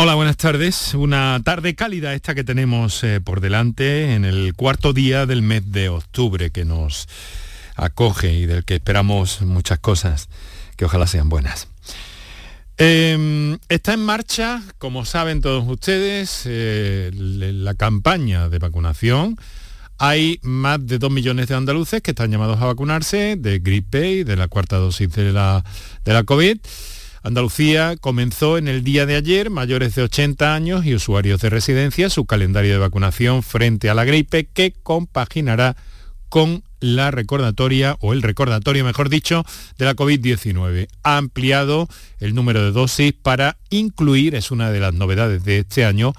Hola, 0.00 0.14
buenas 0.14 0.36
tardes. 0.36 0.94
Una 0.94 1.40
tarde 1.44 1.74
cálida 1.74 2.14
esta 2.14 2.34
que 2.34 2.44
tenemos 2.44 3.02
eh, 3.02 3.20
por 3.20 3.40
delante 3.40 4.14
en 4.14 4.24
el 4.24 4.54
cuarto 4.54 4.92
día 4.92 5.26
del 5.26 5.42
mes 5.42 5.72
de 5.72 5.88
octubre 5.88 6.50
que 6.50 6.64
nos 6.64 7.08
acoge 7.74 8.32
y 8.32 8.46
del 8.46 8.64
que 8.64 8.76
esperamos 8.76 9.42
muchas 9.42 9.80
cosas 9.80 10.28
que 10.76 10.84
ojalá 10.84 11.08
sean 11.08 11.28
buenas. 11.28 11.66
Em, 12.76 13.58
está 13.68 13.92
en 13.92 14.04
marcha, 14.04 14.62
como 14.78 15.04
saben 15.04 15.40
todos 15.40 15.66
ustedes, 15.66 16.42
eh, 16.44 17.10
la 17.12 17.74
campaña 17.74 18.48
de 18.48 18.60
vacunación. 18.60 19.36
Hay 19.98 20.38
más 20.42 20.86
de 20.86 20.98
dos 20.98 21.10
millones 21.10 21.48
de 21.48 21.56
andaluces 21.56 22.02
que 22.02 22.12
están 22.12 22.30
llamados 22.30 22.62
a 22.62 22.66
vacunarse 22.66 23.34
de 23.36 23.58
gripe 23.58 24.12
y 24.12 24.22
de 24.22 24.36
la 24.36 24.46
cuarta 24.46 24.76
dosis 24.76 25.10
de 25.10 25.32
la, 25.32 25.64
de 26.04 26.12
la 26.12 26.22
COVID. 26.22 26.58
Andalucía 27.28 27.96
comenzó 28.00 28.56
en 28.56 28.68
el 28.68 28.82
día 28.82 29.04
de 29.04 29.14
ayer, 29.14 29.50
mayores 29.50 29.94
de 29.94 30.00
80 30.00 30.54
años 30.54 30.86
y 30.86 30.94
usuarios 30.94 31.42
de 31.42 31.50
residencia, 31.50 32.08
su 32.08 32.24
calendario 32.24 32.72
de 32.72 32.78
vacunación 32.78 33.42
frente 33.42 33.90
a 33.90 33.94
la 33.94 34.06
gripe 34.06 34.46
que 34.46 34.72
compaginará 34.82 35.76
con 36.30 36.64
la 36.80 37.10
recordatoria, 37.10 37.98
o 38.00 38.14
el 38.14 38.22
recordatorio 38.22 38.82
mejor 38.82 39.10
dicho, 39.10 39.44
de 39.76 39.84
la 39.84 39.94
COVID-19. 39.94 40.88
Ha 41.02 41.18
ampliado 41.18 41.86
el 42.18 42.34
número 42.34 42.64
de 42.64 42.72
dosis 42.72 43.12
para 43.12 43.58
incluir, 43.68 44.34
es 44.34 44.50
una 44.50 44.70
de 44.70 44.80
las 44.80 44.94
novedades 44.94 45.44
de 45.44 45.58
este 45.58 45.84
año, 45.84 46.14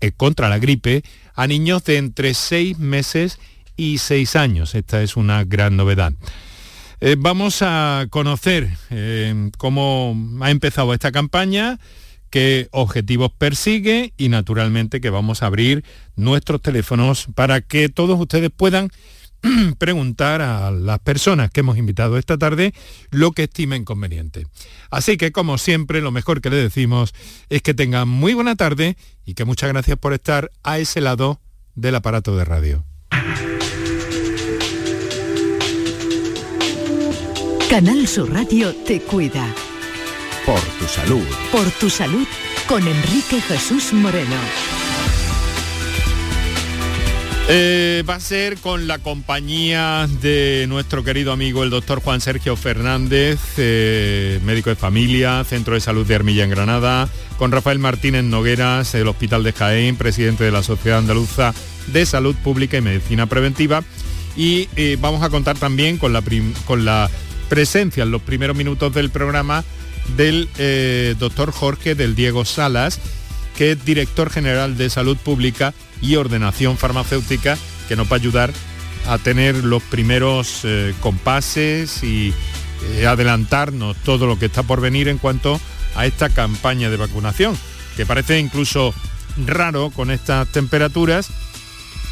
eh, 0.00 0.10
contra 0.10 0.48
la 0.48 0.58
gripe, 0.58 1.04
a 1.36 1.46
niños 1.46 1.84
de 1.84 1.98
entre 1.98 2.34
6 2.34 2.80
meses 2.80 3.38
y 3.76 3.98
6 3.98 4.34
años. 4.34 4.74
Esta 4.74 5.02
es 5.04 5.16
una 5.16 5.44
gran 5.44 5.76
novedad. 5.76 6.14
Eh, 7.04 7.16
vamos 7.18 7.62
a 7.62 8.06
conocer 8.10 8.70
eh, 8.90 9.50
cómo 9.58 10.16
ha 10.40 10.52
empezado 10.52 10.94
esta 10.94 11.10
campaña, 11.10 11.80
qué 12.30 12.68
objetivos 12.70 13.32
persigue 13.36 14.12
y 14.16 14.28
naturalmente 14.28 15.00
que 15.00 15.10
vamos 15.10 15.42
a 15.42 15.46
abrir 15.46 15.84
nuestros 16.14 16.62
teléfonos 16.62 17.26
para 17.34 17.60
que 17.60 17.88
todos 17.88 18.20
ustedes 18.20 18.52
puedan 18.56 18.88
preguntar 19.78 20.42
a 20.42 20.70
las 20.70 21.00
personas 21.00 21.50
que 21.50 21.58
hemos 21.58 21.76
invitado 21.76 22.18
esta 22.18 22.38
tarde 22.38 22.72
lo 23.10 23.32
que 23.32 23.42
estimen 23.42 23.84
conveniente. 23.84 24.46
Así 24.88 25.16
que, 25.16 25.32
como 25.32 25.58
siempre, 25.58 26.02
lo 26.02 26.12
mejor 26.12 26.40
que 26.40 26.50
le 26.50 26.56
decimos 26.56 27.14
es 27.48 27.62
que 27.62 27.74
tengan 27.74 28.08
muy 28.08 28.34
buena 28.34 28.54
tarde 28.54 28.96
y 29.26 29.34
que 29.34 29.44
muchas 29.44 29.70
gracias 29.70 29.98
por 29.98 30.12
estar 30.12 30.52
a 30.62 30.78
ese 30.78 31.00
lado 31.00 31.40
del 31.74 31.96
aparato 31.96 32.36
de 32.36 32.44
radio. 32.44 32.91
Canal 37.72 38.06
Sur 38.06 38.30
Radio 38.30 38.74
te 38.86 39.00
cuida. 39.00 39.46
Por 40.44 40.60
tu 40.78 40.84
salud. 40.86 41.24
Por 41.50 41.70
tu 41.70 41.88
salud 41.88 42.26
con 42.68 42.86
Enrique 42.86 43.40
Jesús 43.40 43.94
Moreno. 43.94 44.36
Eh, 47.48 48.04
va 48.06 48.16
a 48.16 48.20
ser 48.20 48.58
con 48.58 48.86
la 48.86 48.98
compañía 48.98 50.06
de 50.20 50.66
nuestro 50.68 51.02
querido 51.02 51.32
amigo 51.32 51.62
el 51.62 51.70
doctor 51.70 52.02
Juan 52.02 52.20
Sergio 52.20 52.56
Fernández, 52.56 53.40
eh, 53.56 54.38
médico 54.44 54.68
de 54.68 54.76
familia, 54.76 55.42
Centro 55.44 55.72
de 55.72 55.80
Salud 55.80 56.06
de 56.06 56.14
Armilla 56.14 56.44
en 56.44 56.50
Granada, 56.50 57.08
con 57.38 57.52
Rafael 57.52 57.78
Martínez 57.78 58.24
Nogueras, 58.24 58.94
el 58.94 59.08
Hospital 59.08 59.44
de 59.44 59.54
Jaén, 59.54 59.96
presidente 59.96 60.44
de 60.44 60.50
la 60.50 60.62
Sociedad 60.62 60.98
Andaluza 60.98 61.54
de 61.86 62.04
Salud 62.04 62.36
Pública 62.36 62.76
y 62.76 62.82
Medicina 62.82 63.24
Preventiva. 63.24 63.82
Y 64.36 64.68
eh, 64.76 64.98
vamos 65.00 65.22
a 65.22 65.30
contar 65.30 65.56
también 65.56 65.96
con 65.96 66.12
la, 66.12 66.22
con 66.66 66.84
la 66.84 67.10
presencia 67.52 68.02
en 68.02 68.10
los 68.10 68.22
primeros 68.22 68.56
minutos 68.56 68.94
del 68.94 69.10
programa 69.10 69.62
del 70.16 70.48
eh, 70.56 71.14
doctor 71.18 71.52
Jorge 71.52 71.94
del 71.94 72.14
Diego 72.14 72.46
Salas, 72.46 72.98
que 73.58 73.72
es 73.72 73.84
director 73.84 74.30
general 74.30 74.78
de 74.78 74.88
Salud 74.88 75.18
Pública 75.18 75.74
y 76.00 76.16
Ordenación 76.16 76.78
Farmacéutica, 76.78 77.58
que 77.88 77.94
nos 77.94 78.06
va 78.06 78.12
a 78.12 78.20
ayudar 78.20 78.54
a 79.06 79.18
tener 79.18 79.64
los 79.64 79.82
primeros 79.82 80.60
eh, 80.64 80.94
compases 81.00 82.02
y 82.02 82.32
eh, 82.94 83.06
adelantarnos 83.06 83.98
todo 83.98 84.26
lo 84.26 84.38
que 84.38 84.46
está 84.46 84.62
por 84.62 84.80
venir 84.80 85.08
en 85.08 85.18
cuanto 85.18 85.60
a 85.94 86.06
esta 86.06 86.30
campaña 86.30 86.88
de 86.88 86.96
vacunación, 86.96 87.54
que 87.98 88.06
parece 88.06 88.38
incluso 88.38 88.94
raro 89.46 89.90
con 89.90 90.10
estas 90.10 90.48
temperaturas, 90.48 91.28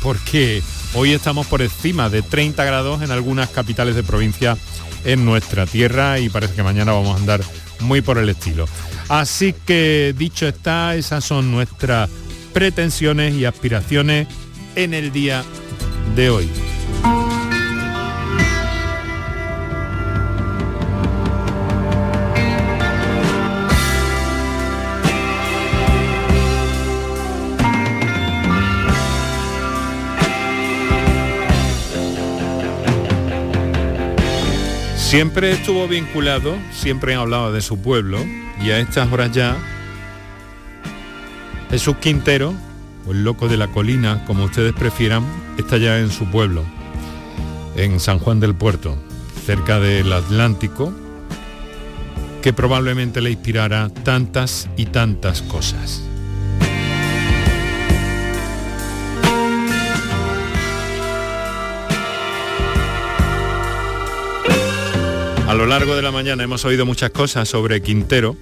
porque 0.02 0.62
hoy 0.92 1.14
estamos 1.14 1.46
por 1.46 1.62
encima 1.62 2.10
de 2.10 2.20
30 2.20 2.62
grados 2.62 3.00
en 3.00 3.10
algunas 3.10 3.48
capitales 3.48 3.94
de 3.94 4.02
provincia 4.02 4.58
en 5.04 5.24
nuestra 5.24 5.66
tierra 5.66 6.18
y 6.18 6.28
parece 6.28 6.54
que 6.54 6.62
mañana 6.62 6.92
vamos 6.92 7.16
a 7.16 7.20
andar 7.20 7.40
muy 7.80 8.00
por 8.00 8.18
el 8.18 8.28
estilo. 8.28 8.66
Así 9.08 9.54
que 9.66 10.14
dicho 10.16 10.46
está, 10.46 10.94
esas 10.94 11.24
son 11.24 11.50
nuestras 11.50 12.08
pretensiones 12.52 13.34
y 13.34 13.44
aspiraciones 13.44 14.28
en 14.76 14.94
el 14.94 15.12
día 15.12 15.44
de 16.14 16.30
hoy. 16.30 16.48
Siempre 35.10 35.50
estuvo 35.50 35.88
vinculado, 35.88 36.56
siempre 36.70 37.16
hablaba 37.16 37.50
de 37.50 37.62
su 37.62 37.82
pueblo 37.82 38.24
y 38.64 38.70
a 38.70 38.78
estas 38.78 39.10
horas 39.10 39.32
ya 39.32 39.56
Jesús 41.68 41.96
Quintero, 41.96 42.54
o 43.08 43.10
el 43.10 43.24
loco 43.24 43.48
de 43.48 43.56
la 43.56 43.66
colina, 43.66 44.24
como 44.24 44.44
ustedes 44.44 44.72
prefieran, 44.72 45.24
está 45.58 45.78
ya 45.78 45.98
en 45.98 46.12
su 46.12 46.26
pueblo, 46.26 46.62
en 47.74 47.98
San 47.98 48.20
Juan 48.20 48.38
del 48.38 48.54
Puerto, 48.54 48.96
cerca 49.44 49.80
del 49.80 50.12
Atlántico, 50.12 50.92
que 52.40 52.52
probablemente 52.52 53.20
le 53.20 53.32
inspirará 53.32 53.88
tantas 53.88 54.68
y 54.76 54.86
tantas 54.86 55.42
cosas. 55.42 56.04
A 65.50 65.54
lo 65.54 65.66
largo 65.66 65.96
de 65.96 66.02
la 66.02 66.12
mañana 66.12 66.44
hemos 66.44 66.64
oído 66.64 66.86
muchas 66.86 67.10
cosas 67.10 67.48
sobre 67.48 67.82
Quintero. 67.82 68.36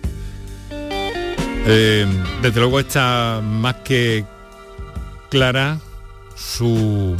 Eh, 0.70 2.06
desde 2.42 2.60
luego 2.60 2.80
está 2.80 3.41
más 3.42 3.76
que 3.76 4.26
clara 5.30 5.80
su 6.36 7.16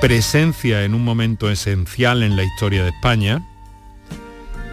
presencia 0.00 0.82
en 0.82 0.92
un 0.92 1.04
momento 1.04 1.48
esencial 1.48 2.24
en 2.24 2.34
la 2.34 2.42
historia 2.42 2.82
de 2.82 2.88
España 2.88 3.46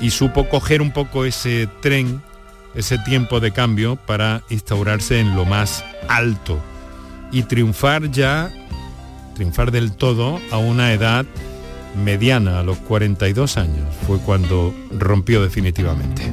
y 0.01 0.09
supo 0.09 0.49
coger 0.49 0.81
un 0.81 0.93
poco 0.93 1.25
ese 1.25 1.69
tren, 1.83 2.23
ese 2.73 2.97
tiempo 2.97 3.39
de 3.39 3.51
cambio 3.51 3.97
para 3.97 4.41
instaurarse 4.49 5.19
en 5.19 5.35
lo 5.35 5.45
más 5.45 5.85
alto 6.07 6.59
y 7.31 7.43
triunfar 7.43 8.09
ya, 8.09 8.51
triunfar 9.35 9.69
del 9.69 9.91
todo 9.91 10.41
a 10.49 10.57
una 10.57 10.91
edad 10.91 11.23
mediana, 11.95 12.59
a 12.59 12.63
los 12.63 12.77
42 12.77 13.57
años, 13.57 13.87
fue 14.05 14.17
cuando 14.19 14.73
rompió 14.91 15.41
definitivamente. 15.41 16.31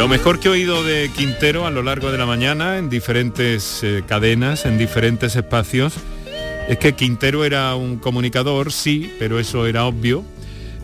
Lo 0.00 0.08
mejor 0.08 0.40
que 0.40 0.48
he 0.48 0.50
oído 0.50 0.82
de 0.82 1.10
Quintero 1.14 1.66
a 1.66 1.70
lo 1.70 1.82
largo 1.82 2.10
de 2.10 2.16
la 2.16 2.24
mañana, 2.24 2.78
en 2.78 2.88
diferentes 2.88 3.82
eh, 3.82 4.02
cadenas, 4.06 4.64
en 4.64 4.78
diferentes 4.78 5.36
espacios, 5.36 5.92
es 6.68 6.78
que 6.78 6.94
Quintero 6.94 7.44
era 7.44 7.74
un 7.74 7.98
comunicador, 7.98 8.72
sí, 8.72 9.12
pero 9.18 9.38
eso 9.38 9.66
era 9.66 9.84
obvio, 9.84 10.24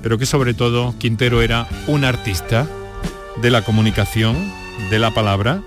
pero 0.03 0.19
que 0.19 0.27
sobre 0.27 0.53
todo 0.53 0.95
Quintero 0.99 1.41
era 1.41 1.67
un 1.87 2.05
artista 2.05 2.69
de 3.41 3.51
la 3.51 3.63
comunicación, 3.63 4.37
de 4.91 4.99
la 4.99 5.13
palabra, 5.13 5.63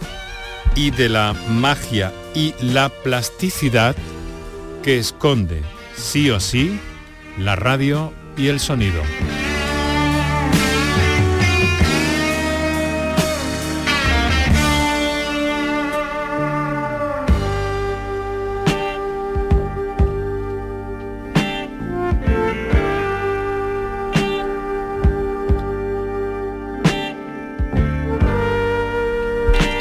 y 0.76 0.92
de 0.92 1.10
la 1.10 1.34
magia 1.50 2.14
y 2.34 2.54
la 2.62 2.90
plasticidad 2.90 3.96
que 4.84 4.98
esconde, 4.98 5.62
sí 5.96 6.30
o 6.30 6.40
sí, 6.40 6.80
la 7.38 7.56
radio 7.56 8.14
y 8.38 8.48
el 8.48 8.60
sonido. 8.60 9.02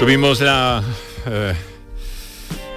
Tuvimos 0.09 0.41
la 0.41 0.83
eh, 1.27 1.53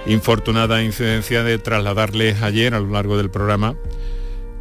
infortunada 0.04 0.82
incidencia 0.82 1.42
de 1.42 1.56
trasladarles 1.56 2.42
ayer 2.42 2.74
a 2.74 2.78
lo 2.78 2.88
largo 2.88 3.16
del 3.16 3.30
programa 3.30 3.74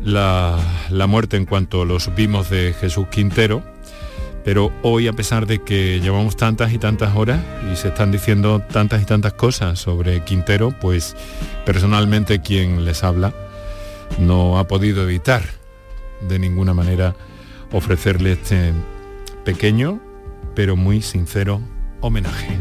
la, 0.01 0.57
la 0.89 1.05
muerte 1.05 1.35
en 1.35 1.45
cuanto 1.45 1.83
lo 1.83 1.99
supimos 1.99 2.49
de 2.49 2.73
Jesús 2.79 3.07
Quintero, 3.11 3.61
pero 4.45 4.71
hoy 4.83 5.09
a 5.09 5.11
pesar 5.11 5.47
de 5.47 5.59
que 5.61 5.99
llevamos 5.99 6.37
tantas 6.37 6.71
y 6.71 6.77
tantas 6.77 7.13
horas 7.13 7.41
y 7.69 7.75
se 7.75 7.89
están 7.89 8.09
diciendo 8.09 8.61
tantas 8.61 9.01
y 9.01 9.05
tantas 9.05 9.33
cosas 9.33 9.77
sobre 9.77 10.23
Quintero, 10.23 10.73
pues 10.79 11.17
personalmente 11.65 12.39
quien 12.39 12.85
les 12.85 13.03
habla 13.03 13.33
no 14.17 14.57
ha 14.59 14.65
podido 14.69 15.03
evitar 15.03 15.43
de 16.21 16.39
ninguna 16.39 16.73
manera 16.73 17.17
ofrecerle 17.73 18.31
este 18.31 18.71
pequeño 19.43 19.99
pero 20.55 20.77
muy 20.77 21.01
sincero 21.01 21.59
homenaje. 22.01 22.59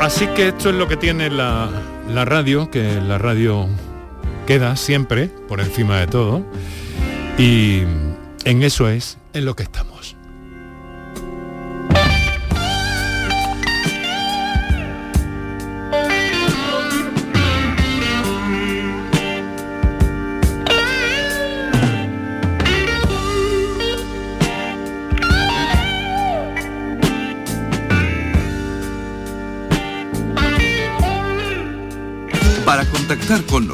Así 0.00 0.26
que 0.28 0.48
esto 0.48 0.70
es 0.70 0.74
lo 0.74 0.88
que 0.88 0.96
tiene 0.96 1.28
la, 1.28 1.68
la 2.08 2.24
radio, 2.24 2.70
que 2.70 3.00
la 3.00 3.18
radio 3.18 3.68
queda 4.46 4.74
siempre 4.76 5.28
por 5.48 5.60
encima 5.60 6.00
de 6.00 6.06
todo. 6.06 6.42
Y 7.36 7.82
en 8.44 8.62
eso 8.62 8.88
es 8.88 9.18
en 9.34 9.44
lo 9.44 9.54
que 9.54 9.64
estamos. 9.64 9.87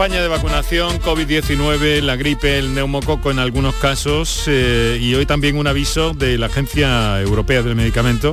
Campaña 0.00 0.22
de 0.22 0.28
vacunación, 0.28 0.98
COVID-19, 1.02 2.00
la 2.00 2.16
gripe, 2.16 2.58
el 2.58 2.72
neumococo 2.74 3.30
en 3.30 3.38
algunos 3.38 3.74
casos 3.74 4.44
eh, 4.46 4.98
y 4.98 5.14
hoy 5.14 5.26
también 5.26 5.58
un 5.58 5.66
aviso 5.66 6.14
de 6.14 6.38
la 6.38 6.46
Agencia 6.46 7.20
Europea 7.20 7.62
del 7.62 7.76
Medicamento 7.76 8.30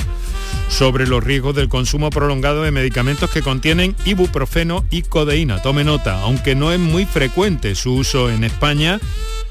sobre 0.69 1.07
los 1.07 1.21
riesgos 1.21 1.55
del 1.55 1.67
consumo 1.67 2.09
prolongado 2.09 2.63
de 2.63 2.71
medicamentos 2.71 3.29
que 3.29 3.41
contienen 3.41 3.97
ibuprofeno 4.05 4.85
y 4.89 5.01
codeína. 5.01 5.61
Tome 5.61 5.83
nota, 5.83 6.21
aunque 6.21 6.55
no 6.55 6.71
es 6.71 6.79
muy 6.79 7.05
frecuente 7.05 7.75
su 7.75 7.95
uso 7.95 8.29
en 8.29 8.45
España, 8.45 9.01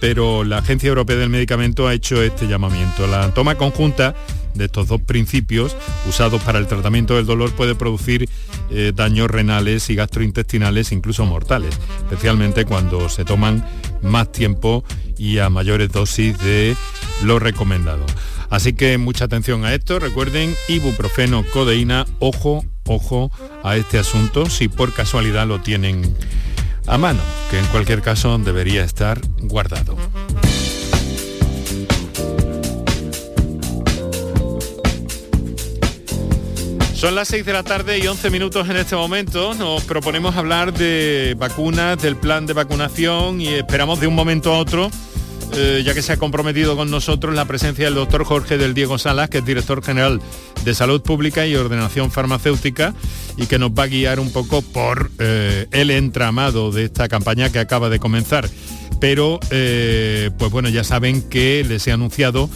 pero 0.09 0.45
la 0.45 0.59
Agencia 0.59 0.87
Europea 0.87 1.17
del 1.17 1.31
Medicamento 1.31 1.89
ha 1.89 1.93
hecho 1.93 2.23
este 2.23 2.47
llamamiento. 2.47 3.09
La 3.09 3.35
toma 3.35 3.57
conjunta 3.57 4.15
de 4.55 4.67
estos 4.67 4.87
dos 4.87 5.01
principios 5.01 5.77
usados 6.09 6.41
para 6.45 6.61
el 6.61 6.69
tratamiento 6.69 7.17
del 7.17 7.27
dolor 7.27 7.51
puede 7.51 7.75
producir 7.75 8.29
eh, 8.71 8.93
daños 8.95 9.29
renales 9.29 9.91
y 9.91 9.97
gastrointestinales, 9.97 10.93
incluso 10.93 11.27
mortales, 11.27 11.77
especialmente 12.09 12.65
cuando 12.67 13.09
se 13.09 13.25
toman 13.25 13.69
más 14.01 14.31
tiempo 14.31 14.85
y 15.19 15.39
a 15.39 15.51
mayores 15.51 15.91
dosis 15.91 16.39
de 16.39 16.77
lo 17.25 17.41
recomendado. 17.41 18.07
Así 18.49 18.75
que 18.75 18.99
mucha 18.99 19.25
atención 19.25 19.65
a 19.65 19.75
esto, 19.75 19.99
recuerden, 19.99 20.55
ibuprofeno, 20.69 21.45
codeína, 21.53 22.07
ojo, 22.21 22.65
ojo 22.85 23.33
a 23.65 23.77
este 23.77 23.99
asunto, 23.99 24.49
si 24.49 24.69
por 24.69 24.93
casualidad 24.93 25.49
lo 25.49 25.63
tienen 25.63 26.15
a 26.87 26.99
mano, 26.99 27.21
que 27.51 27.59
en 27.59 27.67
cualquier 27.67 28.03
caso 28.03 28.37
debería 28.39 28.85
estar 28.85 29.21
guardado. 29.41 29.97
Son 36.95 37.15
las 37.15 37.29
6 37.29 37.45
de 37.45 37.53
la 37.53 37.63
tarde 37.63 37.99
y 37.99 38.07
11 38.07 38.31
minutos 38.31 38.69
en 38.71 38.77
este 38.77 38.97
momento. 38.97 39.53
Nos 39.55 39.85
proponemos 39.85 40.35
hablar 40.37 40.73
de 40.73 41.37
vacunas, 41.39 42.01
del 42.01 42.17
plan 42.17 42.47
de 42.47 42.55
vacunación 42.55 43.41
y 43.41 43.49
esperamos 43.49 44.01
de 44.01 44.07
un 44.07 44.15
momento 44.15 44.55
a 44.55 44.59
otro, 44.59 44.91
eh, 45.55 45.83
ya 45.85 45.95
que 45.95 46.03
se 46.03 46.13
ha 46.13 46.17
comprometido 46.17 46.77
con 46.77 46.91
nosotros 46.91 47.35
la 47.35 47.45
presencia 47.45 47.87
del 47.87 47.95
doctor 47.95 48.25
Jorge 48.25 48.59
del 48.59 48.75
Diego 48.75 48.99
Salas, 48.99 49.31
que 49.31 49.39
es 49.39 49.45
director 49.45 49.83
general 49.83 50.21
de 50.65 50.75
Salud 50.75 51.01
Pública 51.03 51.47
y 51.47 51.55
Ordenación 51.55 52.11
Farmacéutica, 52.11 52.95
y 53.37 53.47
que 53.47 53.59
nos 53.59 53.71
va 53.71 53.85
a 53.85 53.87
guiar 53.87 54.21
un 54.21 54.33
poco 54.33 54.63
por 54.63 55.11
eh, 55.19 55.67
el 55.71 55.91
entramado 55.91 56.73
de 56.73 56.85
esta 56.85 57.09
campaña 57.09 57.51
que 57.51 57.59
acaba 57.59 57.89
de 57.89 57.99
comenzar. 57.99 58.49
Pero, 59.01 59.41
eh, 59.51 60.31
pues 60.39 60.51
bueno, 60.51 60.69
ya 60.69 60.85
saben 60.85 61.23
que 61.23 61.65
les 61.69 61.87
he 61.87 61.93
anunciado 61.93 62.49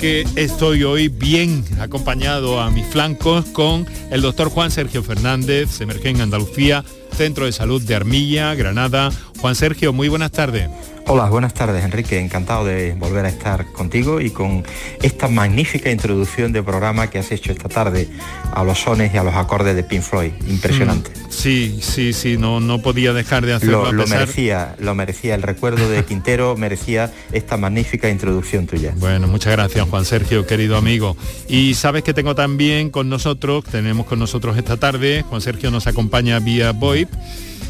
que 0.00 0.26
estoy 0.34 0.82
hoy 0.82 1.08
bien 1.08 1.64
acompañado 1.80 2.60
a 2.60 2.70
mis 2.70 2.86
flancos 2.86 3.44
con 3.46 3.86
el 4.10 4.20
doctor 4.20 4.50
Juan 4.50 4.70
Sergio 4.70 5.02
Fernández, 5.02 5.80
Emergen 5.80 6.20
Andalucía, 6.20 6.84
Centro 7.16 7.46
de 7.46 7.52
Salud 7.52 7.80
de 7.80 7.94
Armilla, 7.94 8.54
Granada. 8.54 9.10
Juan 9.38 9.54
Sergio, 9.54 9.92
muy 9.92 10.08
buenas 10.08 10.32
tardes. 10.32 10.68
Hola, 11.08 11.28
buenas 11.30 11.54
tardes 11.54 11.84
Enrique, 11.84 12.18
encantado 12.18 12.64
de 12.64 12.94
volver 12.94 13.26
a 13.26 13.28
estar 13.28 13.70
contigo 13.70 14.20
y 14.20 14.30
con 14.30 14.64
esta 15.00 15.28
magnífica 15.28 15.88
introducción 15.88 16.52
de 16.52 16.64
programa 16.64 17.08
que 17.08 17.20
has 17.20 17.30
hecho 17.30 17.52
esta 17.52 17.68
tarde 17.68 18.08
a 18.52 18.64
los 18.64 18.80
sones 18.80 19.14
y 19.14 19.16
a 19.16 19.22
los 19.22 19.36
acordes 19.36 19.76
de 19.76 19.84
Pink 19.84 20.02
Floyd, 20.02 20.32
impresionante. 20.48 21.10
Mm, 21.10 21.30
sí, 21.30 21.78
sí, 21.80 22.12
sí, 22.12 22.36
no, 22.36 22.58
no 22.58 22.82
podía 22.82 23.12
dejar 23.12 23.46
de 23.46 23.52
hacerlo. 23.52 23.84
Lo, 23.84 23.92
lo 23.92 24.06
merecía, 24.08 24.74
lo 24.80 24.96
merecía, 24.96 25.36
el 25.36 25.42
recuerdo 25.42 25.88
de 25.88 26.04
Quintero 26.06 26.56
merecía 26.56 27.12
esta 27.30 27.56
magnífica 27.56 28.10
introducción 28.10 28.66
tuya. 28.66 28.92
Bueno, 28.96 29.28
muchas 29.28 29.52
gracias 29.52 29.88
Juan 29.88 30.04
Sergio, 30.04 30.44
querido 30.44 30.76
amigo. 30.76 31.16
Y 31.46 31.74
sabes 31.74 32.02
que 32.02 32.14
tengo 32.14 32.34
también 32.34 32.90
con 32.90 33.08
nosotros, 33.08 33.64
tenemos 33.64 34.06
con 34.06 34.18
nosotros 34.18 34.56
esta 34.58 34.76
tarde, 34.76 35.22
Juan 35.28 35.40
Sergio 35.40 35.70
nos 35.70 35.86
acompaña 35.86 36.40
vía 36.40 36.72
VoIP 36.72 37.08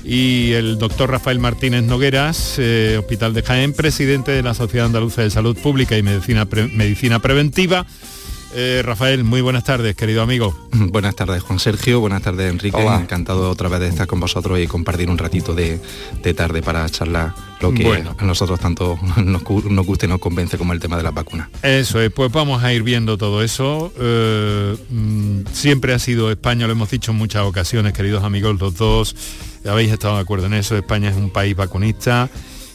y 0.07 0.53
el 0.53 0.79
doctor 0.79 1.11
Rafael 1.11 1.41
Martínez 1.41 1.83
Nogueras, 1.83 2.55
eh, 2.59 2.97
Hospital 2.99 3.35
de 3.35 3.43
Jaén, 3.43 3.73
presidente 3.73 4.31
de 4.31 4.43
la 4.43 4.55
Sociedad 4.55 4.87
Andaluza 4.87 5.23
de 5.23 5.31
Salud 5.31 5.57
Pública 5.59 5.99
y 5.99 6.03
Medicina, 6.03 6.47
Pre 6.47 6.69
Medicina 6.69 7.19
Preventiva. 7.19 7.87
Eh, 8.55 8.81
Rafael, 8.85 9.25
muy 9.25 9.41
buenas 9.43 9.65
tardes, 9.65 9.97
querido 9.97 10.23
amigo. 10.23 10.57
Buenas 10.73 11.15
tardes, 11.15 11.43
Juan 11.43 11.59
Sergio. 11.59 12.01
Buenas 12.01 12.23
tardes, 12.23 12.51
Enrique. 12.51 12.77
Hola. 12.77 13.01
Encantado 13.01 13.51
otra 13.51 13.69
vez 13.69 13.81
de 13.81 13.89
estar 13.89 14.07
con 14.07 14.19
vosotros 14.19 14.59
y 14.59 14.67
compartir 14.67 15.11
un 15.11 15.19
ratito 15.19 15.55
de, 15.55 15.79
de 16.23 16.35
tarde 16.35 16.63
para 16.63 16.89
charlar 16.89 17.35
lo 17.61 17.75
que 17.75 17.85
Bueno. 17.85 18.17
a 18.19 18.25
nosotros 18.25 18.59
tanto 18.59 18.99
nos, 19.17 19.43
nos 19.43 19.87
gusta 19.87 20.07
y 20.07 20.09
nos 20.09 20.21
convence 20.21 20.57
como 20.57 20.73
el 20.73 20.81
tema 20.81 20.97
de 20.97 21.03
las 21.03 21.13
vacunas. 21.13 21.49
Eso 21.63 22.01
es, 22.01 22.11
pues 22.11 22.33
vamos 22.33 22.63
a 22.63 22.73
ir 22.73 22.83
viendo 22.83 23.19
todo 23.19 23.43
eso. 23.43 23.93
Eh, 23.99 24.77
mm, 24.89 25.41
siempre 25.53 25.93
ha 25.93 25.99
sido 25.99 26.31
España, 26.31 26.67
lo 26.67 26.73
hemos 26.73 26.89
dicho 26.89 27.11
en 27.11 27.19
muchas 27.19 27.43
ocasiones, 27.43 27.93
queridos 27.93 28.25
amigos, 28.25 28.59
los 28.59 28.75
dos 28.77 29.17
habéis 29.69 29.93
estado 29.93 30.17
de 30.17 30.23
acuerdo 30.23 30.47
en 30.47 30.55
eso. 30.55 30.77
España 30.77 31.11
es 31.11 31.17
un 31.17 31.31
país 31.31 31.57
vacunista 31.57 32.29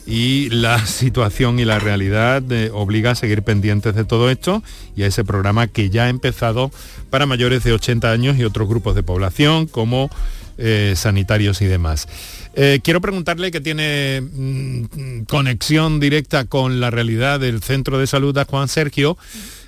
y 0.06 0.50
la 0.50 0.86
situación 0.86 1.60
y 1.60 1.66
la 1.66 1.80
realidad 1.80 2.44
eh, 2.52 2.70
obliga 2.74 3.12
a 3.12 3.16
seguir 3.16 3.44
pendientes 3.44 3.96
de 3.96 4.06
todo 4.06 4.30
esto 4.30 4.64
y 4.96 5.04
a 5.04 5.08
ese 5.08 5.24
programa 5.24 5.68
que 5.68 5.90
ya 5.90 6.06
ha 6.06 6.10
empezado 6.10 6.72
para 7.10 7.26
mayores 7.26 7.64
de 7.64 7.74
80 7.74 8.12
años 8.12 8.38
y 8.38 8.44
otros 8.44 8.68
grupos 8.68 8.96
de 8.96 9.04
población 9.04 9.68
como 9.68 10.10
eh, 10.58 10.94
sanitarios 10.96 11.62
y 11.62 11.66
demás. 11.66 12.08
Eh, 12.54 12.82
quiero 12.84 13.00
preguntarle 13.00 13.52
que 13.52 13.62
tiene 13.62 14.22
mm, 14.22 15.22
conexión 15.28 16.00
directa 16.00 16.46
con 16.46 16.80
la 16.80 16.92
realidad 16.92 17.40
del 17.40 17.64
centro 17.64 17.98
de 17.98 18.08
salud 18.08 18.38
a 18.38 18.46
Juan 18.46 18.68
Sergio. 18.68 19.18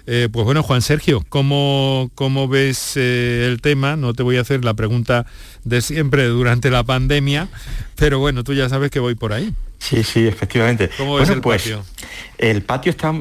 Eh, 0.05 0.27
pues 0.31 0.43
bueno, 0.45 0.63
Juan 0.63 0.81
Sergio, 0.81 1.23
¿cómo, 1.29 2.11
cómo 2.15 2.47
ves 2.47 2.93
eh, 2.97 3.47
el 3.49 3.61
tema? 3.61 3.95
No 3.95 4.13
te 4.13 4.21
voy 4.23 4.37
a 4.37 4.41
hacer 4.41 4.65
la 4.65 4.73
pregunta 4.73 5.25
de 5.63 5.81
siempre 5.81 6.25
durante 6.25 6.69
la 6.69 6.83
pandemia, 6.83 7.47
pero 7.95 8.19
bueno, 8.19 8.43
tú 8.43 8.53
ya 8.53 8.67
sabes 8.67 8.91
que 8.91 8.99
voy 8.99 9.15
por 9.15 9.31
ahí. 9.31 9.53
Sí, 9.79 10.03
sí, 10.03 10.27
efectivamente. 10.27 10.89
¿Cómo 10.97 11.15
ves 11.15 11.27
Bueno, 11.27 11.33
el 11.35 11.41
pues, 11.41 11.61
patio? 11.61 11.85
El 12.37 12.63
patio 12.63 12.89
está 12.89 13.13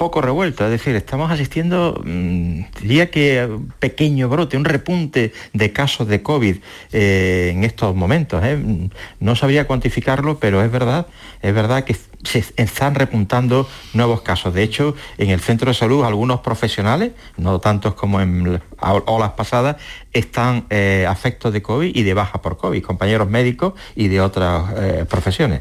poco 0.00 0.22
revuelto, 0.22 0.64
es 0.64 0.70
decir, 0.70 0.96
estamos 0.96 1.30
asistiendo, 1.30 2.00
mm, 2.02 2.62
diría 2.80 3.10
que 3.10 3.44
un 3.44 3.70
pequeño 3.78 4.30
brote, 4.30 4.56
un 4.56 4.64
repunte 4.64 5.34
de 5.52 5.72
casos 5.74 6.08
de 6.08 6.22
COVID 6.22 6.56
eh, 6.92 7.50
en 7.52 7.64
estos 7.64 7.94
momentos. 7.94 8.42
¿eh? 8.42 8.88
No 9.20 9.36
sabría 9.36 9.66
cuantificarlo, 9.66 10.38
pero 10.38 10.64
es 10.64 10.72
verdad, 10.72 11.06
es 11.42 11.52
verdad 11.52 11.84
que 11.84 11.94
se 12.24 12.42
están 12.56 12.94
repuntando 12.94 13.68
nuevos 13.92 14.22
casos. 14.22 14.54
De 14.54 14.62
hecho, 14.62 14.96
en 15.18 15.28
el 15.28 15.40
centro 15.40 15.68
de 15.68 15.74
salud 15.74 16.02
algunos 16.02 16.40
profesionales, 16.40 17.12
no 17.36 17.60
tantos 17.60 17.92
como 17.92 18.22
en 18.22 18.58
olas 18.80 19.32
pasadas, 19.32 19.76
están 20.14 20.64
eh, 20.70 21.04
afectos 21.06 21.52
de 21.52 21.60
COVID 21.60 21.94
y 21.94 22.02
de 22.04 22.14
baja 22.14 22.40
por 22.40 22.56
COVID, 22.56 22.82
compañeros 22.82 23.28
médicos 23.28 23.74
y 23.94 24.08
de 24.08 24.22
otras 24.22 25.06
profesiones. 25.10 25.60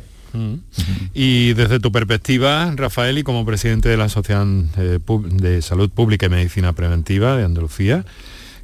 Y 1.13 1.53
desde 1.53 1.79
tu 1.79 1.91
perspectiva, 1.91 2.71
Rafael, 2.75 3.17
y 3.17 3.23
como 3.23 3.45
presidente 3.45 3.89
de 3.89 3.97
la 3.97 4.05
Asociación 4.05 4.69
de 4.75 5.61
Salud 5.61 5.89
Pública 5.89 6.27
y 6.27 6.29
Medicina 6.29 6.73
Preventiva 6.73 7.35
de 7.35 7.45
Andalucía, 7.45 8.05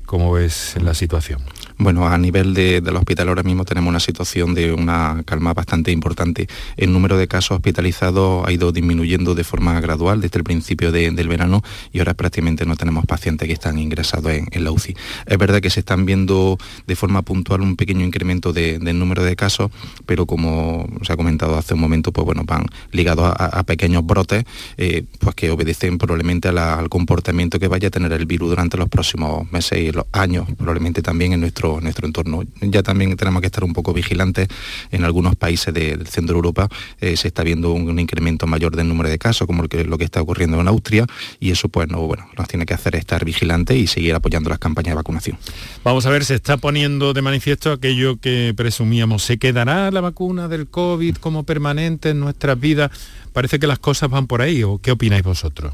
¿cómo 0.06 0.32
ves 0.32 0.76
la 0.82 0.94
situación? 0.94 1.42
Bueno, 1.78 2.08
a 2.08 2.18
nivel 2.18 2.54
del 2.54 2.96
hospital 2.96 3.28
ahora 3.28 3.44
mismo 3.44 3.66
tenemos 3.66 3.90
una 3.90 4.00
situación 4.00 4.54
de 4.54 4.72
una 4.72 5.24
calma 5.26 5.54
bastante 5.54 5.92
importante. 5.92 6.48
El 6.78 6.94
número 6.94 7.18
de 7.18 7.28
casos 7.28 7.58
hospitalizados 7.58 8.48
ha 8.48 8.52
ido 8.54 8.72
disminuyendo 8.72 9.36
de 9.36 9.44
forma 9.44 9.80
gradual 9.82 10.22
desde 10.22 10.38
el 10.38 10.46
principio 10.46 10.94
del 10.94 11.28
verano 11.28 11.64
y 11.92 12.00
ahora 12.00 12.14
prácticamente 12.14 12.66
no 12.66 12.78
tenemos 12.78 13.06
pacientes 13.06 13.48
que 13.48 13.54
están 13.54 13.78
ingresados 13.78 14.32
en, 14.32 14.64
la 14.64 14.72
UCI. 14.72 14.96
Es 15.26 15.38
verdad 15.38 15.60
que 15.60 15.70
se 15.70 15.82
están 15.82 16.06
viendo 16.06 16.58
de 16.88 16.96
forma 16.96 17.22
puntual 17.24 17.60
un 17.60 17.76
pequeño 17.76 18.06
incremento 18.06 18.54
del 18.54 18.98
número 18.98 19.24
de 19.24 19.36
casos, 19.36 19.70
pero 20.06 20.26
como 20.26 20.88
se 21.02 21.12
ha 21.12 21.18
comentado 21.18 21.58
hace 21.58 21.74
un 21.74 21.82
momento, 21.82 22.14
pues 22.14 22.24
bueno, 22.24 22.44
van 22.46 22.66
ligados 22.94 23.34
a, 23.38 23.64
pequeños 23.64 24.06
brotes 24.06 24.46
eh, 24.78 25.04
pues 25.20 25.36
que 25.36 25.50
obedecen 25.52 25.98
probablemente 25.98 26.48
al 26.48 26.88
comportamiento 26.88 27.60
que 27.60 27.68
vaya 27.68 27.90
a 27.90 27.92
tener 27.92 28.14
el 28.14 28.26
virus 28.26 28.50
durante 28.50 28.78
los 28.78 28.88
próximos 28.88 29.52
meses 29.52 29.80
y 29.80 29.92
los 29.92 30.06
años, 30.14 30.48
probablemente 30.58 31.02
también 31.02 31.34
en 31.34 31.42
nuestro 31.42 31.65
nuestro, 31.82 32.08
entorno. 32.08 32.44
Ya 32.62 32.84
también 32.84 33.16
tenemos 33.16 33.42
que 33.42 33.48
estar 33.48 33.64
un 33.64 33.74
poco 33.74 33.94
vigilantes. 33.94 34.48
En 34.92 35.04
algunos 35.04 35.36
países 35.36 35.74
del 35.74 36.08
centro 36.08 36.34
de 36.34 36.38
Europa 36.38 36.70
eh, 37.00 37.18
se 37.18 37.28
está 37.28 37.44
viendo 37.44 37.72
un, 37.72 38.00
incremento 38.00 38.46
mayor 38.48 38.76
del 38.76 38.88
número 38.88 39.10
de 39.10 39.18
casos, 39.18 39.48
como 39.48 39.64
lo 39.64 39.70
que, 39.70 39.84
lo 39.84 39.98
que 39.98 40.04
está 40.04 40.22
ocurriendo 40.22 40.60
en 40.60 40.68
Austria, 40.68 41.06
y 41.40 41.52
eso 41.52 41.70
pues 41.70 41.88
no, 41.88 42.02
bueno, 42.02 42.28
nos 42.38 42.48
tiene 42.48 42.66
que 42.66 42.74
hacer 42.74 42.96
estar 42.96 43.24
vigilantes 43.24 43.78
y 43.78 43.88
seguir 43.88 44.14
apoyando 44.14 44.50
las 44.50 44.60
campañas 44.60 44.92
de 44.92 44.96
vacunación. 44.96 45.38
Vamos 45.84 46.06
a 46.06 46.10
ver, 46.10 46.26
se 46.26 46.36
está 46.36 46.58
poniendo 46.58 47.14
de 47.14 47.22
manifiesto 47.22 47.72
aquello 47.72 48.18
que 48.18 48.54
presumíamos. 48.56 49.24
¿Se 49.24 49.38
quedará 49.38 49.90
la 49.92 50.02
vacuna 50.02 50.48
del 50.48 50.68
COVID 50.68 51.16
como 51.18 51.44
permanente 51.44 52.10
en 52.10 52.20
nuestras 52.20 52.60
vidas? 52.60 52.92
Parece 53.34 53.60
que 53.60 53.68
las 53.68 53.80
cosas 53.80 54.10
van 54.10 54.28
por 54.28 54.42
ahí, 54.42 54.64
¿o 54.64 54.80
qué 54.80 54.92
opináis 54.92 55.24
vosotros? 55.24 55.74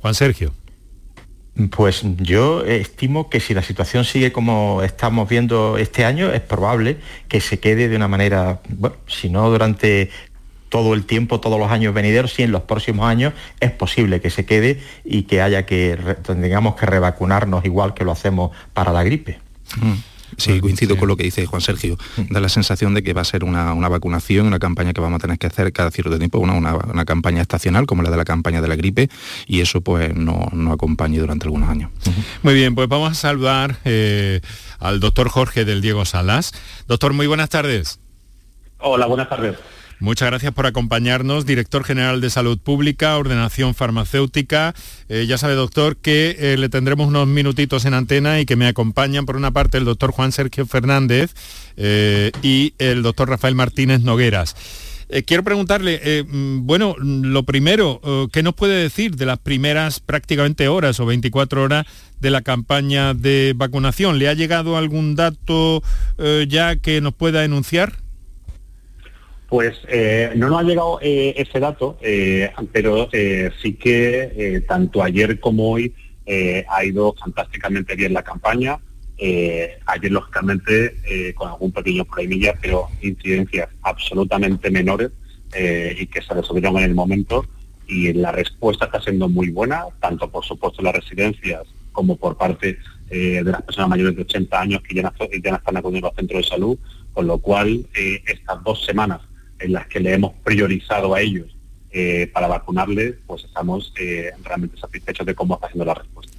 Juan 0.00 0.14
Sergio. 0.14 0.52
Pues 1.70 2.02
yo 2.18 2.64
estimo 2.64 3.30
que 3.30 3.38
si 3.38 3.54
la 3.54 3.62
situación 3.62 4.04
sigue 4.04 4.32
como 4.32 4.82
estamos 4.82 5.28
viendo 5.28 5.78
este 5.78 6.04
año, 6.04 6.32
es 6.32 6.40
probable 6.40 6.96
que 7.28 7.40
se 7.40 7.60
quede 7.60 7.88
de 7.88 7.94
una 7.94 8.08
manera, 8.08 8.60
bueno, 8.68 8.96
si 9.06 9.28
no 9.28 9.48
durante 9.50 10.10
todo 10.68 10.94
el 10.94 11.04
tiempo, 11.04 11.38
todos 11.38 11.56
los 11.56 11.70
años 11.70 11.94
venideros, 11.94 12.32
si 12.32 12.42
en 12.42 12.50
los 12.50 12.62
próximos 12.62 13.06
años 13.06 13.32
es 13.60 13.70
posible 13.70 14.20
que 14.20 14.30
se 14.30 14.44
quede 14.44 14.80
y 15.04 15.22
que 15.22 15.40
haya 15.40 15.64
que, 15.64 15.96
tengamos 16.24 16.74
que 16.74 16.86
revacunarnos 16.86 17.64
igual 17.64 17.94
que 17.94 18.04
lo 18.04 18.10
hacemos 18.10 18.50
para 18.72 18.92
la 18.92 19.04
gripe. 19.04 19.38
Mm. 19.76 20.13
Sí, 20.36 20.60
coincido 20.60 20.96
con 20.96 21.08
lo 21.08 21.16
que 21.16 21.24
dice 21.24 21.46
Juan 21.46 21.60
Sergio. 21.60 21.96
Da 22.30 22.40
la 22.40 22.48
sensación 22.48 22.94
de 22.94 23.02
que 23.02 23.12
va 23.12 23.22
a 23.22 23.24
ser 23.24 23.44
una, 23.44 23.74
vacunación, 23.88 24.46
una 24.46 24.58
campaña 24.58 24.92
que 24.92 25.00
vamos 25.00 25.18
a 25.18 25.20
tener 25.20 25.38
que 25.38 25.46
hacer 25.46 25.72
cada 25.72 25.90
cierto 25.90 26.16
tiempo, 26.18 26.38
una, 26.38 26.54
una, 26.54 27.04
campaña 27.04 27.42
estacional 27.42 27.86
como 27.86 28.02
la 28.02 28.10
de 28.10 28.16
la 28.16 28.24
campaña 28.24 28.60
de 28.60 28.68
la 28.68 28.76
gripe, 28.76 29.08
y 29.46 29.60
eso 29.60 29.80
pues 29.80 30.14
no, 30.14 30.48
no 30.52 30.72
acompañe 30.72 31.18
durante 31.18 31.46
algunos 31.46 31.68
años. 31.68 31.90
Muy 32.42 32.54
bien, 32.54 32.74
pues 32.74 32.88
vamos 32.88 33.12
a 33.12 33.14
saludar 33.14 33.78
eh, 33.84 34.40
al 34.78 35.00
doctor 35.00 35.28
Jorge 35.28 35.64
del 35.64 35.80
Diego 35.80 36.04
Salas. 36.04 36.52
Doctor, 36.86 37.12
muy 37.12 37.26
buenas 37.26 37.50
tardes. 37.50 38.00
Hola, 38.78 39.06
buenas 39.06 39.28
tardes. 39.28 39.56
Muchas 40.00 40.28
gracias 40.28 40.52
por 40.52 40.66
acompañarnos, 40.66 41.46
director 41.46 41.84
general 41.84 42.20
de 42.20 42.28
Salud 42.28 42.58
Pública, 42.58 43.16
Ordenación 43.16 43.74
Farmacéutica. 43.74 44.74
Eh, 45.08 45.26
ya 45.28 45.38
sabe, 45.38 45.54
doctor, 45.54 45.96
que 45.96 46.36
eh, 46.38 46.56
le 46.58 46.68
tendremos 46.68 47.06
unos 47.06 47.28
minutitos 47.28 47.84
en 47.84 47.94
antena 47.94 48.40
y 48.40 48.46
que 48.46 48.56
me 48.56 48.66
acompañan, 48.66 49.24
por 49.24 49.36
una 49.36 49.52
parte, 49.52 49.78
el 49.78 49.84
doctor 49.84 50.10
Juan 50.10 50.32
Sergio 50.32 50.66
Fernández 50.66 51.34
eh, 51.76 52.32
y 52.42 52.74
el 52.78 53.02
doctor 53.02 53.28
Rafael 53.28 53.54
Martínez 53.54 54.00
Nogueras. 54.00 54.56
quiero 55.26 55.44
preguntarle, 55.44 56.24
mm, 56.28 56.66
bueno, 56.66 56.96
lo 56.98 57.44
primero, 57.44 58.00
¿qué 58.32 58.42
nos 58.42 58.54
puede 58.54 58.82
decir 58.82 59.14
de 59.14 59.26
las 59.26 59.38
primeras 59.38 60.00
prácticamente 60.00 60.66
horas 60.66 60.98
o 60.98 61.06
24 61.06 61.62
horas 61.62 61.86
de 62.20 62.30
la 62.30 62.42
campaña 62.42 63.14
de 63.14 63.52
vacunación? 63.54 64.18
¿Le 64.18 64.28
ha 64.28 64.34
llegado 64.34 64.76
algún 64.76 65.14
dato 65.14 65.82
ya 66.48 66.74
que 66.76 67.00
nos 67.00 67.14
pueda 67.14 67.44
enunciar? 67.44 68.03
Pues 69.54 69.78
eh, 69.86 70.32
no 70.34 70.48
nos 70.48 70.58
ha 70.58 70.64
llegado 70.64 70.98
eh, 71.00 71.32
ese 71.36 71.60
dato, 71.60 71.96
eh, 72.02 72.50
pero 72.72 73.08
sí 73.62 73.74
que 73.74 74.64
tanto 74.66 75.00
ayer 75.00 75.38
como 75.38 75.70
hoy 75.70 75.94
ha 76.68 76.84
ido 76.84 77.14
fantásticamente 77.14 77.94
bien 77.94 78.14
la 78.14 78.24
campaña. 78.24 78.80
ayer, 79.16 80.10
lógicamente, 80.10 81.34
con 81.36 81.50
algún 81.50 81.70
pequeño 81.70 82.04
problemilla, 82.04 82.54
pero 82.60 82.88
incidencias 83.00 83.68
absolutamente 83.82 84.72
menores 84.72 85.12
y 86.00 86.04
que 86.08 86.20
se 86.20 86.34
resolvieron 86.34 86.78
en 86.78 86.90
el 86.90 86.94
momento. 86.96 87.46
Y 87.86 88.12
la 88.12 88.32
respuesta 88.32 88.86
está 88.86 89.00
siendo 89.02 89.28
muy 89.28 89.50
buena, 89.50 89.84
tanto 90.00 90.28
por 90.32 90.44
supuesto 90.44 90.82
las 90.82 90.96
residencias 90.96 91.62
como 91.92 92.16
por 92.16 92.36
parte 92.36 92.76
de 93.08 93.44
las 93.44 93.62
personas 93.62 93.90
mayores 93.90 94.16
de 94.16 94.22
80 94.22 94.60
años 94.60 94.82
que 94.82 94.96
ya, 94.96 95.14
ya 95.44 95.54
están 95.54 95.76
acudiendo 95.76 96.08
al 96.08 96.16
centro 96.16 96.38
de 96.38 96.42
salud, 96.42 96.76
con 97.12 97.28
lo 97.28 97.38
cual 97.38 97.86
estas 97.94 98.64
dos 98.64 98.84
semanas 98.84 99.20
en 99.58 99.72
las 99.72 99.86
que 99.86 100.00
le 100.00 100.14
hemos 100.14 100.32
priorizado 100.44 101.14
a 101.14 101.20
ellos 101.20 101.54
eh, 101.96 102.28
para 102.32 102.48
vacunarles, 102.48 103.14
pues 103.24 103.44
estamos 103.44 103.92
eh, 104.00 104.32
realmente 104.42 104.76
satisfechos 104.76 105.24
de 105.24 105.36
cómo 105.36 105.54
está 105.54 105.68
haciendo 105.68 105.84
la 105.84 105.94
respuesta. 105.94 106.32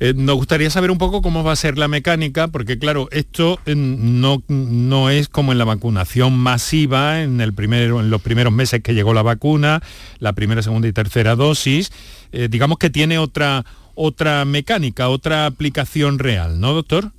Eh, 0.00 0.14
nos 0.16 0.36
gustaría 0.36 0.70
saber 0.70 0.90
un 0.90 0.96
poco 0.96 1.20
cómo 1.20 1.44
va 1.44 1.52
a 1.52 1.56
ser 1.56 1.76
la 1.76 1.88
mecánica, 1.88 2.48
porque 2.48 2.78
claro, 2.78 3.08
esto 3.12 3.60
no, 3.66 4.42
no 4.48 5.10
es 5.10 5.28
como 5.28 5.52
en 5.52 5.58
la 5.58 5.66
vacunación 5.66 6.38
masiva, 6.38 7.20
en, 7.20 7.42
el 7.42 7.52
primero, 7.52 8.00
en 8.00 8.08
los 8.08 8.22
primeros 8.22 8.50
meses 8.50 8.82
que 8.82 8.94
llegó 8.94 9.12
la 9.12 9.20
vacuna, 9.20 9.82
la 10.20 10.32
primera, 10.32 10.62
segunda 10.62 10.88
y 10.88 10.92
tercera 10.94 11.36
dosis, 11.36 11.92
digamos 12.32 12.78
que 12.78 12.88
tiene 12.88 13.18
otra, 13.18 13.66
otra 13.94 14.46
mecánica, 14.46 15.10
otra 15.10 15.44
aplicación 15.44 16.18
real, 16.18 16.60
¿no, 16.60 16.72
doctor? 16.72 17.12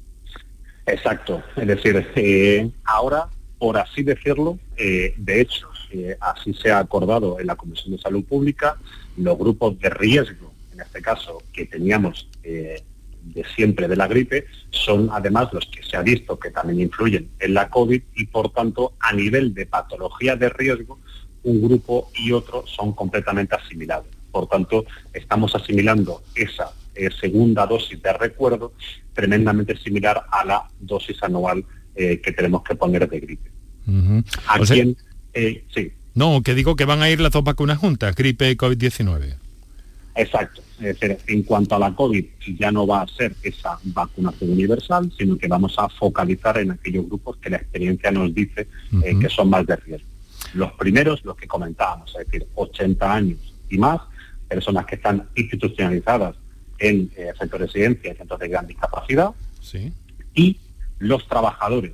Exacto, 0.87 1.43
es 1.55 1.67
decir, 1.67 2.73
ahora 2.83 3.27
por 3.57 3.77
así 3.77 4.03
decirlo. 4.03 4.59
Eh, 4.77 5.13
de 5.17 5.41
hecho, 5.41 5.69
eh, 5.91 6.17
así 6.19 6.53
se 6.53 6.71
ha 6.71 6.79
acordado 6.79 7.39
en 7.39 7.47
la 7.47 7.55
Comisión 7.55 7.95
de 7.95 8.01
Salud 8.01 8.23
Pública, 8.23 8.77
los 9.17 9.37
grupos 9.37 9.79
de 9.79 9.89
riesgo, 9.89 10.53
en 10.73 10.81
este 10.81 11.01
caso, 11.01 11.41
que 11.53 11.65
teníamos 11.65 12.27
eh, 12.43 12.81
de 13.21 13.43
siempre 13.55 13.87
de 13.87 13.95
la 13.95 14.07
gripe, 14.07 14.45
son 14.69 15.09
además 15.11 15.49
los 15.51 15.65
que 15.67 15.81
se 15.81 15.97
ha 15.97 16.01
visto 16.01 16.37
que 16.37 16.51
también 16.51 16.81
influyen 16.81 17.29
en 17.39 17.53
la 17.53 17.69
COVID 17.69 18.01
y, 18.15 18.25
por 18.27 18.51
tanto, 18.51 18.93
a 18.99 19.13
nivel 19.13 19.53
de 19.53 19.65
patología 19.65 20.35
de 20.35 20.49
riesgo, 20.49 20.99
un 21.43 21.61
grupo 21.61 22.11
y 22.15 22.31
otro 22.31 22.65
son 22.67 22.93
completamente 22.93 23.55
asimilados. 23.55 24.07
Por 24.31 24.47
tanto, 24.47 24.85
estamos 25.13 25.55
asimilando 25.55 26.23
esa 26.35 26.71
segunda 27.19 27.65
dosis 27.65 28.01
de 28.01 28.13
recuerdo 28.13 28.73
tremendamente 29.13 29.75
similar 29.77 30.25
a 30.31 30.45
la 30.45 30.69
dosis 30.79 31.21
anual 31.23 31.65
eh, 31.95 32.19
que 32.21 32.31
tenemos 32.33 32.63
que 32.63 32.75
poner 32.75 33.07
de 33.09 33.19
gripe. 33.19 33.49
¿A 34.47 34.59
quién? 34.59 34.97
Eh, 35.33 35.63
sí. 35.73 35.91
No, 36.13 36.41
que 36.41 36.53
digo 36.55 36.75
que 36.75 36.85
van 36.85 37.01
a 37.01 37.09
ir 37.09 37.19
las 37.19 37.31
dos 37.31 37.43
vacunas 37.43 37.77
juntas, 37.77 38.15
gripe 38.15 38.51
y 38.51 38.55
COVID-19. 38.55 39.35
Exacto. 40.15 40.61
Es 40.79 40.99
decir, 40.99 41.17
en 41.27 41.43
cuanto 41.43 41.75
a 41.75 41.79
la 41.79 41.93
COVID, 41.93 42.25
ya 42.57 42.71
no 42.71 42.85
va 42.85 43.01
a 43.01 43.07
ser 43.07 43.35
esa 43.43 43.77
vacunación 43.83 44.51
universal, 44.51 45.11
sino 45.17 45.37
que 45.37 45.47
vamos 45.47 45.75
a 45.77 45.87
focalizar 45.89 46.57
en 46.57 46.71
aquellos 46.71 47.05
grupos 47.05 47.37
que 47.37 47.49
la 47.49 47.57
experiencia 47.57 48.11
nos 48.11 48.33
dice 48.33 48.67
eh, 49.03 49.19
que 49.19 49.29
son 49.29 49.49
más 49.49 49.65
de 49.65 49.75
riesgo. 49.77 50.07
Los 50.53 50.73
primeros, 50.73 51.23
los 51.23 51.35
que 51.35 51.47
comentábamos, 51.47 52.13
es 52.19 52.25
decir, 52.25 52.47
80 52.55 53.13
años 53.13 53.53
y 53.69 53.77
más, 53.77 54.01
personas 54.47 54.85
que 54.85 54.95
están 54.95 55.27
institucionalizadas 55.35 56.35
en 56.79 57.09
centros 57.37 57.51
de 57.51 57.57
residencia 57.67 58.13
y 58.13 58.15
centros 58.15 58.39
de 58.39 58.47
gran 58.49 58.67
discapacidad, 58.67 59.31
sí. 59.61 59.91
y 60.33 60.57
los 60.99 61.27
trabajadores 61.27 61.93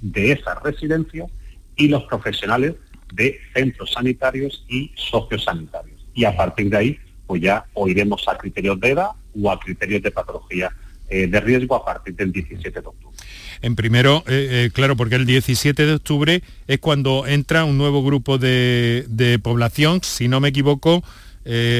de 0.00 0.32
esas 0.32 0.62
residencias 0.62 1.30
y 1.76 1.88
los 1.88 2.04
profesionales 2.04 2.74
de 3.12 3.38
centros 3.54 3.92
sanitarios 3.92 4.64
y 4.68 4.90
sociosanitarios. 4.96 6.06
Y 6.14 6.24
a 6.24 6.36
partir 6.36 6.70
de 6.70 6.76
ahí, 6.76 6.98
pues 7.26 7.42
ya 7.42 7.64
oiremos 7.74 8.26
a 8.28 8.36
criterios 8.36 8.78
de 8.80 8.90
edad 8.90 9.10
o 9.40 9.50
a 9.50 9.58
criterios 9.58 10.02
de 10.02 10.10
patología 10.10 10.70
eh, 11.08 11.26
de 11.26 11.40
riesgo 11.40 11.76
a 11.76 11.84
partir 11.84 12.14
del 12.16 12.32
17 12.32 12.70
de 12.70 12.86
octubre. 12.86 13.16
En 13.62 13.76
primero, 13.76 14.24
eh, 14.26 14.66
eh, 14.66 14.70
claro, 14.72 14.96
porque 14.96 15.14
el 15.14 15.26
17 15.26 15.86
de 15.86 15.94
octubre 15.94 16.42
es 16.66 16.78
cuando 16.80 17.26
entra 17.26 17.64
un 17.64 17.78
nuevo 17.78 18.04
grupo 18.04 18.38
de, 18.38 19.04
de 19.08 19.38
población, 19.38 20.00
si 20.02 20.28
no 20.28 20.40
me 20.40 20.48
equivoco, 20.48 21.02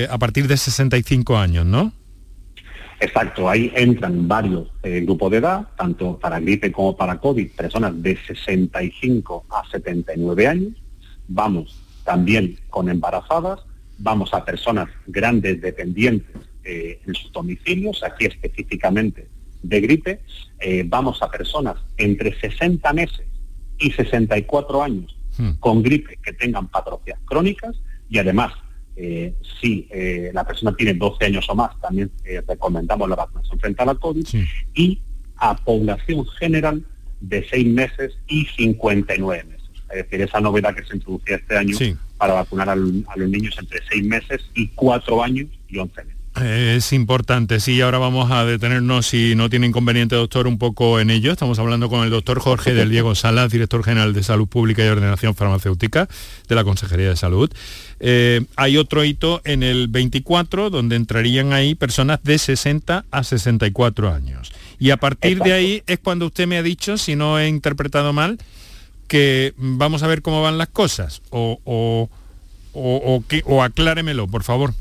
a 0.08 0.16
partir 0.16 0.48
de 0.48 0.56
65 0.56 1.36
años, 1.36 1.66
¿no? 1.66 1.92
Exacto, 3.00 3.48
ahí 3.48 3.72
entran 3.76 4.26
varios 4.26 4.68
eh, 4.82 5.00
grupos 5.02 5.30
de 5.30 5.36
edad, 5.36 5.68
tanto 5.76 6.18
para 6.18 6.40
gripe 6.40 6.72
como 6.72 6.96
para 6.96 7.18
COVID, 7.18 7.52
personas 7.52 8.02
de 8.02 8.16
65 8.26 9.46
a 9.50 9.62
79 9.70 10.46
años. 10.48 10.72
Vamos 11.28 11.78
también 12.04 12.58
con 12.70 12.88
embarazadas, 12.88 13.60
vamos 13.98 14.34
a 14.34 14.44
personas 14.44 14.88
grandes 15.06 15.60
dependientes 15.60 16.34
eh, 16.64 17.00
en 17.06 17.14
sus 17.14 17.30
domicilios, 17.30 18.02
aquí 18.02 18.24
específicamente 18.24 19.28
de 19.62 19.80
gripe. 19.80 20.20
Eh, 20.60 20.84
vamos 20.84 21.22
a 21.22 21.30
personas 21.30 21.76
entre 21.96 22.38
60 22.38 22.92
meses 22.94 23.26
y 23.78 23.92
64 23.92 24.82
años 24.82 25.16
hmm. 25.36 25.52
con 25.60 25.82
gripe 25.84 26.18
que 26.20 26.32
tengan 26.32 26.66
patologías 26.66 27.20
crónicas 27.26 27.76
y 28.08 28.18
además 28.18 28.52
eh, 29.00 29.32
si 29.60 29.86
eh, 29.90 30.32
la 30.34 30.44
persona 30.44 30.74
tiene 30.74 30.92
12 30.94 31.26
años 31.26 31.48
o 31.48 31.54
más, 31.54 31.80
también 31.80 32.10
eh, 32.24 32.42
recomendamos 32.46 33.08
la 33.08 33.14
vacunación 33.14 33.60
frente 33.60 33.80
a 33.80 33.86
la 33.86 33.94
COVID, 33.94 34.26
y 34.74 35.00
a 35.36 35.56
población 35.56 36.26
general 36.40 36.84
de 37.20 37.46
6 37.48 37.66
meses 37.68 38.18
y 38.26 38.44
59 38.46 39.44
meses. 39.44 39.68
Es 39.90 39.96
decir, 40.02 40.22
esa 40.22 40.40
novedad 40.40 40.74
que 40.74 40.84
se 40.84 40.96
introducía 40.96 41.36
este 41.36 41.56
año 41.56 41.76
para 42.16 42.34
vacunar 42.34 42.70
a, 42.70 42.74
los 42.74 43.28
niños 43.28 43.56
entre 43.60 43.80
6 43.88 44.04
meses 44.04 44.50
y 44.54 44.66
4 44.70 45.22
años 45.22 45.46
y 45.68 45.78
11 45.78 46.04
meses. 46.04 46.17
Es 46.42 46.92
importante, 46.92 47.58
sí, 47.58 47.80
ahora 47.80 47.98
vamos 47.98 48.30
a 48.30 48.44
detenernos, 48.44 49.06
si 49.06 49.34
no 49.34 49.50
tiene 49.50 49.66
inconveniente, 49.66 50.14
doctor, 50.14 50.46
un 50.46 50.58
poco 50.58 51.00
en 51.00 51.10
ello. 51.10 51.32
Estamos 51.32 51.58
hablando 51.58 51.88
con 51.88 52.04
el 52.04 52.10
doctor 52.10 52.38
Jorge 52.38 52.74
del 52.74 52.90
Diego 52.90 53.14
Salas, 53.14 53.50
director 53.50 53.82
general 53.82 54.12
de 54.12 54.22
Salud 54.22 54.46
Pública 54.46 54.84
y 54.84 54.88
Ordenación 54.88 55.34
Farmacéutica 55.34 56.08
de 56.48 56.54
la 56.54 56.64
Consejería 56.64 57.08
de 57.08 57.16
Salud. 57.16 57.50
Eh, 58.00 58.44
hay 58.56 58.76
otro 58.76 59.04
hito 59.04 59.40
en 59.44 59.62
el 59.62 59.88
24, 59.88 60.70
donde 60.70 60.96
entrarían 60.96 61.52
ahí 61.52 61.74
personas 61.74 62.20
de 62.22 62.38
60 62.38 63.04
a 63.10 63.24
64 63.24 64.12
años. 64.12 64.52
Y 64.78 64.90
a 64.90 64.96
partir 64.96 65.40
de 65.40 65.52
ahí 65.52 65.82
es 65.86 65.98
cuando 65.98 66.26
usted 66.26 66.46
me 66.46 66.58
ha 66.58 66.62
dicho, 66.62 66.98
si 66.98 67.16
no 67.16 67.38
he 67.38 67.48
interpretado 67.48 68.12
mal, 68.12 68.38
que 69.08 69.54
vamos 69.56 70.02
a 70.02 70.06
ver 70.06 70.22
cómo 70.22 70.42
van 70.42 70.58
las 70.58 70.68
cosas. 70.68 71.22
O, 71.30 71.58
o, 71.64 72.08
o, 72.74 73.24
o 73.44 73.62
acláremelo, 73.62 74.28
por 74.28 74.44
favor 74.44 74.74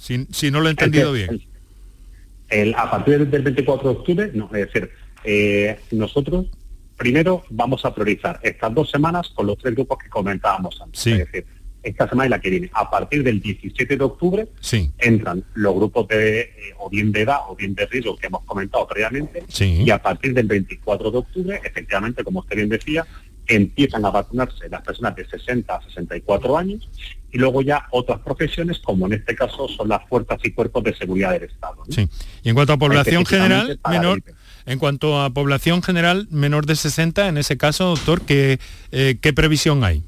si, 0.00 0.50
no 0.50 0.60
lo 0.60 0.68
he 0.68 0.70
entendido 0.70 1.12
bien. 1.12 1.42
a 2.74 2.90
partir 2.90 3.28
del 3.28 3.42
24 3.42 3.92
de 3.92 3.98
octubre, 3.98 4.30
no, 4.32 4.46
es 4.46 4.66
decir, 4.66 4.90
eh, 5.24 5.78
nosotros 5.90 6.46
primero 6.96 7.44
vamos 7.50 7.84
a 7.84 7.94
priorizar 7.94 8.40
estas 8.42 8.74
dos 8.74 8.90
semanas 8.90 9.28
con 9.34 9.46
los 9.46 9.58
tres 9.58 9.74
grupos 9.74 9.98
que 9.98 10.08
comentábamos 10.08 10.80
antes. 10.80 11.06
Es 11.06 11.18
decir, 11.18 11.46
esta 11.82 12.08
semana 12.08 12.26
y 12.26 12.30
la 12.30 12.40
que 12.40 12.50
viene. 12.50 12.70
A 12.74 12.90
partir 12.90 13.22
del 13.22 13.40
17 13.40 13.96
de 13.96 14.04
octubre 14.04 14.48
entran 14.98 15.44
los 15.54 15.74
grupos 15.74 16.08
de 16.08 16.40
eh, 16.40 16.50
o 16.78 16.90
bien 16.90 17.10
de 17.12 17.22
edad 17.22 17.38
o 17.48 17.56
bien 17.56 17.74
de 17.74 17.86
riesgo 17.86 18.16
que 18.16 18.26
hemos 18.26 18.42
comentado 18.44 18.86
previamente 18.86 19.44
y 19.58 19.90
a 19.90 20.00
partir 20.02 20.34
del 20.34 20.46
24 20.46 21.10
de 21.10 21.18
octubre, 21.18 21.60
efectivamente, 21.64 22.22
como 22.24 22.40
usted 22.40 22.56
bien 22.56 22.68
decía, 22.68 23.06
empiezan 23.56 24.04
a 24.04 24.10
vacunarse 24.10 24.68
las 24.68 24.82
personas 24.82 25.16
de 25.16 25.26
60 25.26 25.74
a 25.74 25.82
64 25.82 26.56
años 26.56 26.88
y 27.32 27.38
luego 27.38 27.62
ya 27.62 27.86
otras 27.90 28.20
profesiones, 28.20 28.78
como 28.78 29.06
en 29.06 29.14
este 29.14 29.34
caso 29.34 29.68
son 29.68 29.88
las 29.88 30.06
fuerzas 30.08 30.38
y 30.42 30.52
cuerpos 30.52 30.84
de 30.84 30.94
seguridad 30.94 31.32
del 31.32 31.44
Estado. 31.44 31.82
Sí. 31.88 32.08
Y 32.42 32.48
en 32.48 32.54
cuanto 32.54 32.72
a 32.72 32.76
población 32.76 33.24
general, 33.24 33.78
menor, 33.88 34.22
en 34.66 34.78
cuanto 34.78 35.20
a 35.20 35.30
población 35.30 35.82
general 35.82 36.28
menor 36.30 36.66
de 36.66 36.76
60, 36.76 37.28
en 37.28 37.38
ese 37.38 37.56
caso, 37.56 37.90
doctor, 37.90 38.22
¿qué, 38.22 38.58
eh, 38.90 39.18
¿qué 39.20 39.32
previsión 39.32 39.84
hay? 39.84 40.04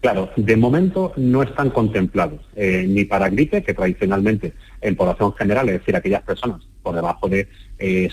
Claro, 0.00 0.30
de 0.36 0.56
momento 0.56 1.12
no 1.16 1.44
están 1.44 1.70
contemplados 1.70 2.40
eh, 2.56 2.84
ni 2.88 3.04
para 3.04 3.28
gripe, 3.28 3.62
que 3.62 3.72
tradicionalmente 3.72 4.52
en 4.80 4.96
población 4.96 5.32
general, 5.34 5.68
es 5.68 5.78
decir, 5.78 5.94
aquellas 5.94 6.22
personas 6.22 6.60
por 6.82 6.96
debajo 6.96 7.28
de 7.28 7.48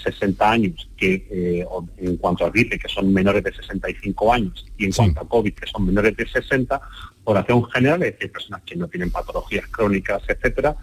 60 0.01 0.43
eh, 0.43 0.47
años, 0.47 0.89
que 0.97 1.27
eh, 1.29 1.65
en 1.97 2.17
cuanto 2.17 2.45
a 2.45 2.49
gripe, 2.49 2.79
que 2.79 2.87
son 2.87 3.13
menores 3.13 3.43
de 3.43 3.53
65 3.53 4.33
años, 4.33 4.65
y 4.77 4.85
en 4.85 4.91
cuanto 4.91 5.21
a 5.21 5.27
COVID, 5.27 5.53
que 5.53 5.67
son 5.67 5.85
menores 5.85 6.15
de 6.15 6.27
60, 6.27 6.81
población 7.23 7.65
general, 7.71 8.03
es 8.03 8.13
decir, 8.13 8.31
personas 8.31 8.61
que 8.65 8.75
no 8.75 8.87
tienen 8.87 9.11
patologías 9.11 9.67
crónicas, 9.67 10.23
etcétera, 10.27 10.75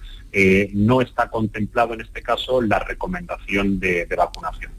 no 0.75 1.01
está 1.01 1.29
contemplado 1.31 1.95
en 1.95 2.03
este 2.03 2.23
caso 2.23 2.61
la 2.61 2.79
recomendación 2.79 3.81
de 3.81 4.07
vacunación. 4.17 4.73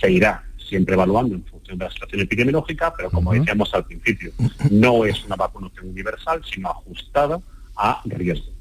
Se 0.00 0.10
irá 0.10 0.44
siempre 0.68 0.94
evaluando 0.94 1.34
en 1.34 1.44
función 1.44 1.78
de 1.78 1.84
la 1.84 1.90
situación 1.90 2.22
epidemiológica, 2.22 2.92
pero 2.96 3.10
como 3.10 3.32
decíamos 3.32 3.72
al 3.74 3.84
principio, 3.84 4.32
no 4.70 5.04
es 5.04 5.24
una 5.24 5.36
vacunación 5.36 5.88
universal, 5.88 6.42
sino 6.52 6.70
ajustada 6.70 7.40
a 7.76 8.02
riesgo. 8.04 8.52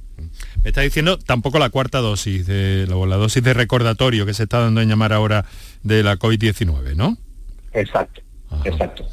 Me 0.64 0.70
está 0.70 0.82
diciendo 0.82 1.20
tampoco 1.20 1.60
la 1.60 1.70
cuarta 1.70 2.00
dosis, 2.00 2.48
de, 2.48 2.86
la 2.88 3.18
dosis 3.18 3.44
de 3.44 3.54
recordatorio 3.54 4.26
que 4.26 4.34
se 4.34 4.44
está 4.44 4.60
dando 4.60 4.82
en 4.82 4.88
llamar 4.88 5.12
ahora 5.12 5.46
de 5.84 6.04
la 6.04 6.18
COVID-19, 6.18 6.96
¿no? 6.96 7.18
Exacto, 7.74 8.22
exacto. 8.64 9.06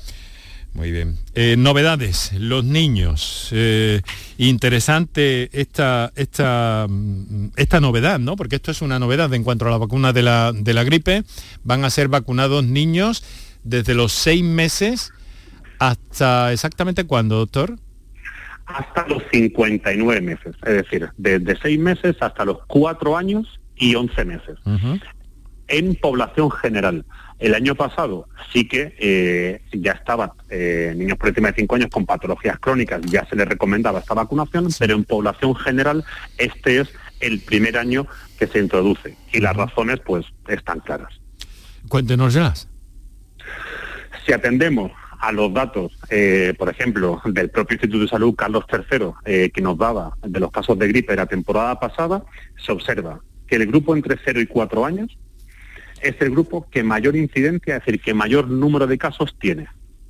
Muy 0.73 0.93
bien. 0.93 1.19
Eh, 1.35 1.57
novedades, 1.59 2.33
los 2.35 2.65
niños. 2.65 3.49
Eh, 3.51 4.03
interesante 4.39 5.51
esta, 5.53 6.13
esta, 6.15 6.87
mm, 6.89 7.49
esta 7.57 7.81
novedad, 7.81 8.21
¿no? 8.21 8.37
Porque 8.37 8.57
esto 8.57 8.71
es 8.71 8.81
una 8.81 9.01
novedad 9.01 9.35
en 9.35 9.43
cuanto 9.43 9.67
a 9.67 9.71
la 9.71 9.79
vacuna 9.79 10.13
de 10.13 10.23
la, 10.23 10.53
de 10.55 10.73
la 10.73 10.85
gripe. 10.85 11.25
Van 11.65 11.85
a 11.85 11.91
ser 11.91 12.07
vacunados 12.07 12.65
niños 12.65 13.25
desde 13.65 13.95
los 13.95 14.13
seis 14.13 14.45
meses 14.45 15.13
hasta 15.81 16.53
exactamente 16.53 17.05
cuándo, 17.05 17.39
doctor? 17.39 17.77
Hasta 18.75 19.07
los 19.09 19.23
59 19.33 20.21
meses, 20.21 20.55
es 20.65 20.75
decir, 20.75 21.09
desde 21.17 21.57
seis 21.61 21.79
meses 21.79 22.17
hasta 22.21 22.45
los 22.45 22.59
cuatro 22.67 23.17
años 23.17 23.61
y 23.77 23.95
11 23.95 24.25
meses. 24.25 24.59
En 25.69 25.95
población 25.97 26.51
general. 26.51 27.05
El 27.39 27.55
año 27.55 27.75
pasado 27.75 28.29
sí 28.53 28.69
que 28.69 28.95
eh, 28.99 29.63
ya 29.73 29.93
estaban 29.93 30.33
eh, 30.51 30.93
niños 30.95 31.17
por 31.17 31.29
encima 31.31 31.49
de 31.49 31.55
5 31.55 31.75
años 31.75 31.89
con 31.91 32.05
patologías 32.05 32.59
crónicas, 32.59 33.01
ya 33.07 33.25
se 33.25 33.35
les 33.35 33.49
recomendaba 33.49 34.01
esta 34.01 34.13
vacunación, 34.13 34.69
pero 34.79 34.95
en 34.95 35.05
población 35.05 35.55
general 35.57 36.05
este 36.37 36.81
es 36.81 36.91
el 37.21 37.41
primer 37.41 37.79
año 37.79 38.07
que 38.39 38.47
se 38.47 38.59
introduce 38.59 39.17
y 39.33 39.41
las 39.41 39.57
razones 39.57 40.01
pues 40.05 40.27
están 40.49 40.81
claras. 40.81 41.19
Cuéntenos 41.89 42.35
ya. 42.35 42.53
Si 44.27 44.33
atendemos 44.35 44.93
a 45.21 45.33
los 45.33 45.53
datos, 45.53 45.99
eh, 46.09 46.55
por 46.59 46.69
ejemplo, 46.69 47.21
del 47.25 47.51
propio 47.51 47.75
Instituto 47.75 48.03
de 48.03 48.09
Salud 48.09 48.35
Carlos 48.35 48.65
III, 48.71 49.51
que 49.51 49.61
nos 49.61 49.77
daba 49.77 50.17
de 50.23 50.41
los 50.41 50.51
casos 50.51 50.79
de 50.79 50.89
gripe 50.89 51.13
de 51.13 51.17
la 51.17 51.27
temporada 51.27 51.79
pasada, 51.79 52.25
se 52.57 52.73
observa 52.73 53.21
que 53.47 53.57
el 53.57 53.67
grupo 53.67 53.95
entre 53.95 54.17
0 54.25 54.41
y 54.41 54.47
4 54.47 54.85
años 54.85 55.19
es 56.01 56.15
el 56.21 56.31
grupo 56.31 56.69
que 56.71 56.83
mayor 56.83 57.17
incidencia, 57.17 57.77
es 57.77 57.85
decir, 57.85 58.01
que 58.01 58.15
mayor 58.15 58.49
número 58.49 58.87
de 58.87 58.99
casos 58.99 59.37
tiene, 59.39 59.69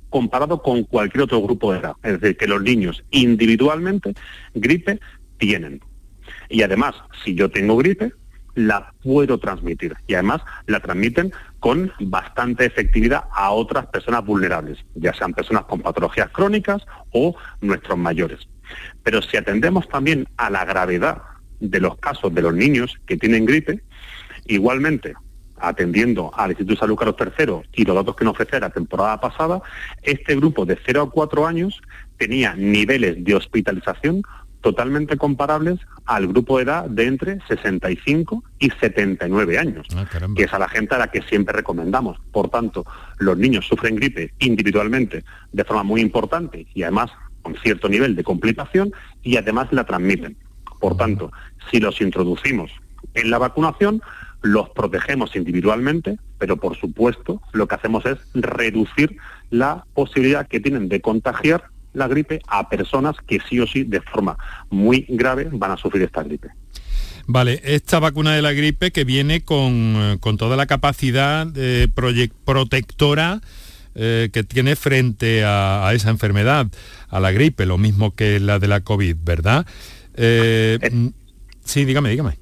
comparado 0.09 0.61
con 0.61 0.83
cualquier 0.83 1.23
otro 1.23 1.41
grupo 1.41 1.73
de 1.73 1.79
edad. 1.79 1.93
Es 2.03 2.19
decir, 2.19 2.37
que 2.37 2.47
los 2.47 2.61
niños 2.61 3.03
individualmente 3.11 4.13
gripe 4.53 4.99
tienen. 5.37 5.81
Y 6.49 6.63
además, 6.63 6.95
si 7.23 7.35
yo 7.35 7.49
tengo 7.49 7.77
gripe, 7.77 8.13
la 8.55 8.93
puedo 9.03 9.37
transmitir. 9.37 9.95
Y 10.07 10.13
además 10.13 10.41
la 10.67 10.79
transmiten 10.79 11.31
con 11.59 11.91
bastante 11.99 12.65
efectividad 12.65 13.25
a 13.33 13.51
otras 13.51 13.87
personas 13.87 14.25
vulnerables, 14.25 14.79
ya 14.95 15.13
sean 15.13 15.33
personas 15.33 15.65
con 15.65 15.81
patologías 15.81 16.29
crónicas 16.29 16.85
o 17.11 17.35
nuestros 17.61 17.97
mayores. 17.97 18.47
Pero 19.03 19.21
si 19.21 19.37
atendemos 19.37 19.87
también 19.89 20.27
a 20.37 20.49
la 20.49 20.65
gravedad 20.65 21.21
de 21.59 21.79
los 21.79 21.97
casos 21.97 22.33
de 22.33 22.41
los 22.41 22.53
niños 22.53 22.99
que 23.05 23.17
tienen 23.17 23.45
gripe, 23.45 23.83
igualmente 24.47 25.13
atendiendo 25.61 26.31
al 26.35 26.49
Instituto 26.51 26.79
Salud 26.79 26.95
Carlos 26.95 27.15
III 27.19 27.61
y 27.73 27.85
los 27.85 27.95
datos 27.95 28.15
que 28.15 28.25
nos 28.25 28.33
ofrecía 28.33 28.59
la 28.59 28.71
temporada 28.71 29.21
pasada, 29.21 29.61
este 30.01 30.35
grupo 30.35 30.65
de 30.65 30.77
0 30.83 31.01
a 31.03 31.09
4 31.11 31.45
años 31.45 31.81
tenía 32.17 32.55
niveles 32.55 33.23
de 33.23 33.35
hospitalización 33.35 34.23
totalmente 34.61 35.17
comparables 35.17 35.79
al 36.05 36.27
grupo 36.27 36.57
de 36.57 36.63
edad 36.63 36.85
de 36.85 37.07
entre 37.07 37.39
65 37.47 38.43
y 38.59 38.69
79 38.69 39.57
años, 39.57 39.87
ah, 39.95 40.05
que 40.35 40.43
es 40.43 40.53
a 40.53 40.59
la 40.59 40.69
gente 40.69 40.95
a 40.95 40.99
la 40.99 41.11
que 41.11 41.21
siempre 41.23 41.53
recomendamos. 41.53 42.19
Por 42.31 42.49
tanto, 42.49 42.85
los 43.17 43.37
niños 43.37 43.67
sufren 43.67 43.95
gripe 43.95 44.33
individualmente 44.39 45.23
de 45.51 45.63
forma 45.63 45.83
muy 45.83 46.01
importante 46.01 46.67
y 46.73 46.83
además 46.83 47.11
con 47.41 47.55
cierto 47.57 47.89
nivel 47.89 48.15
de 48.15 48.23
complicación 48.23 48.93
y 49.23 49.37
además 49.37 49.67
la 49.71 49.83
transmiten. 49.83 50.37
Por 50.79 50.95
tanto, 50.95 51.31
si 51.69 51.79
los 51.79 52.01
introducimos 52.01 52.71
en 53.13 53.29
la 53.29 53.37
vacunación, 53.37 54.01
los 54.41 54.69
protegemos 54.69 55.35
individualmente, 55.35 56.17
pero 56.37 56.57
por 56.57 56.75
supuesto 56.75 57.41
lo 57.53 57.67
que 57.67 57.75
hacemos 57.75 58.05
es 58.05 58.17
reducir 58.33 59.17
la 59.49 59.85
posibilidad 59.93 60.47
que 60.47 60.59
tienen 60.59 60.89
de 60.89 61.01
contagiar 61.01 61.65
la 61.93 62.07
gripe 62.07 62.41
a 62.47 62.69
personas 62.69 63.15
que 63.27 63.39
sí 63.49 63.59
o 63.59 63.67
sí 63.67 63.83
de 63.83 64.01
forma 64.01 64.37
muy 64.69 65.05
grave 65.09 65.49
van 65.51 65.71
a 65.71 65.77
sufrir 65.77 66.03
esta 66.03 66.23
gripe. 66.23 66.49
Vale, 67.27 67.61
esta 67.63 67.99
vacuna 67.99 68.33
de 68.33 68.41
la 68.41 68.53
gripe 68.53 68.91
que 68.91 69.03
viene 69.03 69.43
con, 69.43 69.95
eh, 69.95 70.17
toda 70.37 70.57
la 70.57 70.65
capacidad 70.65 71.45
de 71.45 71.89
protectora 72.45 73.41
eh, 73.93 74.29
que 74.31 74.43
tiene 74.43 74.75
frente 74.75 75.43
a, 75.45 75.91
esa 75.93 76.09
enfermedad, 76.09 76.67
a 77.09 77.19
la 77.19 77.31
gripe, 77.31 77.65
lo 77.65 77.77
mismo 77.77 78.15
que 78.15 78.39
la 78.39 78.57
de 78.59 78.67
la 78.67 78.81
COVID, 78.81 79.17
¿verdad? 79.23 79.65
Eh, 80.15 80.79
sí, 81.63 81.85
dígame, 81.85 82.09
dígame. 82.09 82.40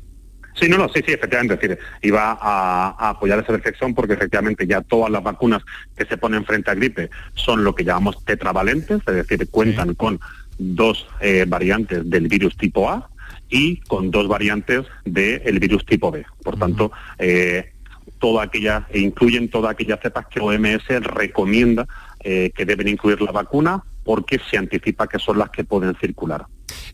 Sí, 0.60 0.68
no, 0.68 0.78
no, 0.78 0.90
sí, 0.90 1.02
sí, 1.06 1.14
efectivamente, 1.14 1.54
es 1.54 1.62
decir, 1.62 1.80
iba 2.02 2.38
a, 2.40 3.10
apoyar 3.10 3.40
esa 3.40 3.54
reflexión 3.54 3.94
porque 3.94 4.14
efectivamente 4.14 4.68
ya 4.68 4.82
todas 4.82 5.10
las 5.10 5.24
vacunas 5.24 5.64
que 5.96 6.06
se 6.06 6.18
ponen 6.18 6.44
frente 6.44 6.70
a 6.70 6.76
gripe 6.76 7.10
son 7.34 7.64
lo 7.64 7.74
que 7.74 7.86
llamamos 7.86 8.24
tetravalentes, 8.26 9.00
es 9.08 9.16
decir, 9.16 9.48
cuentan 9.50 9.96
con 9.96 10.20
dos 10.58 11.08
eh, 11.22 11.46
variantes 11.48 12.10
del 12.10 12.28
virus 12.28 12.58
tipo 12.58 12.90
A 12.90 13.10
y 13.50 13.78
con 13.82 14.12
dos 14.12 14.28
variantes 14.28 14.86
del 15.06 15.60
virus 15.60 15.86
tipo 15.86 16.12
B. 16.12 16.26
Por 16.44 16.60
tanto, 16.60 16.92
eh, 17.18 17.72
toda 18.20 18.44
aquella, 18.44 18.86
e 18.90 19.00
incluyen 19.00 19.50
todas 19.50 19.72
aquellas 19.72 20.02
cepas 20.02 20.28
que 20.28 20.42
OMS 20.42 20.88
recomienda 21.02 21.88
eh, 22.22 22.52
que 22.54 22.66
deben 22.66 22.90
incluir 22.90 23.22
la 23.22 23.32
vacuna 23.32 23.82
porque 24.04 24.42
se 24.50 24.58
anticipa 24.58 25.08
que 25.08 25.20
son 25.20 25.40
las 25.40 25.52
que 25.52 25.64
pueden 25.64 25.96
circular. 25.96 26.46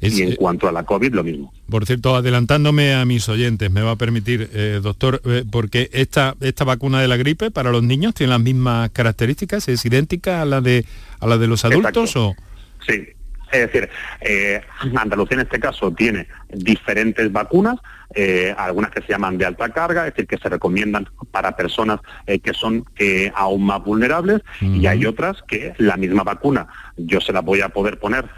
Y 0.02 0.22
en 0.22 0.36
cuanto 0.36 0.68
a 0.68 0.72
la 0.72 0.84
COVID, 0.84 1.14
lo 1.14 1.24
mismo. 1.24 1.54
Por 1.70 1.86
cierto, 1.86 2.16
adelantándome 2.16 2.94
a 2.94 3.06
mis 3.06 3.28
oyentes, 3.30 3.72
me 3.72 3.82
va 3.82 3.92
a 3.92 3.96
permitir, 3.96 4.50
doctor, 4.82 5.22
porque 5.52 5.90
esta, 5.94 6.36
esta 6.42 6.64
vacuna 6.64 7.02
de 7.02 7.08
la 7.08 7.18
gripe 7.18 7.52
para 7.52 7.72
los 7.72 7.84
niños 7.84 8.14
tiene 8.14 8.32
las 8.32 8.42
mismas 8.42 8.90
características, 8.92 9.68
es 9.68 9.86
idéntica 9.86 10.42
a 10.42 10.46
la 10.46 10.62
de, 10.62 10.86
a 11.20 11.28
la 11.28 11.38
de 11.38 11.48
los 11.48 11.66
adultos 11.66 12.16
o... 12.16 12.36
Sí, 12.88 13.02
es 13.52 13.72
decir, 13.72 13.90
eh, 14.22 14.62
Andalucía 14.96 15.36
en 15.36 15.42
este 15.42 15.60
caso 15.60 15.92
tiene 15.92 16.28
diferentes 16.50 17.32
vacunas, 17.32 17.78
eh, 18.14 18.54
algunas 18.58 18.92
que 18.92 19.02
se 19.02 19.10
llaman 19.10 19.38
de 19.38 19.46
alta 19.46 19.70
carga, 19.70 20.08
es 20.08 20.14
decir, 20.14 20.28
que 20.28 20.38
se 20.38 20.50
recomiendan 20.50 21.08
para 21.32 21.56
personas 21.56 22.00
eh, 22.28 22.40
que 22.40 22.54
son 22.54 22.86
aún 23.34 23.66
más 23.66 23.84
vulnerables, 23.84 24.42
y 24.62 24.88
hay 24.88 25.06
otras 25.06 25.42
que 25.44 25.74
la 25.78 25.98
misma 25.98 26.24
vacuna 26.24 26.68
yo 26.98 27.20
se 27.20 27.34
la 27.34 27.42
voy 27.42 27.62
a 27.62 27.70
poder 27.70 28.00
poner 28.00 28.30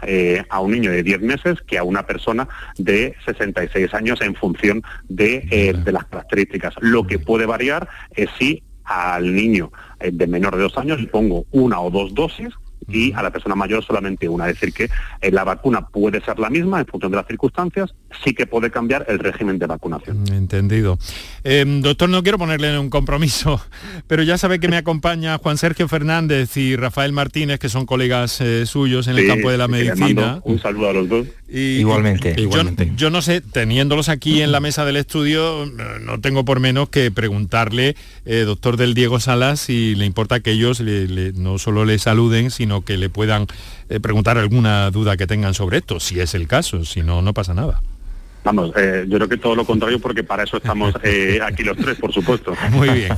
a 0.48 0.60
un 0.60 0.72
niño 0.72 0.90
de 0.90 1.02
10 1.02 1.20
meses 1.20 1.60
que 1.62 1.78
a 1.78 1.84
una 1.84 2.06
persona 2.06 2.48
de 2.76 3.14
66 3.24 3.94
años 3.94 4.20
en 4.20 4.34
función 4.34 4.82
de, 5.08 5.74
de 5.84 5.92
las 5.92 6.04
características. 6.06 6.74
Lo 6.80 7.06
que 7.06 7.18
puede 7.18 7.46
variar 7.46 7.88
es 8.14 8.28
si 8.38 8.62
al 8.84 9.34
niño 9.34 9.70
de 10.00 10.26
menor 10.26 10.56
de 10.56 10.62
dos 10.62 10.76
años 10.78 11.00
le 11.00 11.08
pongo 11.08 11.44
una 11.50 11.80
o 11.80 11.90
dos 11.90 12.14
dosis 12.14 12.54
y 12.88 13.12
a 13.12 13.22
la 13.22 13.30
persona 13.30 13.54
mayor 13.54 13.84
solamente 13.84 14.28
una. 14.28 14.48
Es 14.48 14.54
decir, 14.54 14.72
que 14.72 14.90
eh, 15.20 15.30
la 15.30 15.44
vacuna 15.44 15.86
puede 15.86 16.20
ser 16.22 16.38
la 16.38 16.50
misma 16.50 16.80
en 16.80 16.86
función 16.86 17.10
de 17.10 17.16
las 17.16 17.26
circunstancias, 17.26 17.94
sí 18.24 18.32
que 18.34 18.46
puede 18.46 18.70
cambiar 18.70 19.04
el 19.08 19.18
régimen 19.18 19.58
de 19.58 19.66
vacunación. 19.66 20.24
Entendido. 20.32 20.98
Em, 21.44 21.82
doctor, 21.82 22.08
no 22.08 22.22
quiero 22.22 22.38
ponerle 22.38 22.72
en 22.72 22.78
un 22.78 22.90
compromiso, 22.90 23.60
pero 24.06 24.22
ya 24.22 24.38
sabe 24.38 24.58
que 24.60 24.68
me 24.68 24.76
acompaña 24.76 25.38
Juan 25.38 25.58
Sergio 25.58 25.88
Fernández 25.88 26.56
y 26.56 26.76
Rafael 26.76 27.12
Martínez, 27.12 27.58
que 27.58 27.68
son 27.68 27.86
colegas 27.86 28.40
eh, 28.40 28.66
suyos 28.66 29.08
en 29.08 29.18
el 29.18 29.26
campo 29.26 29.50
de 29.50 29.58
la 29.58 29.68
medicina. 29.68 30.40
Un 30.44 30.58
saludo 30.58 30.90
a 30.90 30.92
los 30.92 31.08
dos. 31.08 31.26
igualmente. 31.48 32.34
igualmente. 32.38 32.92
Yo, 32.96 33.10
no 33.10 33.22
sé, 33.22 33.40
teniéndolos 33.40 34.08
aquí 34.08 34.42
en 34.42 34.52
la 34.52 34.60
mesa 34.60 34.84
del 34.84 34.96
estudio, 34.96 35.66
no 36.00 36.20
tengo 36.20 36.44
por 36.44 36.60
menos 36.60 36.88
que 36.88 37.10
preguntarle, 37.10 37.96
eh, 38.24 38.40
doctor 38.40 38.76
del 38.76 38.94
Diego 38.94 39.20
Salas, 39.20 39.60
si 39.60 39.94
le 39.94 40.06
importa 40.06 40.40
que 40.40 40.52
ellos 40.52 40.80
no 40.80 41.58
solo 41.58 41.84
le 41.84 41.98
saluden, 41.98 42.50
sino 42.50 42.77
que 42.84 42.96
le 42.96 43.08
puedan 43.08 43.46
eh, 43.88 44.00
preguntar 44.00 44.38
alguna 44.38 44.90
duda 44.90 45.16
que 45.16 45.26
tengan 45.26 45.54
sobre 45.54 45.78
esto, 45.78 46.00
si 46.00 46.20
es 46.20 46.34
el 46.34 46.46
caso, 46.46 46.84
si 46.84 47.02
no, 47.02 47.22
no 47.22 47.32
pasa 47.34 47.54
nada. 47.54 47.80
Vamos, 48.44 48.72
eh, 48.76 49.04
yo 49.08 49.16
creo 49.16 49.28
que 49.28 49.36
todo 49.36 49.54
lo 49.54 49.64
contrario 49.64 49.98
porque 49.98 50.22
para 50.24 50.44
eso 50.44 50.56
estamos 50.58 50.94
eh, 51.02 51.40
aquí 51.42 51.62
los 51.64 51.76
tres, 51.76 51.98
por 51.98 52.12
supuesto. 52.12 52.54
Muy 52.70 52.88
bien. 52.90 53.12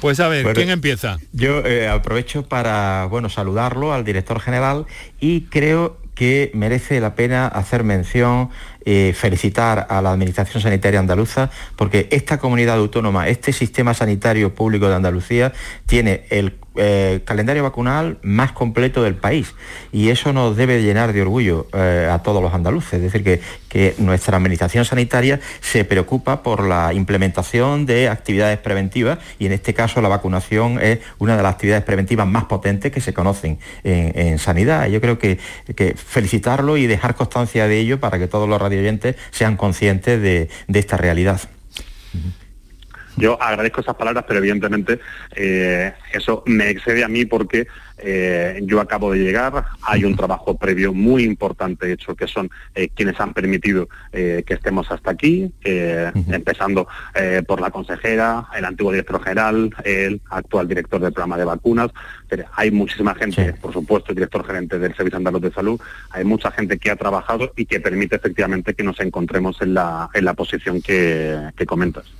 Pues 0.00 0.20
a 0.20 0.28
ver, 0.28 0.52
¿quién 0.54 0.70
empieza? 0.70 1.18
Yo 1.32 1.62
aprovecho 1.90 2.48
para, 2.48 3.06
bueno, 3.06 3.28
saludarlo 3.28 3.92
al 3.92 4.04
director 4.04 4.40
general 4.40 4.86
y 5.20 5.42
creo 5.42 5.98
que 6.14 6.50
merece 6.54 7.00
la 7.00 7.14
pena 7.14 7.46
hacer 7.46 7.84
mención, 7.84 8.50
felicitar 9.14 9.86
a 9.88 10.02
la 10.02 10.12
Administración 10.12 10.62
Sanitaria 10.62 10.98
Andaluza, 10.98 11.50
porque 11.76 12.08
esta 12.10 12.38
comunidad 12.38 12.78
autónoma, 12.78 13.28
este 13.28 13.52
sistema 13.52 13.94
sanitario 13.94 14.54
público 14.54 14.88
de 14.88 14.96
Andalucía, 14.96 15.52
tiene 15.86 16.24
el 16.30 16.54
eh, 16.78 17.20
calendario 17.24 17.62
vacunal 17.62 18.18
más 18.22 18.52
completo 18.52 19.02
del 19.02 19.14
país 19.14 19.54
y 19.92 20.10
eso 20.10 20.32
nos 20.32 20.56
debe 20.56 20.82
llenar 20.82 21.12
de 21.12 21.22
orgullo 21.22 21.66
eh, 21.72 22.08
a 22.10 22.20
todos 22.22 22.42
los 22.42 22.54
andaluces. 22.54 22.94
Es 22.94 23.02
decir, 23.02 23.24
que, 23.24 23.40
que, 23.68 23.94
nuestra 23.98 24.36
administración 24.36 24.84
sanitaria 24.84 25.40
se 25.60 25.84
preocupa 25.84 26.42
por 26.42 26.64
la 26.64 26.92
implementación 26.94 27.84
de 27.84 28.08
actividades 28.08 28.58
preventivas 28.58 29.18
y 29.38 29.46
en 29.46 29.52
este 29.52 29.74
caso 29.74 30.00
la 30.00 30.08
vacunación 30.08 30.80
es 30.80 31.00
una 31.18 31.36
de 31.36 31.42
las 31.42 31.54
actividades 31.54 31.84
preventivas 31.84 32.26
más 32.26 32.44
potentes 32.44 32.92
que 32.92 33.00
se 33.00 33.12
conocen 33.12 33.58
en, 33.84 34.38
sanidad. 34.38 34.86
Yo 34.88 35.00
creo 35.00 35.18
que, 35.18 35.38
felicitarlo 35.96 36.76
y 36.76 36.86
dejar 36.86 37.14
constancia 37.14 37.66
de 37.66 37.78
ello 37.78 38.00
para 38.00 38.18
que 38.18 38.28
todos 38.28 38.48
los 38.48 38.60
radioyentes 38.60 39.16
sean 39.30 39.56
conscientes 39.56 40.20
de, 40.22 40.48
esta 40.68 40.96
realidad. 40.96 41.40
Yo 43.18 43.40
agradezco 43.42 43.80
esas 43.80 43.96
palabras, 43.96 44.24
pero 44.26 44.38
evidentemente 44.38 45.00
eh, 45.34 45.92
eso 46.12 46.42
me 46.46 46.70
excede 46.70 47.02
a 47.02 47.08
mí 47.08 47.24
porque 47.24 47.66
eh, 47.98 48.60
yo 48.62 48.80
acabo 48.80 49.12
de 49.12 49.18
llegar, 49.18 49.64
hay 49.82 50.04
un 50.04 50.16
trabajo 50.16 50.56
previo 50.56 50.94
muy 50.94 51.24
importante 51.24 51.90
hecho 51.90 52.14
que 52.14 52.28
son 52.28 52.48
eh, 52.76 52.90
quienes 52.94 53.18
han 53.20 53.34
permitido 53.34 53.88
que 54.12 54.44
estemos 54.48 54.90
hasta 54.90 55.10
aquí, 55.10 55.52
empezando 55.62 56.88
por 57.46 57.60
la 57.60 57.70
consejera, 57.70 58.46
el 58.56 58.64
antiguo 58.64 58.92
director 58.92 59.22
general, 59.22 59.74
el 59.84 60.20
actual 60.30 60.66
director 60.66 61.00
del 61.00 61.12
programa 61.12 61.36
de 61.36 61.44
vacunas. 61.44 61.90
hay 62.54 62.70
muchísima 62.70 63.14
gente, 63.14 63.52
por 63.54 63.72
supuesto, 63.72 64.10
el 64.10 64.16
director 64.16 64.44
gerente 64.46 64.78
del 64.78 64.94
Servicio 64.94 65.18
Andaluz 65.18 65.42
de 65.42 65.52
Salud, 65.52 65.80
hay 66.10 66.24
mucha 66.24 66.50
gente 66.50 66.78
que 66.78 66.90
ha 66.90 66.96
trabajado 66.96 67.52
y 67.56 67.66
que 67.66 67.80
permite 67.80 68.16
efectivamente 68.16 68.74
que 68.74 68.82
nos 68.82 68.98
encontremos 69.00 69.60
en 69.60 69.74
la, 69.74 70.08
en 70.14 70.24
la 70.24 70.34
posición 70.34 70.80
que 70.82 71.52
comentas. 71.66 72.17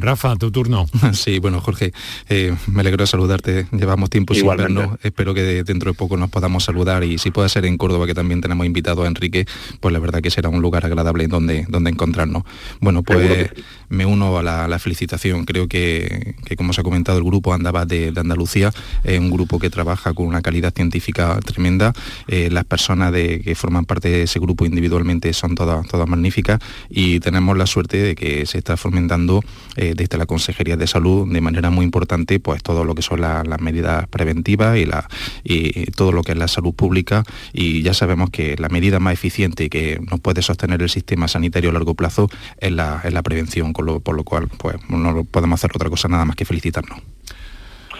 Rafa, 0.00 0.36
tu 0.36 0.50
turno. 0.50 0.86
Sí, 1.12 1.38
bueno, 1.38 1.60
Jorge, 1.60 1.92
eh, 2.28 2.54
me 2.66 2.80
alegro 2.80 3.02
de 3.02 3.06
saludarte. 3.06 3.66
Llevamos 3.72 4.10
tiempo 4.10 4.34
sin 4.34 4.46
vernos. 4.46 4.98
Espero 5.02 5.32
que 5.32 5.62
dentro 5.64 5.92
de 5.92 5.96
poco 5.96 6.16
nos 6.16 6.30
podamos 6.30 6.64
saludar 6.64 7.04
y 7.04 7.18
si 7.18 7.30
puede 7.30 7.48
ser 7.48 7.64
en 7.66 7.78
Córdoba, 7.78 8.06
que 8.06 8.14
también 8.14 8.40
tenemos 8.40 8.66
invitado 8.66 9.04
a 9.04 9.06
Enrique, 9.06 9.46
pues 9.80 9.92
la 9.92 9.98
verdad 9.98 10.20
que 10.20 10.30
será 10.30 10.48
un 10.48 10.60
lugar 10.60 10.84
agradable 10.84 11.28
donde, 11.28 11.66
donde 11.68 11.90
encontrarnos. 11.90 12.42
Bueno, 12.80 13.02
pues 13.02 13.50
me 13.88 14.06
uno 14.06 14.38
a 14.38 14.42
la, 14.42 14.78
felicitación. 14.78 15.44
Creo 15.44 15.68
que, 15.68 16.34
como 16.56 16.72
se 16.72 16.80
ha 16.80 16.84
comentado, 16.84 17.18
el 17.18 17.24
grupo 17.24 17.54
Andaba 17.54 17.86
de, 17.86 18.12
Andalucía 18.16 18.72
es 19.02 19.18
un 19.18 19.30
grupo 19.30 19.58
que 19.58 19.70
trabaja 19.70 20.12
con 20.14 20.26
una 20.26 20.42
calidad 20.42 20.74
científica 20.74 21.38
tremenda. 21.40 21.92
Eh, 22.28 22.48
las 22.50 22.64
personas 22.64 23.12
de, 23.12 23.40
que 23.40 23.54
forman 23.54 23.84
parte 23.84 24.08
de 24.08 24.22
ese 24.24 24.40
grupo 24.40 24.66
individualmente 24.66 25.32
son 25.32 25.54
todas, 25.54 25.86
todas 25.86 26.08
magníficas 26.08 26.58
y 26.90 27.20
tenemos 27.20 27.56
la 27.56 27.66
suerte 27.66 27.98
de 27.98 28.14
que 28.14 28.46
se 28.46 28.58
está 28.58 28.76
fomentando 28.76 29.42
eh, 29.76 29.94
desde 29.96 30.18
la 30.18 30.26
Consejería 30.26 30.76
de 30.76 30.86
Salud 30.86 31.30
de 31.32 31.40
manera 31.40 31.70
muy 31.70 31.84
importante 31.84 32.40
pues 32.40 32.62
todo 32.62 32.84
lo 32.84 32.94
que 32.94 33.02
son 33.02 33.20
las 33.20 33.60
medidas 33.60 34.06
preventivas 34.08 34.76
y, 34.76 34.84
la, 34.84 35.08
y 35.42 35.86
todo 35.92 36.12
lo 36.12 36.22
que 36.22 36.32
es 36.32 36.38
la 36.38 36.48
salud 36.48 36.74
pública 36.74 37.24
y 37.52 37.82
ya 37.82 37.94
sabemos 37.94 38.30
que 38.30 38.56
la 38.58 38.68
medida 38.68 39.00
más 39.00 39.14
eficiente 39.14 39.68
que 39.68 40.00
nos 40.10 40.20
puede 40.20 40.42
sostener 40.42 40.82
el 40.82 40.90
sistema 40.90 41.28
sanitario 41.28 41.70
a 41.70 41.72
largo 41.72 41.94
plazo 41.94 42.28
es 42.58 42.72
la, 42.72 43.00
es 43.04 43.12
la 43.12 43.22
prevención, 43.22 43.72
por 43.72 44.16
lo 44.16 44.24
cual 44.24 44.48
pues 44.58 44.76
no 44.88 45.24
podemos 45.24 45.60
hacer 45.60 45.72
otra 45.74 45.90
cosa 45.90 46.08
nada 46.08 46.24
más 46.24 46.36
que 46.36 46.44
felicitarnos. 46.44 47.00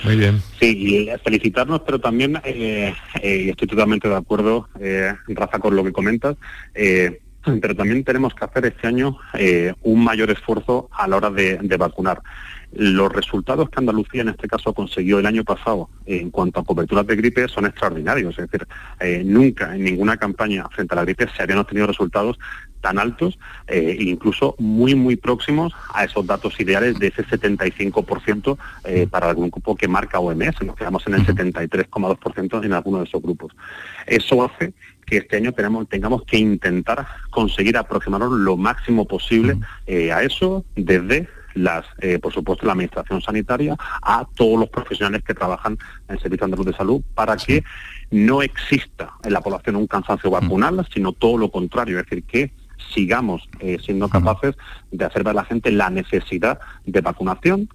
Muy 0.05 0.17
bien. 0.17 0.43
Sí, 0.61 1.09
felicitarnos, 1.25 1.81
pero 1.81 1.99
también, 1.99 2.39
eh, 2.45 2.93
eh, 3.23 3.47
estoy 3.49 3.67
totalmente 3.67 4.07
de 4.07 4.17
acuerdo, 4.17 4.69
Rafa, 5.29 5.59
con 5.59 5.75
lo 5.75 5.83
que 5.83 5.93
comentas, 5.93 6.37
pero 7.61 7.75
también 7.75 8.05
tenemos 8.05 8.35
que 8.35 8.45
hacer 8.45 8.67
este 8.67 8.87
año 8.87 9.19
eh, 9.35 9.73
un 9.83 10.03
mayor 10.03 10.31
esfuerzo 10.31 10.89
a 10.93 11.07
la 11.07 11.17
hora 11.17 11.31
de, 11.31 11.77
vacunar. 11.79 12.23
Los 12.73 13.13
resultados 13.13 13.71
que 13.71 13.79
Andalucía 13.79 14.23
en 14.23 14.31
este 14.31 14.49
caso 14.49 14.73
consiguió 14.73 15.19
el 15.19 15.27
año 15.27 15.45
pasado 15.45 15.89
en 16.07 16.31
cuanto 16.31 16.61
a 16.61 16.65
coberturas 16.65 17.07
de 17.07 17.17
gripe 17.17 17.47
son 17.49 17.67
extraordinarios. 17.67 18.37
Es 18.39 18.51
decir, 18.51 18.67
eh, 19.01 19.23
nunca 19.25 19.75
en 19.75 19.85
ninguna 19.85 20.17
campaña 20.17 20.69
frente 20.71 20.95
a 20.95 20.97
la 20.97 21.05
gripe 21.05 21.29
se 21.37 21.43
habían 21.43 21.59
obtenido 21.59 21.87
resultados 21.87 22.39
tan 22.81 22.99
altos 22.99 23.39
e 23.67 23.97
incluso 24.01 24.57
muy, 24.59 24.95
muy 24.95 25.17
próximos 25.17 25.73
a 25.95 26.05
esos 26.05 26.27
datos 26.27 26.61
ideales 26.61 26.99
de 26.99 27.07
ese 27.07 27.25
75% 27.25 28.59
para 29.09 29.31
algún 29.31 29.49
grupo 29.49 29.75
que 29.75 29.89
marca 29.89 30.19
OMS. 30.19 30.63
Nos 30.63 30.77
quedamos 30.77 31.07
en 31.07 31.15
el 31.15 31.27
73,2% 31.27 32.63
en 32.63 32.73
alguno 32.75 32.99
de 32.99 33.05
esos 33.05 33.23
grupos. 33.23 33.53
Eso 34.07 34.45
hace 34.45 34.75
que 35.05 35.19
este 35.19 35.37
año 35.37 35.53
tenemos, 35.53 35.89
tengamos 35.89 36.23
que 36.25 36.39
intentar 36.39 37.07
conseguir 37.31 37.77
aproximarnos 37.77 38.33
lo 38.33 38.57
máximo 38.57 39.07
posible 39.07 39.59
eh, 39.87 40.13
a 40.13 40.23
eso 40.23 40.65
desde 40.75 41.29
las, 41.55 41.87
eh, 42.01 42.19
por 42.19 42.33
supuesto, 42.33 42.67
la 42.67 42.73
administración 42.73 43.23
sanitaria 43.23 43.77
a 44.03 44.27
todos 44.35 44.59
los 44.59 44.69
profesionales 44.69 45.23
que 45.23 45.35
trabajan 45.35 45.79
en 46.09 46.17
el 46.17 46.21
Servicio 46.21 46.45
Andaluz 46.45 46.67
de 46.67 46.73
Salud 46.75 47.03
para 47.15 47.37
que 47.37 47.65
no 48.11 48.43
exista 48.43 49.13
en 49.23 49.33
la 49.33 49.41
población 49.41 49.77
un 49.77 49.87
cansancio 49.87 50.31
vacunal, 50.31 50.87
sino 50.93 51.13
todo 51.13 51.39
lo 51.39 51.51
contrario, 51.51 51.99
es 51.99 52.07
decir, 52.07 52.25
que 52.25 52.53
sigamos 52.93 53.49
eh, 53.61 53.79
siendo 53.83 54.09
capaces 54.09 54.57
de 54.91 55.05
hacer 55.05 55.23
ver 55.23 55.33
a 55.33 55.35
la 55.35 55.45
gente 55.45 55.71
la 55.71 55.91
necesidad 55.91 56.59
de 56.85 57.01
vacunación, 57.01 57.69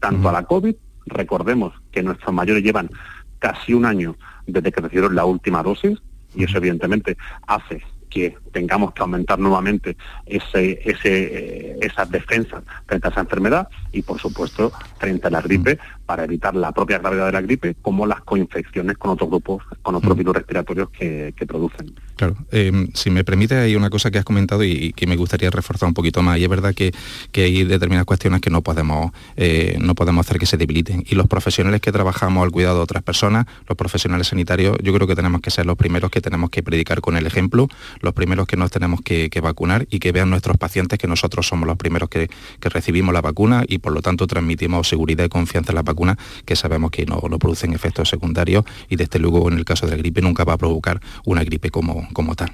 tanto 0.00 0.28
a 0.28 0.32
la 0.32 0.44
COVID, 0.44 0.74
recordemos 1.06 1.72
que 1.92 2.02
nuestros 2.02 2.32
mayores 2.34 2.62
llevan 2.62 2.90
casi 3.38 3.74
un 3.74 3.84
año 3.84 4.16
desde 4.46 4.72
que 4.72 4.80
recibieron 4.80 5.14
la 5.14 5.24
última 5.24 5.62
dosis, 5.62 5.98
y 6.34 6.44
eso 6.44 6.58
evidentemente 6.58 7.16
hace 7.46 7.82
que 8.14 8.36
tengamos 8.52 8.92
que 8.92 9.02
aumentar 9.02 9.40
nuevamente 9.40 9.96
ese, 10.24 10.80
ese, 10.84 11.76
esas 11.84 12.08
defensas 12.10 12.62
frente 12.86 13.08
a 13.08 13.10
esa 13.10 13.20
enfermedad 13.20 13.68
y, 13.90 14.02
por 14.02 14.20
supuesto, 14.20 14.72
frente 14.98 15.26
a 15.26 15.30
la 15.30 15.40
gripe, 15.40 15.80
para 16.06 16.24
evitar 16.24 16.54
la 16.54 16.72
propia 16.72 16.98
gravedad 16.98 17.26
de 17.26 17.32
la 17.32 17.40
gripe, 17.40 17.76
como 17.80 18.06
las 18.06 18.20
coinfecciones 18.22 18.96
con 18.98 19.12
otros 19.12 19.28
grupos, 19.30 19.62
con 19.82 19.94
otros 19.94 20.16
virus 20.16 20.36
respiratorios 20.36 20.90
que, 20.90 21.32
producen. 21.46 21.94
Claro, 22.16 22.36
em, 22.52 22.88
si 22.94 23.10
me 23.10 23.22
permite, 23.22 23.56
hay 23.56 23.76
una 23.76 23.90
cosa 23.90 24.10
que 24.10 24.18
has 24.18 24.24
comentado 24.24 24.64
y, 24.64 24.92
que 24.94 25.06
me 25.06 25.16
gustaría 25.16 25.50
reforzar 25.50 25.88
un 25.88 25.94
poquito 25.94 26.22
más, 26.22 26.38
y 26.38 26.44
es 26.44 26.48
verdad 26.48 26.74
que, 26.74 26.92
hay 27.34 27.64
determinadas 27.64 28.06
cuestiones 28.06 28.40
que 28.40 28.48
no 28.48 28.62
podemos, 28.62 29.12
eh, 29.36 29.76
no 29.80 29.94
podemos 29.94 30.26
hacer 30.26 30.38
que 30.38 30.46
se 30.46 30.56
debiliten. 30.56 31.04
Y 31.06 31.14
los 31.14 31.26
profesionales 31.26 31.80
que 31.80 31.92
trabajamos 31.92 32.42
al 32.42 32.50
cuidado 32.50 32.76
de 32.76 32.82
otras 32.82 33.02
personas, 33.02 33.46
los 33.68 33.76
profesionales 33.76 34.28
sanitarios, 34.28 34.78
yo 34.82 34.94
creo 34.94 35.06
que 35.06 35.14
tenemos 35.14 35.40
que 35.40 35.50
ser 35.50 35.66
los 35.66 35.76
primeros 35.76 36.10
que 36.10 36.20
tenemos 36.20 36.50
que 36.50 36.62
predicar 36.62 37.00
con 37.00 37.16
el 37.16 37.26
ejemplo, 37.26 37.68
los 38.00 38.14
primeros 38.14 38.46
que 38.46 38.56
nos 38.56 38.70
tenemos 38.70 39.00
que, 39.02 39.30
vacunar 39.42 39.86
y 39.90 39.98
que 39.98 40.12
vean 40.12 40.30
nuestros 40.30 40.56
pacientes 40.56 40.98
que 40.98 41.06
nosotros 41.06 41.46
somos 41.46 41.66
los 41.66 41.76
primeros 41.76 42.08
que, 42.08 42.28
recibimos 42.60 43.12
la 43.14 43.20
vacuna 43.20 43.62
y 43.68 43.78
por 43.78 43.92
lo 43.92 44.02
tanto 44.02 44.26
transmitimos 44.26 44.88
seguridad 44.88 45.24
y 45.24 45.28
confianza 45.28 45.70
en 45.70 45.76
la 45.76 45.82
vacuna, 45.82 45.93
que 46.44 46.56
sabemos 46.56 46.90
que 46.90 47.06
no, 47.06 47.20
producen 47.38 47.72
efectos 47.72 48.08
secundarios 48.08 48.64
y 48.88 48.96
desde 48.96 49.18
luego 49.18 49.50
en 49.50 49.58
el 49.58 49.64
caso 49.64 49.86
de 49.86 49.92
la 49.92 49.98
gripe 49.98 50.20
nunca 50.20 50.44
va 50.44 50.54
a 50.54 50.58
provocar 50.58 51.00
una 51.24 51.44
gripe 51.44 51.70
como, 51.70 52.08
como 52.12 52.34
tal. 52.34 52.50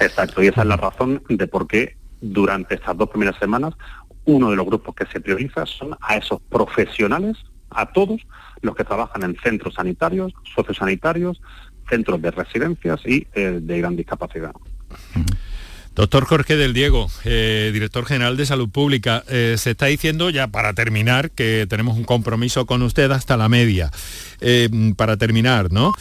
Exacto, 0.00 0.42
y 0.42 0.46
esa 0.46 0.62
es 0.62 0.68
la 0.68 0.76
razón 0.76 1.22
de 1.28 1.46
por 1.46 1.66
qué 1.66 1.96
durante 2.20 2.74
estas 2.74 2.96
dos 2.96 3.08
primeras 3.10 3.36
semanas 3.38 3.74
uno 4.24 4.50
de 4.50 4.56
los 4.56 4.66
grupos 4.66 4.94
que 4.94 5.06
se 5.06 5.20
prioriza 5.20 5.64
son 5.64 5.96
a 6.00 6.16
esos 6.16 6.40
profesionales, 6.50 7.38
a 7.70 7.86
todos 7.92 8.20
los 8.60 8.76
que 8.76 8.84
trabajan 8.84 9.22
en 9.22 9.36
centros 9.42 9.74
sanitarios, 9.74 10.34
sociosanitarios, 10.54 11.40
centros 11.88 12.20
de 12.20 12.30
residencias 12.30 13.00
y 13.06 13.26
eh, 13.32 13.58
de 13.62 13.78
gran 13.78 13.96
discapacidad. 13.96 14.52
Doctor 15.98 16.26
Jorge 16.26 16.56
del 16.56 16.74
Diego, 16.74 17.10
eh, 17.24 17.70
director 17.72 18.06
general 18.06 18.36
de 18.36 18.46
Salud 18.46 18.68
Pública, 18.68 19.24
eh, 19.26 19.56
se 19.58 19.72
está 19.72 19.86
diciendo 19.86 20.30
ya 20.30 20.46
para 20.46 20.72
terminar 20.72 21.32
que 21.32 21.66
tenemos 21.68 21.96
un 21.96 22.04
compromiso 22.04 22.66
con 22.66 22.82
usted 22.82 23.10
hasta 23.10 23.36
la 23.36 23.48
media. 23.48 23.90
para 24.96 25.16
terminar, 25.16 25.72
¿no? 25.72 25.92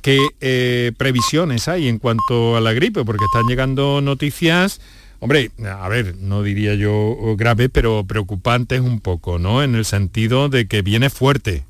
¿Qué 0.00 0.94
previsiones 0.96 1.68
hay 1.68 1.88
en 1.88 1.98
cuanto 1.98 2.56
a 2.56 2.62
la 2.62 2.72
gripe? 2.72 3.04
Porque 3.04 3.26
están 3.26 3.46
llegando 3.48 4.00
noticias, 4.00 4.80
hombre, 5.20 5.50
a 5.62 5.86
ver, 5.90 6.16
no 6.16 6.42
diría 6.42 6.74
yo 6.74 7.36
grave, 7.36 7.68
pero 7.68 8.02
preocupantes 8.04 8.80
un 8.80 9.00
poco, 9.00 9.38
¿no? 9.38 9.62
En 9.62 9.74
el 9.74 9.84
sentido 9.84 10.48
de 10.48 10.66
que 10.66 10.80
viene 10.80 11.10
fuerte. 11.10 11.64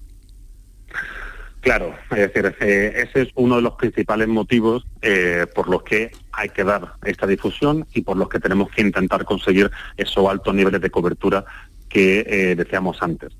Claro, 1.62 1.94
es 2.10 2.32
decir, 2.32 2.56
eh, 2.58 3.06
ese 3.08 3.22
es 3.22 3.28
uno 3.36 3.54
de 3.54 3.62
los 3.62 3.74
principales 3.74 4.26
motivos 4.26 4.84
eh, 5.00 5.46
por 5.54 5.68
los 5.68 5.84
que 5.84 6.10
hay 6.32 6.48
que 6.48 6.64
dar 6.64 6.94
esta 7.04 7.24
difusión 7.24 7.86
y 7.94 8.00
por 8.00 8.16
los 8.16 8.28
que 8.28 8.40
tenemos 8.40 8.68
que 8.72 8.82
intentar 8.82 9.24
conseguir 9.24 9.70
esos 9.96 10.28
altos 10.28 10.52
niveles 10.56 10.80
de 10.80 10.90
cobertura 10.90 11.44
que 11.88 12.24
eh, 12.26 12.56
decíamos 12.56 13.00
antes. 13.00 13.32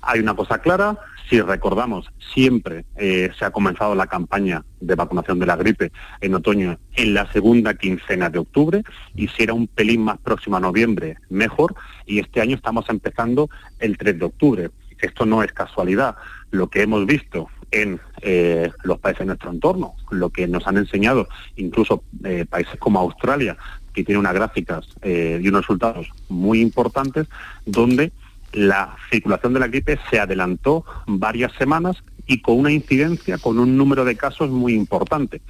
Hay 0.00 0.20
una 0.20 0.34
cosa 0.34 0.58
clara, 0.62 0.96
si 1.28 1.38
recordamos, 1.42 2.08
siempre 2.32 2.84
se 2.96 3.44
ha 3.44 3.50
comenzado 3.50 3.94
la 3.96 4.06
campaña 4.06 4.64
de 4.80 4.94
vacunación 4.94 5.38
de 5.40 5.46
la 5.46 5.56
gripe 5.56 5.90
en 6.20 6.34
otoño 6.34 6.78
en 6.94 7.12
la 7.12 7.30
segunda 7.32 7.74
quincena 7.74 8.30
de 8.30 8.38
octubre 8.38 8.84
y 9.16 9.26
si 9.28 9.42
era 9.42 9.52
un 9.52 9.66
pelín 9.66 10.02
más 10.02 10.18
próximo 10.18 10.56
a 10.56 10.60
noviembre, 10.60 11.16
mejor. 11.28 11.74
Y 12.06 12.20
este 12.20 12.40
año 12.40 12.54
estamos 12.54 12.88
empezando 12.88 13.50
el 13.80 13.98
3 13.98 14.18
de 14.20 14.24
octubre. 14.24 14.70
Esto 15.00 15.26
no 15.26 15.42
es 15.42 15.52
casualidad. 15.52 16.16
Lo 16.50 16.68
que 16.68 16.82
hemos 16.82 17.06
visto 17.06 17.48
en 17.70 18.00
eh, 18.22 18.70
los 18.84 18.98
países 18.98 19.20
de 19.20 19.26
nuestro 19.26 19.50
entorno, 19.50 19.94
lo 20.10 20.30
que 20.30 20.46
nos 20.46 20.66
han 20.66 20.76
enseñado 20.76 21.28
incluso 21.56 22.02
eh, 22.24 22.46
países 22.48 22.78
como 22.78 23.00
Australia, 23.00 23.56
que 23.92 24.04
tiene 24.04 24.18
unas 24.18 24.34
gráficas 24.34 24.86
eh, 25.02 25.40
y 25.42 25.48
unos 25.48 25.62
resultados 25.62 26.08
muy 26.28 26.60
importantes, 26.60 27.26
donde 27.64 28.12
la 28.52 28.96
circulación 29.10 29.52
de 29.54 29.60
la 29.60 29.68
gripe 29.68 29.98
se 30.10 30.20
adelantó 30.20 30.84
varias 31.06 31.52
semanas 31.52 32.02
y 32.26 32.40
con 32.40 32.58
una 32.58 32.72
incidencia, 32.72 33.38
con 33.38 33.58
un 33.58 33.76
número 33.76 34.04
de 34.04 34.16
casos 34.16 34.50
muy 34.50 34.74
importante. 34.74 35.40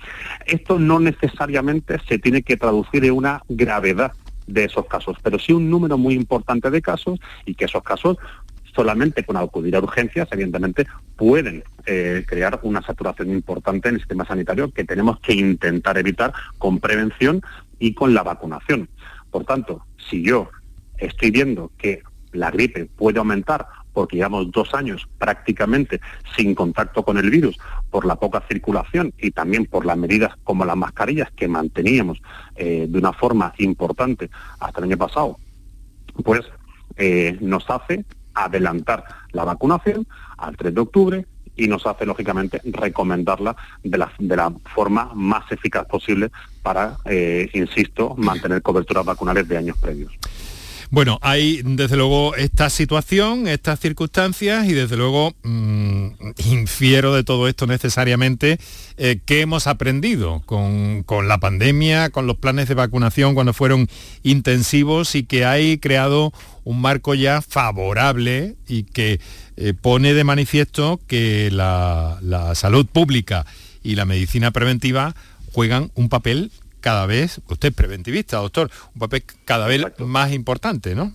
Esto 0.46 0.78
no 0.78 1.00
necesariamente 1.00 1.98
se 2.06 2.18
tiene 2.18 2.42
que 2.42 2.56
traducir 2.56 3.04
en 3.04 3.12
una 3.12 3.42
gravedad 3.48 4.12
de 4.46 4.64
esos 4.64 4.86
casos, 4.86 5.16
pero 5.22 5.38
sí 5.38 5.52
un 5.52 5.70
número 5.70 5.98
muy 5.98 6.14
importante 6.14 6.70
de 6.70 6.82
casos 6.82 7.18
y 7.46 7.54
que 7.54 7.64
esos 7.64 7.82
casos 7.82 8.16
solamente 8.76 9.24
con 9.24 9.36
acudir 9.36 9.74
a 9.74 9.80
urgencias, 9.80 10.28
evidentemente, 10.30 10.86
pueden 11.16 11.64
eh, 11.86 12.24
crear 12.26 12.60
una 12.62 12.82
saturación 12.82 13.30
importante 13.30 13.88
en 13.88 13.94
el 13.94 14.00
sistema 14.00 14.26
sanitario 14.26 14.70
que 14.70 14.84
tenemos 14.84 15.18
que 15.20 15.32
intentar 15.32 15.96
evitar 15.98 16.32
con 16.58 16.78
prevención 16.78 17.40
y 17.78 17.94
con 17.94 18.12
la 18.14 18.22
vacunación. 18.22 18.88
Por 19.30 19.44
tanto, 19.44 19.84
si 20.08 20.22
yo 20.22 20.50
estoy 20.98 21.30
viendo 21.30 21.72
que 21.78 22.02
la 22.32 22.50
gripe 22.50 22.84
puede 22.84 23.18
aumentar 23.18 23.66
porque 23.94 24.16
llevamos 24.16 24.50
dos 24.50 24.74
años 24.74 25.08
prácticamente 25.16 26.02
sin 26.36 26.54
contacto 26.54 27.02
con 27.02 27.16
el 27.16 27.30
virus 27.30 27.58
por 27.90 28.04
la 28.04 28.16
poca 28.16 28.42
circulación 28.46 29.14
y 29.16 29.30
también 29.30 29.64
por 29.64 29.86
las 29.86 29.96
medidas 29.96 30.34
como 30.44 30.66
las 30.66 30.76
mascarillas 30.76 31.30
que 31.34 31.48
manteníamos 31.48 32.20
eh, 32.56 32.86
de 32.86 32.98
una 32.98 33.14
forma 33.14 33.54
importante 33.56 34.28
hasta 34.60 34.80
el 34.80 34.84
año 34.84 34.98
pasado, 34.98 35.38
pues 36.22 36.42
eh, 36.98 37.38
nos 37.40 37.68
hace 37.70 38.04
adelantar 38.36 39.04
la 39.32 39.44
vacunación 39.44 40.06
al 40.36 40.56
3 40.56 40.74
de 40.74 40.80
octubre 40.80 41.26
y 41.56 41.66
nos 41.66 41.86
hace, 41.86 42.04
lógicamente, 42.04 42.60
recomendarla 42.64 43.56
de 43.82 43.98
la, 43.98 44.12
de 44.18 44.36
la 44.36 44.52
forma 44.74 45.10
más 45.14 45.50
eficaz 45.50 45.86
posible 45.86 46.30
para, 46.62 46.96
eh, 47.06 47.48
insisto, 47.54 48.14
mantener 48.16 48.62
coberturas 48.62 49.04
vacunales 49.04 49.48
de 49.48 49.56
años 49.56 49.78
previos. 49.78 50.12
Bueno, 50.90 51.18
hay 51.20 51.62
desde 51.64 51.96
luego 51.96 52.36
esta 52.36 52.70
situación, 52.70 53.48
estas 53.48 53.80
circunstancias 53.80 54.66
y 54.66 54.72
desde 54.72 54.96
luego 54.96 55.34
mm, 55.42 56.06
infiero 56.44 57.12
de 57.12 57.24
todo 57.24 57.48
esto 57.48 57.66
necesariamente 57.66 58.58
eh, 58.96 59.18
qué 59.24 59.40
hemos 59.40 59.66
aprendido 59.66 60.42
con, 60.46 61.04
la 61.26 61.38
pandemia, 61.38 62.10
con 62.10 62.28
los 62.28 62.36
planes 62.36 62.68
de 62.68 62.74
vacunación 62.74 63.34
cuando 63.34 63.52
fueron 63.52 63.88
intensivos 64.22 65.16
y 65.16 65.24
que 65.24 65.44
hay 65.44 65.78
creado 65.78 66.32
un 66.62 66.80
marco 66.80 67.14
ya 67.14 67.42
favorable 67.42 68.54
y 68.68 68.84
que 68.84 69.20
eh, 69.56 69.74
pone 69.74 70.14
de 70.14 70.22
manifiesto 70.22 71.00
que 71.08 71.50
la, 71.50 72.18
la 72.22 72.54
salud 72.54 72.86
pública 72.86 73.44
y 73.82 73.96
la 73.96 74.04
medicina 74.04 74.52
preventiva 74.52 75.16
juegan 75.52 75.90
un 75.94 76.08
papel 76.08 76.52
cada 76.86 77.06
vez, 77.06 77.40
usted 77.48 77.70
es 77.70 77.74
preventivista, 77.74 78.36
doctor, 78.36 78.70
un 78.94 79.00
papel 79.00 79.24
cada 79.44 79.66
vez 79.66 79.84
más 79.98 80.30
importante, 80.30 80.94
¿no? 80.94 81.12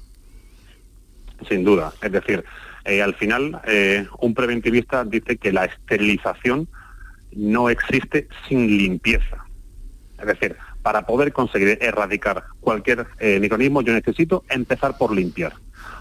Sin 1.48 1.64
duda. 1.64 1.94
Es 2.02 2.12
decir, 2.12 2.44
eh, 2.84 3.02
al 3.02 3.16
final, 3.16 3.62
eh, 3.66 4.06
un 4.20 4.34
preventivista 4.34 5.06
dice 5.06 5.38
que 5.38 5.54
la 5.54 5.64
esterilización 5.64 6.68
no 7.32 7.70
existe 7.70 8.28
sin 8.50 8.68
limpieza. 8.68 9.46
Es 10.20 10.26
decir, 10.26 10.58
para 10.82 11.06
poder 11.06 11.32
conseguir 11.32 11.78
erradicar 11.80 12.44
cualquier 12.60 13.08
eh, 13.20 13.40
microorganismo, 13.40 13.82
yo 13.82 13.94
necesito 13.94 14.44
empezar 14.50 14.98
por 14.98 15.16
limpiar. 15.16 15.54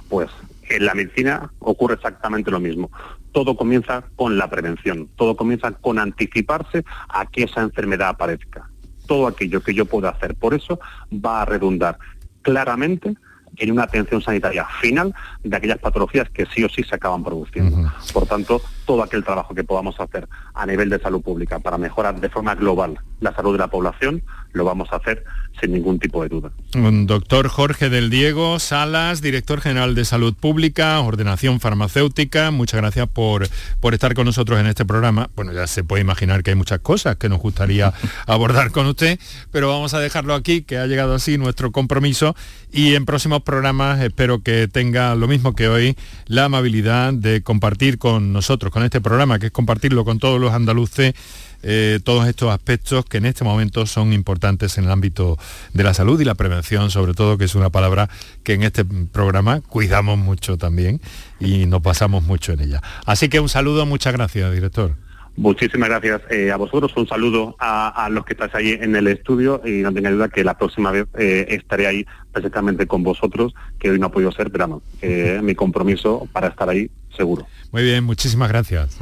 Pues 0.08 0.30
en 0.68 0.84
la 0.84 0.94
medicina 0.94 1.52
ocurre 1.60 1.94
exactamente 1.94 2.50
lo 2.50 2.58
mismo. 2.58 2.90
Todo 3.30 3.54
comienza 3.54 4.02
con 4.16 4.36
la 4.36 4.50
prevención, 4.50 5.08
todo 5.14 5.36
comienza 5.36 5.70
con 5.70 6.00
anticiparse 6.00 6.84
a 7.08 7.26
que 7.26 7.44
esa 7.44 7.60
enfermedad 7.60 8.08
aparezca 8.08 8.69
todo 9.10 9.26
aquello 9.26 9.60
que 9.60 9.74
yo 9.74 9.86
pueda 9.86 10.10
hacer. 10.10 10.36
Por 10.36 10.54
eso 10.54 10.78
va 11.12 11.42
a 11.42 11.44
redundar 11.44 11.98
claramente 12.42 13.16
en 13.56 13.72
una 13.72 13.82
atención 13.82 14.22
sanitaria 14.22 14.64
final 14.80 15.12
de 15.42 15.56
aquellas 15.56 15.78
patologías 15.78 16.30
que 16.30 16.46
sí 16.46 16.62
o 16.62 16.68
sí 16.68 16.84
se 16.84 16.94
acaban 16.94 17.24
produciendo. 17.24 17.90
Por 18.12 18.26
tanto, 18.26 18.62
todo 18.90 19.04
aquel 19.04 19.22
trabajo 19.22 19.54
que 19.54 19.62
podamos 19.62 20.00
hacer 20.00 20.28
a 20.52 20.66
nivel 20.66 20.90
de 20.90 20.98
salud 20.98 21.22
pública 21.22 21.60
para 21.60 21.78
mejorar 21.78 22.20
de 22.20 22.28
forma 22.28 22.56
global 22.56 22.98
la 23.20 23.32
salud 23.32 23.52
de 23.52 23.58
la 23.58 23.68
población, 23.68 24.24
lo 24.52 24.64
vamos 24.64 24.88
a 24.90 24.96
hacer 24.96 25.22
sin 25.60 25.72
ningún 25.72 25.98
tipo 25.98 26.22
de 26.22 26.28
duda. 26.28 26.50
Doctor 26.72 27.48
Jorge 27.48 27.90
del 27.90 28.10
Diego 28.10 28.58
Salas, 28.58 29.20
director 29.20 29.60
general 29.60 29.94
de 29.94 30.04
Salud 30.04 30.34
Pública, 30.34 30.98
Ordenación 31.00 31.60
Farmacéutica, 31.60 32.50
muchas 32.50 32.80
gracias 32.80 33.08
por, 33.08 33.46
por 33.78 33.94
estar 33.94 34.14
con 34.14 34.24
nosotros 34.24 34.58
en 34.58 34.66
este 34.66 34.84
programa. 34.84 35.30
Bueno, 35.36 35.52
ya 35.52 35.66
se 35.66 35.84
puede 35.84 36.02
imaginar 36.02 36.42
que 36.42 36.50
hay 36.50 36.56
muchas 36.56 36.80
cosas 36.80 37.16
que 37.16 37.28
nos 37.28 37.40
gustaría 37.40 37.92
abordar 38.26 38.72
con 38.72 38.86
usted, 38.86 39.20
pero 39.52 39.68
vamos 39.68 39.94
a 39.94 40.00
dejarlo 40.00 40.34
aquí, 40.34 40.62
que 40.62 40.78
ha 40.78 40.86
llegado 40.86 41.14
así 41.14 41.36
nuestro 41.38 41.70
compromiso 41.70 42.34
y 42.72 42.94
en 42.94 43.04
próximos 43.04 43.42
programas 43.42 44.00
espero 44.00 44.42
que 44.42 44.66
tenga 44.66 45.14
lo 45.14 45.28
mismo 45.28 45.54
que 45.54 45.68
hoy, 45.68 45.96
la 46.26 46.46
amabilidad 46.46 47.12
de 47.12 47.42
compartir 47.42 47.98
con 47.98 48.32
nosotros, 48.32 48.72
con 48.72 48.79
este 48.82 49.00
programa, 49.00 49.38
que 49.38 49.46
es 49.46 49.52
compartirlo 49.52 50.04
con 50.04 50.18
todos 50.18 50.40
los 50.40 50.52
andaluces 50.52 51.14
eh, 51.62 52.00
todos 52.02 52.26
estos 52.26 52.50
aspectos 52.50 53.04
que 53.04 53.18
en 53.18 53.26
este 53.26 53.44
momento 53.44 53.84
son 53.84 54.14
importantes 54.14 54.78
en 54.78 54.84
el 54.84 54.90
ámbito 54.90 55.38
de 55.74 55.84
la 55.84 55.92
salud 55.92 56.18
y 56.18 56.24
la 56.24 56.34
prevención, 56.34 56.90
sobre 56.90 57.12
todo, 57.12 57.36
que 57.36 57.44
es 57.44 57.54
una 57.54 57.68
palabra 57.68 58.08
que 58.42 58.54
en 58.54 58.62
este 58.62 58.84
programa 58.84 59.60
cuidamos 59.60 60.18
mucho 60.18 60.56
también 60.56 61.02
y 61.38 61.66
nos 61.66 61.82
pasamos 61.82 62.24
mucho 62.24 62.52
en 62.52 62.60
ella. 62.60 62.82
Así 63.04 63.28
que 63.28 63.40
un 63.40 63.50
saludo, 63.50 63.84
muchas 63.84 64.14
gracias, 64.14 64.52
director. 64.52 64.96
Muchísimas 65.40 65.88
gracias 65.88 66.20
eh, 66.28 66.52
a 66.52 66.56
vosotros, 66.56 66.92
un 66.96 67.08
saludo 67.08 67.56
a, 67.58 68.10
los 68.10 68.26
que 68.26 68.34
estáis 68.34 68.54
ahí 68.54 68.78
en 68.78 68.94
el 68.94 69.06
estudio 69.06 69.62
y 69.64 69.80
no 69.80 69.90
tengáis 69.90 70.16
duda 70.16 70.28
que 70.28 70.44
la 70.44 70.58
próxima 70.58 70.90
vez 70.90 71.06
eh, 71.18 71.46
estaré 71.48 71.86
ahí 71.86 72.06
precisamente 72.30 72.86
con 72.86 73.02
vosotros, 73.02 73.54
que 73.78 73.90
hoy 73.90 73.98
no 73.98 74.08
ha 74.08 74.12
podido 74.12 74.30
ser, 74.32 74.50
pero 74.50 74.66
no, 74.66 74.82
eh, 75.00 75.40
mi 75.42 75.54
compromiso 75.54 76.28
para 76.30 76.48
estar 76.48 76.68
ahí 76.68 76.90
seguro. 77.16 77.46
Muy 77.72 77.82
bien, 77.84 78.04
muchísimas 78.04 78.50
gracias. 78.50 78.98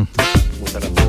Muchas 0.61 0.75
gracias. 0.75 1.09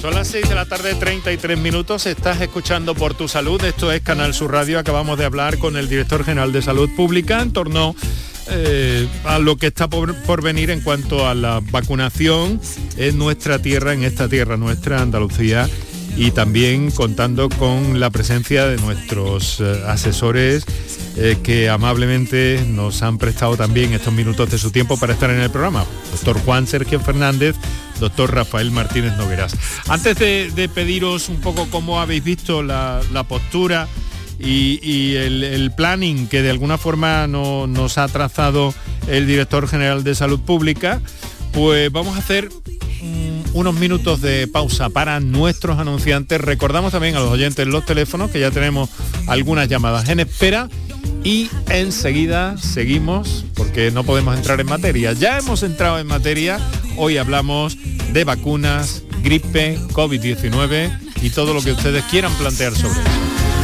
Son 0.00 0.14
las 0.14 0.28
6 0.28 0.48
de 0.48 0.54
la 0.54 0.66
tarde, 0.66 0.94
33 0.94 1.58
minutos. 1.58 2.06
Estás 2.06 2.40
escuchando 2.40 2.94
por 2.94 3.14
tu 3.14 3.26
salud. 3.26 3.60
Esto 3.64 3.90
es 3.90 4.00
Canal 4.02 4.32
Sur 4.32 4.52
Radio. 4.52 4.78
Acabamos 4.78 5.18
de 5.18 5.24
hablar 5.24 5.58
con 5.58 5.76
el 5.76 5.88
director 5.88 6.24
general 6.24 6.52
de 6.52 6.62
Salud 6.62 6.88
Pública 6.94 7.42
en 7.42 7.52
torno 7.52 7.96
eh, 8.50 9.08
a 9.24 9.38
lo 9.38 9.56
que 9.56 9.68
está 9.68 9.88
por, 9.88 10.42
venir 10.42 10.70
en 10.70 10.80
cuanto 10.80 11.26
a 11.26 11.34
la 11.34 11.60
vacunación 11.70 12.60
en 12.96 13.18
nuestra 13.18 13.60
tierra, 13.60 13.92
en 13.92 14.04
esta 14.04 14.28
tierra 14.28 14.56
nuestra, 14.56 15.00
Andalucía, 15.00 15.68
y 16.16 16.30
también 16.30 16.90
contando 16.90 17.48
con 17.48 17.98
la 17.98 18.10
presencia 18.10 18.66
de 18.66 18.76
nuestros 18.76 19.60
eh, 19.60 19.82
asesores 19.86 20.64
eh, 21.16 21.38
que 21.42 21.68
amablemente 21.68 22.64
nos 22.68 23.02
han 23.02 23.18
prestado 23.18 23.56
también 23.56 23.92
estos 23.92 24.12
minutos 24.12 24.50
de 24.50 24.58
su 24.58 24.70
tiempo 24.70 24.96
para 24.96 25.14
estar 25.14 25.30
en 25.30 25.40
el 25.40 25.50
programa. 25.50 25.84
Doctor 26.12 26.38
Juan 26.44 26.66
Sergio 26.66 27.00
Fernández, 27.00 27.56
doctor 27.98 28.32
Rafael 28.32 28.70
Martínez 28.70 29.16
Nogueras. 29.16 29.56
Antes 29.88 30.18
de, 30.18 30.70
pediros 30.72 31.28
un 31.28 31.40
poco 31.40 31.68
cómo 31.70 32.00
habéis 32.00 32.22
visto 32.22 32.62
la 32.62 33.26
postura, 33.28 33.88
y, 34.38 35.14
el, 35.16 35.72
planning 35.76 36.26
que 36.26 36.42
de 36.42 36.50
alguna 36.50 36.78
forma 36.78 37.26
nos 37.26 37.98
ha 37.98 38.08
trazado 38.08 38.74
el 39.08 39.26
director 39.26 39.68
general 39.68 40.04
de 40.04 40.14
salud 40.14 40.40
pública, 40.40 41.00
pues 41.52 41.90
vamos 41.92 42.16
a 42.16 42.18
hacer 42.18 42.48
mm, 42.48 43.56
unos 43.56 43.74
minutos 43.74 44.20
de 44.20 44.48
pausa 44.48 44.88
para 44.90 45.20
nuestros 45.20 45.78
anunciantes. 45.78 46.40
Recordamos 46.40 46.92
también 46.92 47.16
a 47.16 47.20
los 47.20 47.30
oyentes 47.30 47.66
los 47.66 47.86
teléfonos, 47.86 48.30
que 48.30 48.40
ya 48.40 48.50
tenemos 48.50 48.90
algunas 49.26 49.68
llamadas 49.68 50.08
en 50.08 50.20
espera. 50.20 50.68
Y 51.22 51.48
enseguida 51.70 52.58
seguimos, 52.58 53.46
porque 53.54 53.90
no 53.90 54.04
podemos 54.04 54.36
entrar 54.36 54.60
en 54.60 54.66
materia. 54.66 55.14
Ya 55.14 55.38
hemos 55.38 55.62
entrado 55.62 55.98
en 55.98 56.06
materia, 56.06 56.58
hoy 56.96 57.16
hablamos 57.16 57.78
de 58.12 58.24
vacunas, 58.24 59.02
gripe, 59.22 59.78
COVID-19 59.92 60.98
y 61.22 61.30
todo 61.30 61.54
lo 61.54 61.62
que 61.62 61.72
ustedes 61.72 62.04
quieran 62.04 62.32
plantear 62.34 62.74
sobre 62.74 63.00
eso. 63.00 63.63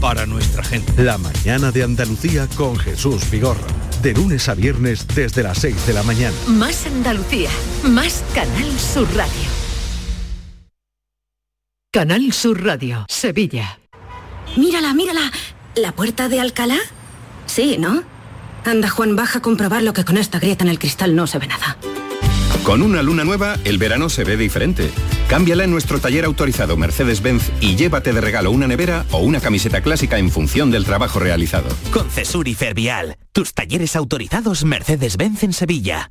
para 0.00 0.26
nuestra 0.26 0.62
gente. 0.62 1.02
La 1.02 1.18
mañana 1.18 1.70
de 1.70 1.82
Andalucía 1.82 2.48
con 2.56 2.76
Jesús 2.76 3.30
Vigorra. 3.30 3.66
De 4.02 4.12
lunes 4.12 4.48
a 4.48 4.54
viernes 4.54 5.06
desde 5.08 5.42
las 5.42 5.58
6 5.58 5.86
de 5.86 5.92
la 5.92 6.02
mañana. 6.02 6.36
Más 6.46 6.86
Andalucía, 6.86 7.50
más 7.82 8.24
Canal 8.34 8.78
Sur 8.78 9.08
Radio. 9.16 9.48
Canal 11.92 12.32
Sur 12.32 12.64
Radio, 12.64 13.06
Sevilla. 13.08 13.78
Mírala, 14.56 14.94
mírala. 14.94 15.32
¿La 15.74 15.92
puerta 15.92 16.28
de 16.28 16.40
Alcalá? 16.40 16.78
Sí, 17.46 17.76
¿no? 17.78 18.02
Anda, 18.64 18.88
Juan, 18.88 19.16
baja 19.16 19.38
a 19.38 19.42
comprobar 19.42 19.82
lo 19.82 19.92
que 19.92 20.04
con 20.04 20.16
esta 20.16 20.38
grieta 20.38 20.64
en 20.64 20.70
el 20.70 20.78
cristal 20.78 21.16
no 21.16 21.26
se 21.26 21.38
ve 21.38 21.46
nada. 21.46 21.76
Con 22.64 22.82
una 22.82 23.02
luna 23.02 23.24
nueva, 23.24 23.56
el 23.64 23.78
verano 23.78 24.08
se 24.08 24.24
ve 24.24 24.36
diferente. 24.36 24.90
Cámbiala 25.28 25.64
en 25.64 25.70
nuestro 25.70 25.98
taller 25.98 26.24
autorizado 26.24 26.78
Mercedes-Benz 26.78 27.52
y 27.60 27.76
llévate 27.76 28.14
de 28.14 28.20
regalo 28.22 28.50
una 28.50 28.66
nevera 28.66 29.04
o 29.10 29.18
una 29.18 29.40
camiseta 29.40 29.82
clásica 29.82 30.18
en 30.18 30.30
función 30.30 30.70
del 30.70 30.86
trabajo 30.86 31.18
realizado. 31.18 31.68
Con 31.92 32.08
Cesur 32.08 32.48
y 32.48 32.54
Fervial, 32.54 33.18
tus 33.32 33.52
talleres 33.52 33.94
autorizados 33.94 34.64
Mercedes-Benz 34.64 35.42
en 35.42 35.52
Sevilla. 35.52 36.10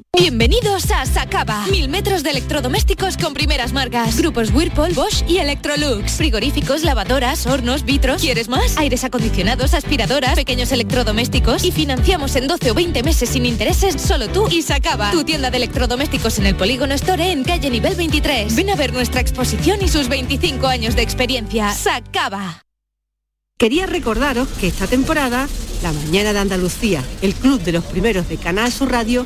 Bienvenidos 0.17 0.91
a 0.91 1.05
Sacaba. 1.05 1.65
Mil 1.67 1.87
metros 1.87 2.21
de 2.21 2.31
electrodomésticos 2.31 3.15
con 3.15 3.33
primeras 3.33 3.71
marcas. 3.71 4.17
Grupos 4.17 4.51
Whirlpool, 4.51 4.93
Bosch 4.93 5.23
y 5.25 5.37
Electrolux. 5.37 6.11
Frigoríficos, 6.17 6.83
lavadoras, 6.83 7.47
hornos, 7.47 7.85
vitros. 7.85 8.21
¿Quieres 8.21 8.49
más? 8.49 8.77
Aires 8.77 9.05
acondicionados, 9.05 9.73
aspiradoras, 9.73 10.35
pequeños 10.35 10.73
electrodomésticos. 10.73 11.63
Y 11.63 11.71
financiamos 11.71 12.35
en 12.35 12.49
12 12.49 12.71
o 12.71 12.73
20 12.73 13.03
meses 13.03 13.29
sin 13.29 13.45
intereses 13.45 14.01
solo 14.01 14.27
tú 14.27 14.49
y 14.51 14.61
Sacaba. 14.61 15.11
Tu 15.11 15.23
tienda 15.23 15.49
de 15.49 15.57
electrodomésticos 15.57 16.39
en 16.39 16.45
el 16.45 16.55
Polígono 16.55 16.93
Store 16.93 17.31
en 17.31 17.45
calle 17.45 17.69
nivel 17.69 17.95
23. 17.95 18.53
Ven 18.53 18.69
a 18.69 18.75
ver 18.75 18.91
nuestra 18.91 19.21
exposición 19.21 19.81
y 19.81 19.87
sus 19.87 20.09
25 20.09 20.67
años 20.67 20.95
de 20.97 21.03
experiencia. 21.03 21.73
Sacaba. 21.73 22.65
Quería 23.57 23.85
recordaros 23.85 24.49
que 24.59 24.67
esta 24.67 24.87
temporada, 24.87 25.47
La 25.83 25.93
Mañana 25.93 26.33
de 26.33 26.39
Andalucía, 26.39 27.01
el 27.21 27.33
club 27.33 27.61
de 27.61 27.71
los 27.71 27.85
primeros 27.85 28.27
de 28.27 28.37
Canal 28.37 28.71
Sur 28.71 28.91
Radio, 28.91 29.25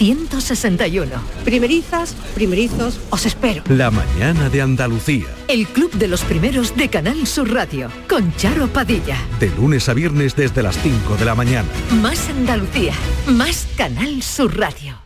161. 0.00 1.10
Primerizas, 1.44 2.14
primerizos, 2.34 2.98
os 3.10 3.26
espero. 3.26 3.62
La 3.68 3.90
mañana 3.90 4.48
de 4.48 4.62
Andalucía. 4.62 5.26
El 5.46 5.66
club 5.66 5.92
de 5.92 6.08
los 6.08 6.22
primeros 6.22 6.74
de 6.74 6.88
Canal 6.88 7.26
Sur 7.26 7.52
Radio, 7.52 7.90
con 8.08 8.34
Charo 8.36 8.68
Padilla. 8.68 9.18
De 9.38 9.50
lunes 9.50 9.90
a 9.90 9.92
viernes 9.92 10.34
desde 10.34 10.62
las 10.62 10.78
5 10.78 11.16
de 11.18 11.24
la 11.26 11.34
mañana. 11.34 11.68
Más 12.00 12.30
Andalucía, 12.30 12.94
más 13.26 13.68
Canal 13.76 14.22
Sur 14.22 14.56
Radio. 14.56 14.96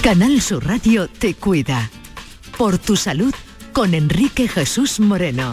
Canal 0.00 0.40
Sur 0.40 0.64
Radio 0.68 1.08
te 1.08 1.34
cuida. 1.34 1.90
Por 2.56 2.78
tu 2.78 2.94
salud, 2.94 3.34
con 3.72 3.94
Enrique 3.94 4.46
Jesús 4.46 5.00
Moreno. 5.00 5.52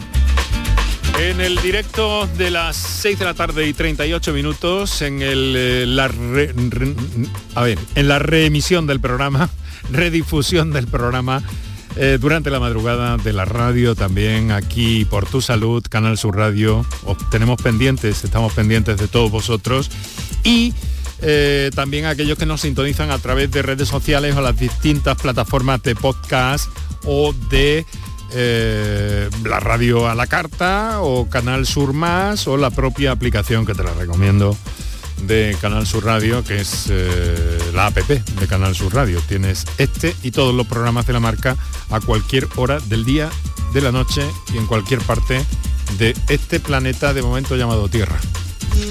En 1.18 1.40
el 1.40 1.56
directo 1.62 2.28
de 2.38 2.52
las 2.52 2.76
6 2.76 3.20
de 3.20 3.26
la 3.26 3.34
tarde 3.34 3.66
y 3.68 3.74
38 3.74 4.34
minutos, 4.34 5.02
en 5.02 5.20
eh, 5.22 5.86
la 5.88 6.12
a 7.56 7.64
ver, 7.64 7.80
en 7.96 8.08
la 8.10 8.20
reemisión 8.20 8.86
del 8.86 9.00
programa, 9.00 9.50
redifusión 9.92 10.72
del 10.72 10.88
programa, 10.88 11.42
eh, 11.96 12.18
durante 12.20 12.50
la 12.50 12.60
madrugada 12.60 13.16
de 13.16 13.32
la 13.32 13.46
radio, 13.46 13.96
también 13.96 14.52
aquí 14.52 15.06
por 15.06 15.26
Tu 15.26 15.40
Salud, 15.40 15.82
Canal 15.90 16.18
Sur 16.18 16.36
Radio. 16.36 16.86
Os 17.06 17.30
tenemos 17.30 17.62
pendientes, 17.62 18.26
estamos 18.26 18.52
pendientes 18.52 18.98
de 18.98 19.08
todos 19.08 19.32
vosotros. 19.32 19.90
Y 20.44 20.74
eh, 21.22 21.72
también 21.74 22.06
aquellos 22.06 22.38
que 22.38 22.46
nos 22.46 22.62
sintonizan 22.62 23.12
a 23.12 23.20
través 23.20 23.50
de 23.52 23.62
redes 23.62 23.88
sociales 23.88 24.36
o 24.36 24.42
las 24.42 24.60
distintas 24.60 25.16
plataformas 25.18 25.82
de 25.84 25.96
podcast 25.96 26.70
o 27.06 27.34
de 27.50 27.86
eh, 28.36 29.30
la 29.44 29.60
radio 29.60 30.10
a 30.10 30.16
la 30.16 30.28
carta 30.28 31.02
o 31.02 31.30
Canal 31.30 31.66
Sur 31.66 31.94
Más 31.94 32.48
o 32.48 32.58
la 32.58 32.70
propia 32.70 33.12
aplicación 33.12 33.66
que 33.66 33.74
te 33.74 33.84
la 33.84 33.94
recomiendo 33.94 34.58
de 35.24 35.56
Canal 35.62 35.88
Sur 35.88 36.06
Radio, 36.06 36.44
que 36.44 36.60
es 36.60 36.88
eh, 36.90 37.58
la 37.74 37.88
APP 37.88 38.10
de 38.10 38.48
Canal 38.48 38.76
Sur 38.76 38.94
Radio. 38.94 39.22
Tienes 39.28 39.66
este 39.78 40.16
y 40.22 40.32
todos 40.32 40.54
los 40.54 40.68
programas 40.68 41.08
de 41.08 41.14
la 41.14 41.20
marca 41.20 41.56
a 41.90 42.00
cualquier 42.02 42.48
hora 42.58 42.80
del 42.80 43.06
día, 43.06 43.30
de 43.74 43.82
la 43.82 43.92
noche 43.92 44.22
y 44.54 44.58
en 44.58 44.68
cualquier 44.68 45.00
parte 45.00 45.44
de 45.98 46.14
este 46.28 46.60
planeta 46.60 47.14
de 47.14 47.22
momento 47.22 47.56
llamado 47.56 47.88
Tierra. 47.88 48.18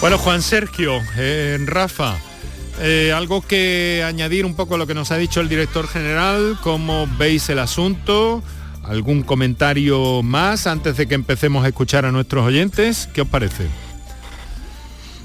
Bueno, 0.00 0.16
Juan 0.16 0.40
Sergio, 0.40 0.98
eh, 1.18 1.58
Rafa, 1.66 2.16
eh, 2.80 3.12
algo 3.14 3.42
que 3.42 4.02
añadir 4.06 4.46
un 4.46 4.54
poco 4.54 4.76
a 4.76 4.78
lo 4.78 4.86
que 4.86 4.94
nos 4.94 5.10
ha 5.10 5.18
dicho 5.18 5.42
el 5.42 5.50
director 5.50 5.86
general, 5.86 6.56
cómo 6.62 7.06
veis 7.18 7.50
el 7.50 7.58
asunto, 7.58 8.42
algún 8.82 9.22
comentario 9.22 10.22
más 10.22 10.66
antes 10.66 10.96
de 10.96 11.06
que 11.06 11.14
empecemos 11.14 11.66
a 11.66 11.68
escuchar 11.68 12.06
a 12.06 12.12
nuestros 12.12 12.46
oyentes, 12.46 13.10
¿qué 13.12 13.20
os 13.20 13.28
parece? 13.28 13.66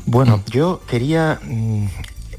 Bueno, 0.05 0.43
yo 0.51 0.81
quería 0.85 1.39
mm, 1.41 1.85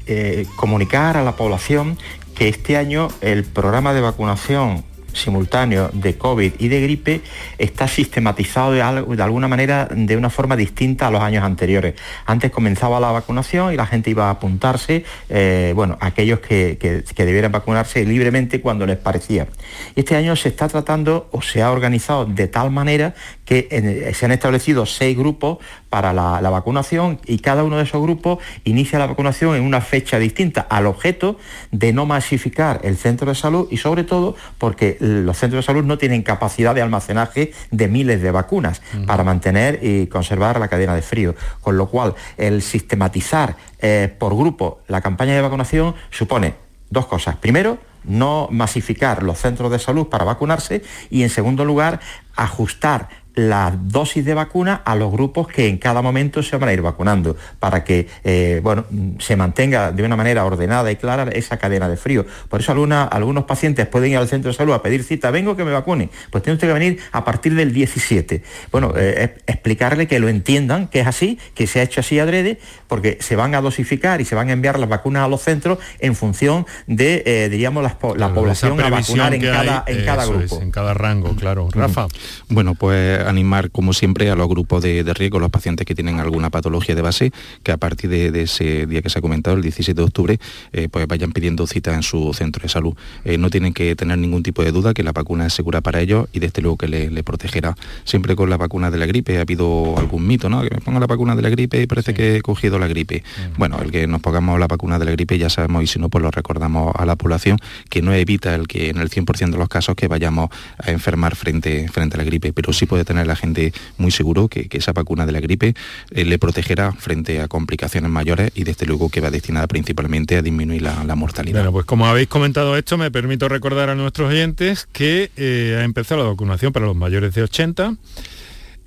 eh, 0.05 0.45
comunicar 0.57 1.17
a 1.17 1.23
la 1.23 1.35
población 1.35 1.97
que 2.35 2.49
este 2.49 2.77
año 2.77 3.07
el 3.21 3.45
programa 3.45 3.95
de 3.95 4.01
vacunación 4.01 4.85
simultáneo 5.17 5.89
de 5.93 6.17
COVID 6.17 6.53
y 6.59 6.67
de 6.67 6.81
gripe 6.81 7.21
está 7.57 7.87
sistematizado 7.87 8.71
de, 8.71 8.81
alguna 8.81 9.47
manera 9.47 9.87
de 9.91 10.15
una 10.15 10.29
forma 10.29 10.55
distinta 10.55 11.07
a 11.07 11.11
los 11.11 11.21
años 11.21 11.43
anteriores. 11.43 11.95
Antes 12.25 12.51
comenzaba 12.51 12.99
la 12.99 13.11
vacunación 13.11 13.73
y 13.73 13.77
la 13.77 13.85
gente 13.85 14.09
iba 14.09 14.27
a 14.27 14.31
apuntarse, 14.31 15.03
eh, 15.29 15.73
bueno, 15.75 15.97
aquellos 15.99 16.39
que, 16.39 16.77
que, 16.79 17.25
debieran 17.25 17.51
vacunarse 17.51 18.05
libremente 18.05 18.61
cuando 18.61 18.85
les 18.85 18.97
parecía. 18.97 19.47
Este 19.95 20.15
año 20.15 20.35
se 20.35 20.49
está 20.49 20.67
tratando 20.67 21.27
o 21.31 21.41
se 21.41 21.61
ha 21.61 21.71
organizado 21.71 22.25
de 22.25 22.47
tal 22.47 22.71
manera 22.71 23.15
que 23.43 24.13
se 24.13 24.25
han 24.25 24.31
establecido 24.31 24.85
seis 24.85 25.17
grupos 25.17 25.57
para 25.89 26.13
la, 26.13 26.49
vacunación 26.49 27.19
y 27.25 27.39
cada 27.39 27.63
uno 27.63 27.77
de 27.77 27.83
esos 27.83 28.01
grupos 28.01 28.39
inicia 28.63 28.99
la 28.99 29.05
vacunación 29.05 29.55
en 29.55 29.63
una 29.63 29.81
fecha 29.81 30.17
distinta 30.17 30.61
al 30.69 30.85
objeto 30.85 31.37
de 31.71 31.93
no 31.93 32.05
masificar 32.05 32.79
el 32.83 32.97
centro 32.97 33.29
de 33.29 33.35
salud 33.35 33.67
y 33.69 33.77
sobre 33.77 34.03
todo 34.03 34.35
porque 34.57 34.97
los 34.99 35.37
centros 35.37 35.63
de 35.63 35.65
salud 35.65 35.83
no 35.83 35.97
tienen 35.97 36.23
capacidad 36.23 36.73
de 36.73 36.81
almacenaje 36.81 37.51
de 37.71 37.87
miles 37.87 38.21
de 38.21 38.31
vacunas 38.31 38.81
para 39.05 39.23
mantener 39.23 39.79
y 39.81 40.07
conservar 40.07 40.59
la 40.59 40.67
cadena 40.67 40.95
de 40.95 41.01
frío. 41.01 41.35
Con 41.61 41.77
lo 41.77 41.87
cual, 41.87 42.15
el 42.37 42.61
sistematizar 42.61 43.55
eh, 43.79 44.13
por 44.17 44.35
grupo 44.35 44.79
la 44.87 45.01
campaña 45.01 45.35
de 45.35 45.41
vacunación 45.41 45.95
supone 46.09 46.55
dos 46.89 47.05
cosas. 47.05 47.35
Primero, 47.35 47.77
no 48.03 48.47
masificar 48.51 49.23
los 49.23 49.37
centros 49.37 49.71
de 49.71 49.79
salud 49.79 50.07
para 50.07 50.23
vacunarse 50.23 50.81
y 51.09 51.23
en 51.23 51.29
segundo 51.29 51.65
lugar, 51.65 51.99
ajustar 52.35 53.09
la 53.37 53.77
dosis 53.79 54.25
de 54.25 54.33
vacuna 54.33 54.81
a 54.83 54.95
los 54.95 55.11
grupos 55.11 55.47
que 55.47 55.67
en 55.67 55.77
cada 55.77 56.01
momento 56.01 56.41
se 56.41 56.57
van 56.57 56.69
a 56.69 56.73
ir 56.73 56.81
vacunando 56.81 57.37
para 57.59 57.83
que 57.83 58.07
eh, 58.23 58.59
bueno, 58.63 58.85
se 59.19 59.35
mantenga 59.35 59.91
de 59.91 60.03
una 60.03 60.15
manera 60.15 60.43
ordenada 60.43 60.91
y 60.91 60.95
clara 60.95 61.29
esa 61.31 61.57
cadena 61.57 61.87
de 61.87 61.97
frío. 61.97 62.25
Por 62.49 62.61
eso 62.61 62.71
algunos 62.71 63.43
pacientes 63.45 63.85
pueden 63.87 64.11
ir 64.11 64.17
al 64.17 64.27
centro 64.27 64.51
de 64.51 64.57
salud 64.57 64.73
a 64.73 64.81
pedir 64.81 65.03
cita, 65.03 65.29
vengo 65.29 65.55
que 65.55 65.63
me 65.63 65.71
vacune. 65.71 66.09
Pues 66.31 66.43
tiene 66.43 66.55
usted 66.55 66.67
que 66.67 66.73
venir 66.73 66.99
a 67.11 67.23
partir 67.23 67.53
del 67.53 67.73
17. 67.73 68.41
Bueno, 68.71 68.93
eh, 68.97 69.35
explicarle 69.45 70.07
que 70.07 70.19
lo 70.19 70.29
entiendan, 70.29 70.87
que 70.87 71.01
es 71.01 71.07
así, 71.07 71.37
que 71.53 71.67
se 71.67 71.79
ha 71.79 71.83
hecho 71.83 71.99
así 71.99 72.17
adrede, 72.19 72.59
porque 72.87 73.17
se 73.21 73.35
van 73.35 73.53
a 73.53 73.61
dosificar 73.61 74.19
y 74.19 74.25
se 74.25 74.33
van 74.33 74.49
a 74.49 74.53
enviar 74.53 74.79
las 74.79 74.89
vacunas 74.89 75.23
a 75.23 75.27
los 75.27 75.41
centros 75.41 75.77
en 75.99 76.15
función 76.15 76.65
de, 76.87 77.21
eh, 77.25 77.49
diríamos, 77.49 77.83
la, 77.83 77.99
población 77.99 78.79
a 78.81 78.89
vacunar 78.89 79.33
en 79.33 79.41
cada, 79.41 79.83
en 79.85 80.05
cada 80.05 80.25
grupo. 80.25 80.59
en 80.59 80.71
cada 80.71 80.93
rango, 80.95 81.35
claro. 81.35 81.69
Rafa. 81.71 82.07
Bueno, 82.49 82.73
pues 82.75 83.26
animar, 83.27 83.71
como 83.71 83.93
siempre, 83.93 84.29
a 84.29 84.35
los 84.35 84.47
grupos 84.47 84.83
de, 84.83 85.03
riesgo, 85.13 85.39
los 85.39 85.49
pacientes 85.49 85.85
que 85.85 85.95
tienen 85.95 86.19
alguna 86.19 86.49
patología 86.49 86.95
de 86.95 87.01
base, 87.01 87.31
que 87.63 87.71
a 87.71 87.77
partir 87.77 88.09
de, 88.09 88.41
ese 88.41 88.85
día 88.85 89.01
que 89.01 89.09
se 89.09 89.19
ha 89.19 89.21
comentado, 89.21 89.55
el 89.55 89.61
17 89.61 89.99
de 89.99 90.05
octubre, 90.05 90.39
eh, 90.73 90.89
pues 90.89 91.07
vayan 91.07 91.31
pidiendo 91.31 91.67
cita 91.67 91.93
en 91.93 92.03
su 92.03 92.33
centro 92.33 92.63
de 92.63 92.69
salud. 92.69 92.95
Eh, 93.23 93.37
no 93.37 93.49
tienen 93.49 93.73
que 93.73 93.95
tener 93.95 94.17
ningún 94.17 94.43
tipo 94.43 94.63
de 94.63 94.71
duda 94.71 94.93
que 94.93 95.03
la 95.03 95.11
vacuna 95.11 95.45
es 95.47 95.53
segura 95.53 95.81
para 95.81 96.01
ellos 96.01 96.27
y 96.33 96.39
desde 96.39 96.61
luego 96.61 96.77
que 96.77 96.87
le, 96.87 97.23
protegerá. 97.23 97.75
Siempre 98.03 98.35
con 98.35 98.49
la 98.49 98.57
vacuna 98.57 98.89
de 98.89 98.97
la 98.97 99.05
gripe 99.05 99.37
ha 99.37 99.41
habido 99.41 99.97
algún 99.97 100.25
mito, 100.25 100.49
¿no? 100.49 100.61
Que 100.61 100.69
me 100.73 100.81
ponga 100.81 100.99
la 100.99 101.07
vacuna 101.07 101.35
de 101.35 101.41
la 101.41 101.49
gripe 101.49 101.81
y 101.81 101.87
parece 101.87 102.13
que 102.13 102.37
he 102.37 102.41
cogido 102.41 102.79
la 102.79 102.87
gripe. 102.87 103.23
Bueno, 103.57 103.79
el 103.81 103.91
que 103.91 104.07
nos 104.07 104.21
pongamos 104.21 104.59
la 104.59 104.67
vacuna 104.67 104.99
de 104.99 105.05
la 105.05 105.11
gripe 105.11 105.37
ya 105.37 105.49
sabemos 105.49 105.83
y 105.83 105.87
si 105.87 105.99
no, 105.99 106.09
pues 106.09 106.21
lo 106.21 106.31
recordamos 106.31 106.93
a 106.95 107.05
la 107.05 107.15
población, 107.15 107.57
que 107.89 108.01
no 108.01 108.13
evita 108.13 108.55
el 108.55 108.67
que 108.67 108.89
en 108.89 108.97
el 108.97 109.09
100% 109.09 109.51
de 109.51 109.57
los 109.57 109.67
casos 109.67 109.95
que 109.95 110.07
vayamos 110.07 110.49
a 110.77 110.91
enfermar 110.91 111.35
frente, 111.35 111.87
frente 111.89 112.15
a 112.15 112.17
la 112.19 112.23
gripe, 112.23 112.53
pero 112.53 112.71
sí 112.71 112.85
puede 112.85 113.03
tener 113.03 113.16
la 113.25 113.35
gente 113.35 113.73
muy 113.97 114.11
seguro 114.11 114.47
que, 114.47 114.67
esa 114.71 114.93
vacuna 114.93 115.25
de 115.25 115.31
la 115.31 115.39
gripe 115.39 115.73
eh, 116.11 116.23
le 116.23 116.37
protegerá 116.37 116.91
frente 116.91 117.41
a 117.41 117.47
complicaciones 117.47 118.11
mayores 118.11 118.51
y 118.53 118.63
desde 118.63 118.85
luego 118.85 119.09
que 119.09 119.21
va 119.21 119.31
destinada 119.31 119.65
principalmente 119.65 120.37
a 120.37 120.43
disminuir 120.43 120.83
la, 120.83 121.15
mortalidad. 121.15 121.61
Bueno, 121.61 121.71
pues 121.71 121.85
como 121.85 122.05
habéis 122.05 122.27
comentado 122.27 122.77
esto, 122.77 122.97
me 122.97 123.09
permito 123.09 123.49
recordar 123.49 123.89
a 123.89 123.95
nuestros 123.95 124.29
oyentes 124.29 124.87
que 124.91 125.31
eh, 125.35 125.77
ha 125.79 125.83
empezado 125.83 126.23
la 126.23 126.29
vacunación 126.29 126.71
para 126.71 126.85
los 126.85 126.95
mayores 126.95 127.33
de 127.33 127.41
80. 127.41 127.95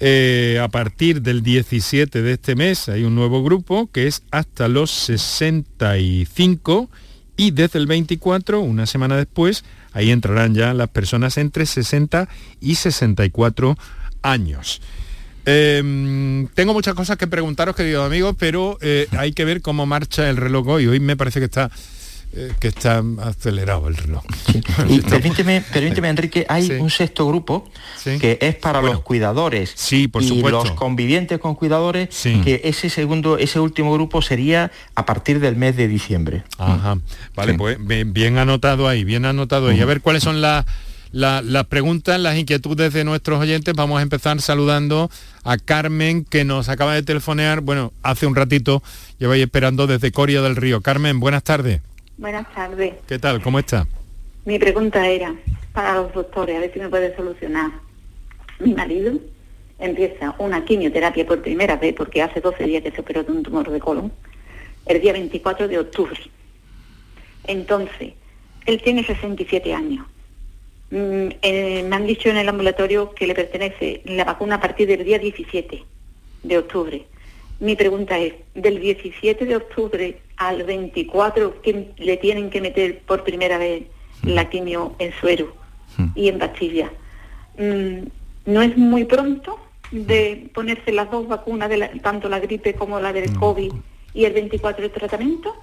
Eh, 0.02 0.58
a 0.62 0.68
partir 0.68 1.20
del 1.22 1.42
17 1.42 2.22
de 2.22 2.32
este 2.32 2.54
mes 2.54 2.88
hay 2.88 3.04
un 3.04 3.14
nuevo 3.14 3.42
grupo 3.42 3.90
que 3.92 4.06
es 4.06 4.22
hasta 4.30 4.66
los 4.68 4.90
65 4.90 6.88
y 7.40 7.52
desde 7.52 7.78
el 7.78 7.86
24, 7.86 8.60
una 8.60 8.84
semana 8.84 9.16
después, 9.16 9.64
ahí 9.94 10.10
entrarán 10.10 10.54
ya 10.54 10.74
las 10.74 10.88
personas 10.88 11.38
entre 11.38 11.64
60 11.64 12.28
y 12.60 12.74
64 12.74 13.78
años. 14.22 14.80
Em, 15.46 16.46
tengo 16.48 16.72
muchas 16.72 16.94
cosas 16.94 17.16
que 17.16 17.26
preguntaros, 17.26 17.74
queridos 17.74 18.06
amigos, 18.06 18.36
pero 18.38 18.78
eh, 18.80 19.08
hay 19.18 19.32
que 19.32 19.44
ver 19.44 19.62
cómo 19.62 19.86
marcha 19.86 20.28
el 20.28 20.36
reloj 20.36 20.68
hoy. 20.68 20.86
Hoy 20.86 21.00
me 21.00 21.16
parece 21.16 21.40
que 21.40 21.46
está 21.46 21.70
eh, 22.32 22.52
que 22.60 22.68
está 22.68 23.02
acelerado 23.22 23.88
el 23.88 23.96
reloj. 23.96 24.22
Y 24.88 25.00
permíteme, 25.00 25.64
Enrique, 26.08 26.46
hay 26.48 26.70
un 26.72 26.88
sexto 26.88 27.26
grupo 27.26 27.68
que 28.04 28.38
es 28.40 28.54
para 28.54 28.80
los 28.80 29.00
cuidadores 29.00 29.72
sí, 29.74 30.06
por 30.06 30.22
y 30.22 30.40
los 30.40 30.70
convivientes 30.72 31.40
con 31.40 31.56
cuidadores, 31.56 32.08
que 32.22 32.60
ese 32.64 32.88
segundo, 32.88 33.36
ese 33.36 33.58
último 33.58 33.92
grupo 33.92 34.22
sería 34.22 34.70
a 34.94 35.06
partir 35.06 35.40
del 35.40 35.56
mes 35.56 35.76
de 35.76 35.88
diciembre. 35.88 36.44
Ajá. 36.56 36.98
Vale, 37.34 37.54
pues 37.54 37.78
bien 37.80 38.38
anotado 38.38 38.86
ahí, 38.86 39.02
bien 39.02 39.24
anotado 39.24 39.68
ahí. 39.68 39.80
A 39.80 39.86
ver 39.86 40.00
cuáles 40.00 40.22
son 40.22 40.40
las 40.40 40.66
las 41.12 41.66
preguntas, 41.66 42.20
las 42.20 42.38
inquietudes 42.38 42.92
de 42.92 43.04
nuestros 43.04 43.40
oyentes. 43.40 43.74
Vamos 43.74 43.98
a 43.98 44.02
empezar 44.02 44.40
saludando 44.40 45.10
a 45.44 45.58
Carmen, 45.58 46.24
que 46.24 46.44
nos 46.44 46.68
acaba 46.68 46.94
de 46.94 47.02
telefonear, 47.02 47.60
bueno, 47.60 47.92
hace 48.02 48.26
un 48.26 48.34
ratito, 48.34 48.82
lleváis 49.18 49.42
esperando 49.42 49.86
desde 49.86 50.12
Coria 50.12 50.42
del 50.42 50.56
Río. 50.56 50.80
Carmen, 50.80 51.20
buenas 51.20 51.42
tardes. 51.42 51.80
Buenas 52.18 52.52
tardes. 52.54 52.94
¿Qué 53.06 53.18
tal? 53.18 53.42
¿Cómo 53.42 53.58
está? 53.58 53.86
Mi 54.44 54.58
pregunta 54.58 55.06
era 55.06 55.34
para 55.72 55.94
los 55.96 56.12
doctores, 56.12 56.56
a 56.56 56.60
ver 56.60 56.72
si 56.72 56.78
me 56.78 56.88
puede 56.88 57.14
solucionar. 57.16 57.70
Mi 58.58 58.74
marido 58.74 59.18
empieza 59.78 60.34
una 60.38 60.64
quimioterapia 60.64 61.26
por 61.26 61.42
primera 61.42 61.76
vez, 61.76 61.94
porque 61.94 62.22
hace 62.22 62.40
12 62.40 62.64
días 62.64 62.82
que 62.82 62.90
se 62.90 63.00
operó 63.00 63.24
de 63.24 63.32
un 63.32 63.42
tumor 63.42 63.70
de 63.70 63.80
colon, 63.80 64.12
el 64.86 65.00
día 65.00 65.12
24 65.12 65.68
de 65.68 65.78
octubre. 65.78 66.20
Entonces, 67.44 68.12
él 68.66 68.82
tiene 68.82 69.04
67 69.04 69.72
años 69.72 70.06
eh, 70.90 71.84
me 71.88 71.96
han 71.96 72.06
dicho 72.06 72.28
en 72.28 72.36
el 72.36 72.48
ambulatorio 72.48 73.12
que 73.14 73.26
le 73.26 73.34
pertenece 73.34 74.02
la 74.04 74.24
vacuna 74.24 74.56
a 74.56 74.60
partir 74.60 74.88
del 74.88 75.04
día 75.04 75.18
17 75.18 75.84
de 76.42 76.58
octubre. 76.58 77.06
Mi 77.60 77.76
pregunta 77.76 78.18
es, 78.18 78.34
del 78.54 78.80
17 78.80 79.44
de 79.44 79.56
octubre 79.56 80.20
al 80.36 80.64
24, 80.64 81.60
que 81.60 81.92
le 81.98 82.16
tienen 82.16 82.50
que 82.50 82.60
meter 82.60 83.00
por 83.00 83.22
primera 83.22 83.58
vez 83.58 83.84
la 84.22 84.48
quimio 84.48 84.96
en 84.98 85.12
suero 85.20 85.54
y 86.14 86.28
en 86.28 86.38
pastilla, 86.38 86.90
mm, 87.58 88.06
no 88.46 88.62
es 88.62 88.76
muy 88.76 89.04
pronto 89.04 89.58
de 89.90 90.50
ponerse 90.54 90.92
las 90.92 91.10
dos 91.10 91.28
vacunas, 91.28 91.68
de 91.68 91.78
tanto 92.02 92.28
la 92.28 92.40
gripe 92.40 92.74
como 92.74 92.98
la 93.00 93.12
del 93.12 93.36
COVID 93.36 93.72
y 94.14 94.24
el 94.24 94.32
24 94.32 94.82
de 94.82 94.88
tratamiento. 94.88 95.54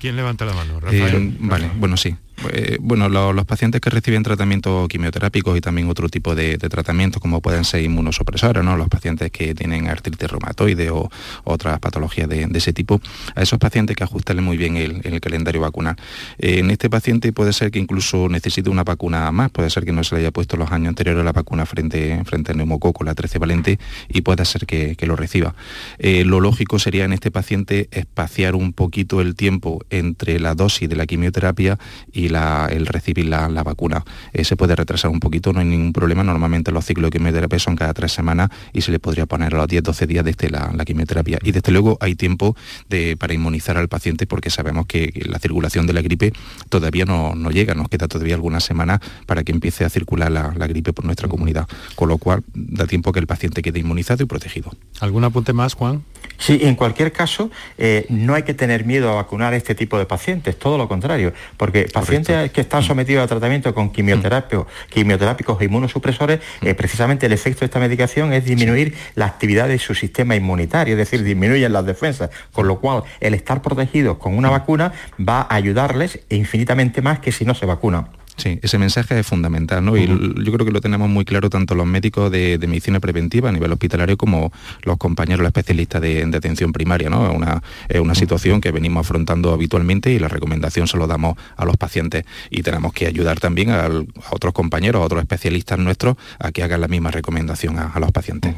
¿Quién 0.00 0.16
levanta 0.16 0.46
la 0.46 0.54
mano? 0.54 0.80
Eh, 0.90 1.34
vale, 1.40 1.70
bueno, 1.76 1.96
sí. 1.96 2.16
Eh, 2.52 2.78
bueno, 2.80 3.08
los 3.08 3.44
pacientes 3.44 3.80
que 3.80 3.90
reciben 3.90 4.22
tratamiento 4.22 4.86
quimioterápicos 4.88 5.56
y 5.56 5.60
también 5.60 5.88
otro 5.88 6.08
tipo 6.08 6.34
de, 6.34 6.58
tratamientos, 6.58 7.20
como 7.20 7.40
pueden 7.40 7.64
ser 7.64 7.82
inmunosupresores, 7.82 8.62
¿no? 8.62 8.76
los 8.76 8.88
pacientes 8.88 9.30
que 9.30 9.54
tienen 9.54 9.88
artritis 9.88 10.30
reumatoide 10.30 10.90
o, 10.90 11.10
otras 11.44 11.78
patologías 11.80 12.28
de, 12.28 12.48
ese 12.54 12.72
tipo, 12.72 13.00
a 13.34 13.42
esos 13.42 13.58
pacientes 13.58 13.96
que 13.96 14.04
ajustarle 14.04 14.42
muy 14.42 14.56
bien 14.56 14.76
el, 14.76 15.20
calendario 15.20 15.60
vacunal. 15.60 15.96
Eh, 16.38 16.60
en 16.60 16.70
este 16.70 16.88
paciente 16.88 17.32
puede 17.32 17.52
ser 17.52 17.70
que 17.70 17.78
incluso 17.78 18.28
necesite 18.28 18.70
una 18.70 18.84
vacuna 18.84 19.30
más, 19.32 19.50
puede 19.50 19.70
ser 19.70 19.84
que 19.84 19.92
no 19.92 20.04
se 20.04 20.14
le 20.14 20.20
haya 20.20 20.30
puesto 20.30 20.56
los 20.56 20.70
años 20.70 20.88
anteriores 20.88 21.24
la 21.24 21.32
vacuna 21.32 21.66
frente, 21.66 22.22
frente 22.24 22.52
al 22.52 22.58
neumococo, 22.58 23.02
la 23.04 23.14
13 23.14 23.38
valente, 23.38 23.78
y 24.08 24.20
puede 24.20 24.44
ser 24.44 24.66
que, 24.66 24.96
lo 25.08 25.16
reciba. 25.16 25.54
Eh, 25.98 26.24
lo 26.24 26.38
lógico 26.38 26.78
sería 26.78 27.06
en 27.06 27.14
este 27.14 27.30
paciente 27.30 27.88
espaciar 27.92 28.54
un 28.54 28.74
poquito 28.74 29.22
el 29.22 29.34
tiempo 29.34 29.82
entre 29.88 30.38
la 30.38 30.54
dosis 30.54 30.86
de 30.86 30.96
la 30.96 31.06
quimioterapia 31.06 31.78
y 32.12 32.27
el 32.28 32.86
recibir 32.86 33.26
la, 33.26 33.48
vacuna. 33.62 34.04
Eh, 34.32 34.44
se 34.44 34.56
puede 34.56 34.76
retrasar 34.76 35.10
un 35.10 35.20
poquito, 35.20 35.52
no 35.52 35.60
hay 35.60 35.66
ningún 35.66 35.92
problema. 35.92 36.22
Normalmente 36.22 36.72
los 36.72 36.84
ciclos 36.84 37.10
de 37.10 37.18
quimioterapia 37.18 37.58
son 37.58 37.76
cada 37.76 37.94
tres 37.94 38.12
semanas 38.12 38.50
y 38.72 38.82
se 38.82 38.90
le 38.90 38.98
podría 38.98 39.26
poner 39.26 39.54
a 39.54 39.58
los 39.58 39.68
10-12 39.68 40.06
días 40.06 40.24
desde 40.24 40.50
la, 40.50 40.72
quimioterapia. 40.84 41.38
Y 41.42 41.52
desde 41.52 41.72
luego 41.72 41.98
hay 42.00 42.14
tiempo 42.14 42.56
de, 42.88 43.16
para 43.16 43.34
inmunizar 43.34 43.76
al 43.76 43.88
paciente 43.88 44.26
porque 44.26 44.50
sabemos 44.50 44.86
que 44.86 45.12
la 45.26 45.38
circulación 45.38 45.86
de 45.86 45.92
la 45.92 46.02
gripe 46.02 46.32
todavía 46.68 47.04
no, 47.04 47.34
llega, 47.50 47.74
nos 47.74 47.88
queda 47.88 48.08
todavía 48.08 48.34
algunas 48.34 48.64
semanas 48.64 49.00
para 49.26 49.44
que 49.44 49.52
empiece 49.52 49.84
a 49.84 49.90
circular 49.90 50.30
la, 50.30 50.66
gripe 50.68 50.92
por 50.92 51.04
nuestra 51.04 51.28
comunidad, 51.28 51.66
con 51.94 52.08
lo 52.08 52.18
cual 52.18 52.42
da 52.54 52.86
tiempo 52.86 53.12
que 53.12 53.20
el 53.20 53.26
paciente 53.26 53.62
quede 53.62 53.80
inmunizado 53.80 54.22
y 54.22 54.26
protegido. 54.26 54.70
¿Algún 55.00 55.24
apunte 55.24 55.52
más, 55.52 55.74
Juan? 55.74 56.02
Sí, 56.36 56.60
en 56.62 56.76
cualquier 56.76 57.10
caso, 57.12 57.50
eh, 57.78 58.06
no 58.10 58.34
hay 58.34 58.44
que 58.44 58.54
tener 58.54 58.84
miedo 58.84 59.10
a 59.10 59.14
vacunar 59.16 59.54
a 59.54 59.56
este 59.56 59.74
tipo 59.74 59.98
de 59.98 60.06
pacientes, 60.06 60.58
todo 60.58 60.78
lo 60.78 60.88
contrario, 60.88 61.32
porque 61.56 61.88
pacientes 61.92 62.17
que 62.24 62.60
están 62.60 62.82
sometidos 62.82 63.24
a 63.24 63.26
tratamiento 63.26 63.74
con 63.74 63.90
quimioterapia, 63.90 64.64
quimioterápicos 64.90 65.60
e 65.60 65.64
inmunosupresores, 65.66 66.40
eh, 66.62 66.74
precisamente 66.74 67.26
el 67.26 67.32
efecto 67.32 67.60
de 67.60 67.66
esta 67.66 67.80
medicación 67.80 68.32
es 68.32 68.44
disminuir 68.44 68.94
la 69.14 69.26
actividad 69.26 69.68
de 69.68 69.78
su 69.78 69.94
sistema 69.94 70.36
inmunitario, 70.36 70.94
es 70.94 70.98
decir, 70.98 71.22
disminuyen 71.22 71.72
las 71.72 71.86
defensas, 71.86 72.30
con 72.52 72.66
lo 72.66 72.80
cual 72.80 73.02
el 73.20 73.34
estar 73.34 73.62
protegidos 73.62 74.18
con 74.18 74.36
una 74.36 74.50
vacuna 74.50 74.92
va 75.18 75.40
a 75.42 75.54
ayudarles 75.54 76.20
infinitamente 76.28 77.02
más 77.02 77.18
que 77.18 77.32
si 77.32 77.44
no 77.44 77.54
se 77.54 77.66
vacunan. 77.66 78.08
Sí, 78.38 78.60
ese 78.62 78.78
mensaje 78.78 79.18
es 79.18 79.26
fundamental, 79.26 79.84
¿no? 79.84 79.96
Y 79.96 80.06
yo 80.06 80.52
creo 80.52 80.64
que 80.64 80.70
lo 80.70 80.80
tenemos 80.80 81.08
muy 81.08 81.24
claro 81.24 81.50
tanto 81.50 81.74
los 81.74 81.86
médicos 81.86 82.30
de, 82.30 82.56
medicina 82.68 83.00
preventiva 83.00 83.48
a 83.48 83.52
nivel 83.52 83.72
hospitalario 83.72 84.16
como 84.16 84.52
los 84.82 84.96
compañeros, 84.96 85.40
los 85.40 85.48
especialistas 85.48 86.00
de, 86.00 86.22
atención 86.22 86.72
primaria, 86.72 87.10
¿no? 87.10 87.32
Una, 87.32 87.62
es 87.88 88.00
una 88.00 88.14
situación 88.14 88.60
que 88.60 88.70
venimos 88.70 89.04
afrontando 89.04 89.52
habitualmente 89.52 90.12
y 90.12 90.20
la 90.20 90.28
recomendación 90.28 90.86
se 90.86 90.96
lo 90.96 91.08
damos 91.08 91.36
a 91.56 91.64
los 91.64 91.76
pacientes 91.76 92.24
y 92.48 92.62
tenemos 92.62 92.92
que 92.92 93.08
ayudar 93.08 93.40
también 93.40 93.70
a, 93.70 93.88
otros 94.30 94.54
compañeros, 94.54 95.02
a 95.02 95.04
otros 95.04 95.20
especialistas 95.20 95.78
nuestros 95.80 96.16
a 96.38 96.52
que 96.52 96.62
hagan 96.62 96.80
la 96.80 96.88
misma 96.88 97.10
recomendación 97.10 97.76
a, 97.78 97.98
los 97.98 98.12
pacientes. 98.12 98.54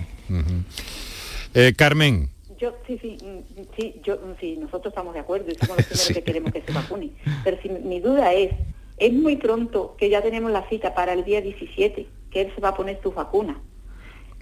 Eh, 1.54 1.72
Carmen. 1.74 2.28
Yo, 2.60 2.76
sí, 2.86 2.98
sí, 3.00 3.16
mm, 3.22 3.62
sí, 3.74 3.94
yo, 4.04 4.18
sí, 4.38 4.58
nosotros 4.60 4.92
estamos 4.92 5.14
de 5.14 5.20
acuerdo 5.20 5.50
y 5.50 5.54
somos 5.54 5.78
los 5.78 5.86
primeros 5.88 6.08
que 6.08 6.22
queremos 6.22 6.52
que 6.52 6.60
se 6.60 6.72
vacune. 6.72 7.10
Pero 7.42 7.56
si 7.62 7.70
mi 7.70 8.00
duda 8.00 8.34
es, 8.34 8.52
es 9.00 9.12
muy 9.12 9.36
pronto, 9.36 9.96
que 9.98 10.10
ya 10.10 10.22
tenemos 10.22 10.52
la 10.52 10.68
cita 10.68 10.94
para 10.94 11.14
el 11.14 11.24
día 11.24 11.40
17, 11.40 12.06
que 12.30 12.40
él 12.40 12.52
se 12.54 12.60
va 12.60 12.68
a 12.68 12.74
poner 12.74 13.00
su 13.02 13.10
vacuna. 13.10 13.58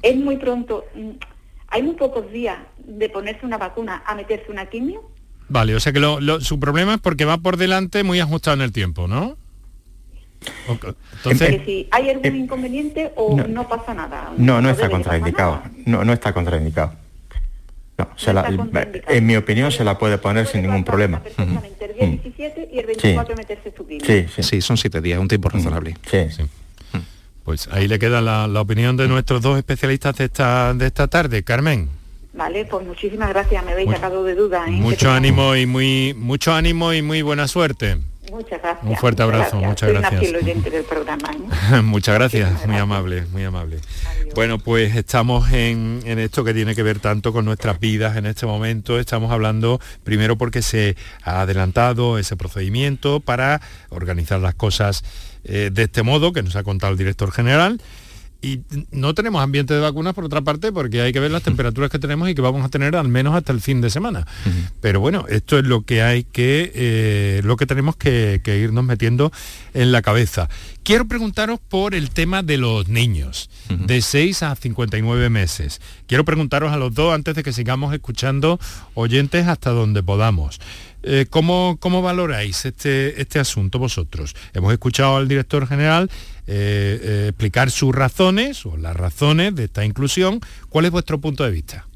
Es 0.03 0.17
muy 0.17 0.37
pronto, 0.37 0.85
mm, 0.95 1.11
hay 1.69 1.83
muy 1.83 1.95
pocos 1.95 2.31
días 2.31 2.59
de 2.79 3.09
ponerse 3.09 3.47
una 3.47 3.57
vacuna 3.57 4.03
a 4.05 4.15
meterse 4.15 4.51
una 4.51 4.67
quimio. 4.67 5.11
Vale, 5.49 5.75
o 5.75 5.81
sea 5.81 5.93
que 5.93 6.01
su 6.41 6.61
problema 6.61 6.95
es 6.95 7.01
porque 7.01 7.25
va 7.25 7.39
por 7.39 7.57
delante 7.57 8.03
muy 8.03 8.21
ajustado 8.21 8.57
en 8.57 8.63
el 8.63 8.73
tiempo, 8.73 9.09
¿no? 9.09 9.37
Entonces, 10.69 11.63
si 11.65 11.89
hay 11.91 12.11
algún 12.11 12.37
inconveniente 12.37 13.13
o 13.17 13.37
no, 13.37 13.69
pasa 13.69 13.95
nada. 13.95 14.33
No, 14.37 14.61
no, 14.61 14.71
está 14.71 14.91
contraindicado. 14.91 15.63
No, 15.87 16.05
no 16.05 16.13
está 16.13 16.33
contraindicado. 16.33 16.93
No, 17.99 18.71
en 19.09 19.27
mi 19.27 19.35
opinión 19.35 19.73
se 19.73 19.83
la 19.83 19.99
puede 19.99 20.19
poner 20.19 20.47
sin 20.47 20.63
ningún 20.63 20.85
problema. 20.85 21.21
El 21.37 21.95
día 21.95 22.07
17 22.07 22.69
y 22.73 22.79
el 22.79 22.87
24 22.87 23.35
meterse 23.37 23.73
su 23.77 23.85
sí, 23.85 24.27
sí, 24.35 24.43
sí, 24.43 24.61
son 24.61 24.77
siete 24.77 25.01
días, 25.01 25.19
un 25.19 25.27
tiempo 25.27 25.49
razonable. 25.49 25.97
Sí. 26.09 26.29
Pues 27.45 27.69
ahí 27.73 27.89
le 27.89 27.99
queda 27.99 28.21
la, 28.21 28.61
opinión 28.61 28.97
de 28.97 29.09
nuestros 29.09 29.43
dos 29.43 29.59
especialistas 29.59 30.17
de 30.17 30.27
esta, 30.27 30.75
de 30.75 30.87
esta 30.87 31.09
tarde. 31.09 31.43
Carmen. 31.43 31.89
Vale, 32.35 32.67
pues 32.67 32.87
muchísimas 32.87 33.31
gracias, 33.31 33.65
me 33.65 33.73
habéis 33.73 33.91
sacado 33.91 34.23
de 34.23 34.35
duda. 34.37 34.65
¿eh? 34.69 34.73
Mucho 34.73 35.11
ánimo 35.11 35.57
y 35.57 35.67
muy 35.67 36.15
mucho 36.15 36.53
ánimo 36.53 36.93
y 36.93 37.03
muy 37.03 37.23
buena 37.23 37.49
suerte. 37.49 37.99
Muchas 38.33 38.61
gracias. 38.61 38.85
Un 38.85 38.97
fuerte 38.97 39.22
abrazo, 39.22 39.57
muchas 39.57 39.89
gracias. 39.91 40.22
muchas 41.85 42.14
gracias, 42.14 42.66
muy 42.66 42.76
amable, 42.76 43.24
muy 43.33 43.45
amable. 43.45 43.79
Bueno, 44.35 44.59
pues 44.59 44.95
estamos 44.97 45.51
en, 45.53 46.01
en, 46.05 46.18
esto 46.18 46.45
que 46.45 46.55
tiene 46.55 46.74
que 46.74 46.83
ver 46.83 47.01
tanto 47.01 47.33
con 47.33 47.45
nuestras 47.45 47.81
vidas 47.81 48.16
en 48.16 48.26
este 48.26 48.47
momento. 48.47 48.99
Estamos 48.99 49.33
hablando 49.33 49.81
primero 50.05 50.37
porque 50.37 50.62
se 50.62 50.97
ha 51.22 51.43
adelantado 51.43 52.18
ese 52.18 52.37
procedimiento 52.37 53.20
para 53.20 53.61
organizar 53.91 54.41
las 54.41 54.55
cosas 54.55 55.05
eh, 55.45 55.70
de 55.72 55.85
este 55.85 56.03
modo 56.03 56.33
que 56.33 56.43
nos 56.43 56.57
ha 56.57 56.62
contado 56.62 56.93
el 56.93 56.99
director 56.99 57.33
general 57.33 57.81
y 58.41 58.61
no 58.93 59.14
tenemos 59.14 59.43
ambiente 59.43 59.74
de 59.74 59.80
vacunas 59.80 60.14
por 60.14 60.24
otra 60.24 60.43
parte 60.43 60.70
porque 60.70 61.01
hay 61.01 61.12
que 61.12 61.18
ver 61.18 61.30
las 61.30 61.43
temperaturas 61.43 61.91
que 61.91 61.99
tenemos 61.99 62.28
y 62.28 62.36
que 62.36 62.41
vamos 62.41 62.64
a 62.64 62.68
tener 62.68 62.95
al 62.95 63.09
menos 63.09 63.34
hasta 63.34 63.53
el 63.53 63.61
fin 63.61 63.80
de 63.80 63.91
semana. 63.91 64.26
Pero 64.80 65.01
bueno, 65.01 65.26
esto 65.28 65.59
es 65.59 65.64
lo 65.64 65.82
que 65.82 66.03
hay 66.03 66.22
que, 66.22 66.70
eh, 66.74 67.41
lo 67.45 67.57
que 67.57 67.66
tenemos 67.66 67.97
que, 67.97 68.41
irnos 68.47 68.84
metiendo 68.84 69.32
en 69.74 69.91
la 69.91 70.03
cabeza. 70.03 70.49
Quiero 70.84 71.07
preguntaros 71.07 71.59
por 71.61 71.95
el 71.95 72.11
tema 72.11 72.43
de 72.43 72.59
los 72.59 72.89
niños, 72.89 73.51
de 73.68 74.01
6 74.01 74.43
a 74.45 74.55
59 74.55 75.28
meses. 75.30 75.80
Quiero 76.07 76.24
preguntaros 76.24 76.72
a 76.72 76.76
los 76.76 76.95
dos 76.95 77.14
antes 77.14 77.34
de 77.34 77.43
que 77.43 77.53
sigamos 77.53 77.93
escuchando 77.93 78.59
oyentes 78.95 79.47
hasta 79.49 79.70
donde 79.70 80.03
podamos. 80.03 80.61
Eh, 81.03 81.26
¿cómo, 81.30 81.78
valoráis 82.03 82.64
este, 82.64 83.20
este 83.20 83.39
asunto 83.39 83.78
vosotros? 83.78 84.34
Hemos 84.53 84.72
escuchado 84.72 85.16
al 85.16 85.28
director 85.28 85.66
general 85.66 86.11
eh, 86.51 86.99
eh, 87.03 87.27
explicar 87.29 87.71
sus 87.71 87.95
razones 87.95 88.65
o 88.65 88.79
las 88.79 88.97
razones 88.97 89.55
de 89.55 89.65
esta 89.65 89.85
inclusión. 89.85 90.41
¿Cuál 90.71 90.87
es 90.87 90.91
vuestro 90.91 91.21
punto 91.21 91.45
de 91.45 91.51
vista? 91.51 91.88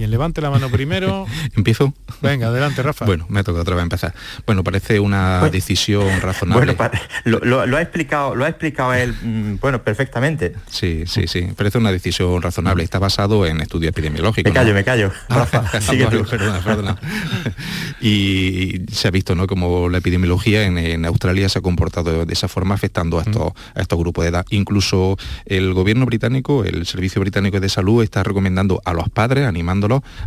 Quien 0.00 0.10
levante 0.10 0.40
la 0.40 0.48
mano 0.48 0.70
primero. 0.70 1.26
¿Empiezo? 1.54 1.92
Venga, 2.22 2.46
adelante, 2.46 2.82
Rafa. 2.82 3.04
Bueno, 3.04 3.26
me 3.28 3.44
toca 3.44 3.60
otra 3.60 3.74
vez 3.74 3.82
empezar. 3.82 4.14
Bueno, 4.46 4.64
parece 4.64 4.98
una 4.98 5.46
decisión 5.50 6.22
razonable. 6.22 6.74
Bueno, 6.74 7.54
lo, 7.66 7.76
ha 7.76 7.82
explicado, 7.82 8.34
lo 8.34 8.46
ha 8.46 8.48
explicado 8.48 8.94
él, 8.94 9.14
mm, 9.22 9.56
bueno, 9.60 9.82
perfectamente. 9.82 10.54
Sí, 10.70 11.04
sí, 11.06 11.26
sí. 11.26 11.48
Parece 11.54 11.76
una 11.76 11.92
decisión 11.92 12.40
razonable. 12.40 12.82
Está 12.82 12.98
basado 12.98 13.44
en 13.44 13.60
estudios 13.60 13.90
epidemiológicos. 13.90 14.50
Me 14.50 14.58
callo, 14.58 14.72
me 14.72 14.84
callo. 14.84 15.12
Rafa, 15.28 15.80
sigue 15.82 16.06
Perdona, 16.06 16.60
perdona. 16.60 16.96
y 18.00 18.80
se 18.90 19.06
ha 19.06 19.10
visto, 19.10 19.34
¿no? 19.34 19.46
Como 19.46 19.90
la 19.90 19.98
epidemiología 19.98 20.62
en, 20.62 21.04
Australia 21.04 21.50
se 21.50 21.58
ha 21.58 21.62
comportado 21.62 22.24
de 22.24 22.32
esa 22.32 22.48
forma, 22.48 22.74
afectando 22.74 23.18
a 23.18 23.22
estos, 23.22 23.52
a 23.74 23.82
estos 23.82 23.98
grupos 23.98 24.24
de 24.24 24.30
edad. 24.30 24.46
Incluso 24.48 25.18
el 25.44 25.74
gobierno 25.74 26.06
británico, 26.06 26.64
el 26.64 26.86
Servicio 26.86 27.20
Británico 27.20 27.60
de 27.60 27.68
Salud, 27.68 28.02
está 28.02 28.22
recomendando 28.22 28.80
a 28.86 28.94
los 28.94 29.10
padres, 29.10 29.46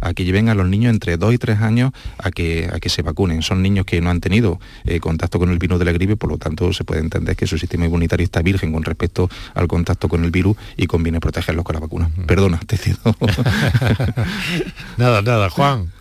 a 0.02 0.14
que 0.14 0.26
lleven 0.26 0.50
a 0.50 0.56
los 0.56 0.68
niños 0.68 0.94
entre 0.94 1.18
2 1.18 1.34
y 1.34 1.38
3 1.38 1.62
años 1.62 1.92
a 2.18 2.32
que, 2.32 2.70
a 2.72 2.80
que 2.80 2.90
se 2.90 3.02
vacunen. 3.02 3.42
Son 3.42 3.62
niños 3.62 3.86
que 3.86 4.02
no 4.02 4.10
han 4.10 4.20
tenido 4.20 4.60
eh, 4.86 5.00
contacto 5.00 5.40
con 5.40 5.50
el 5.50 5.60
virus 5.60 5.80
de 5.80 5.86
la 5.86 5.92
gripe, 5.92 6.16
por 6.16 6.30
lo 6.30 6.38
tanto 6.38 6.74
se 6.74 6.84
puede 6.84 7.02
entender 7.02 7.36
que 7.36 7.48
su 7.48 7.58
sistema 7.58 7.86
inmunitario 7.86 8.24
está 8.24 8.42
virgen 8.42 8.72
con 8.74 8.84
respecto 8.84 9.30
al 9.54 9.68
contacto 9.68 10.10
con 10.10 10.24
el 10.24 10.32
virus 10.32 10.58
y 10.78 10.88
conviene 10.88 11.20
protegerlos 11.20 11.66
con 11.66 11.76
la 11.76 11.80
vacuna. 11.80 12.10
Perdona, 12.28 12.60
te 12.66 12.78
cedo. 12.78 12.98
nada, 14.98 15.22
nada, 15.22 15.50
Juan. 15.50 15.92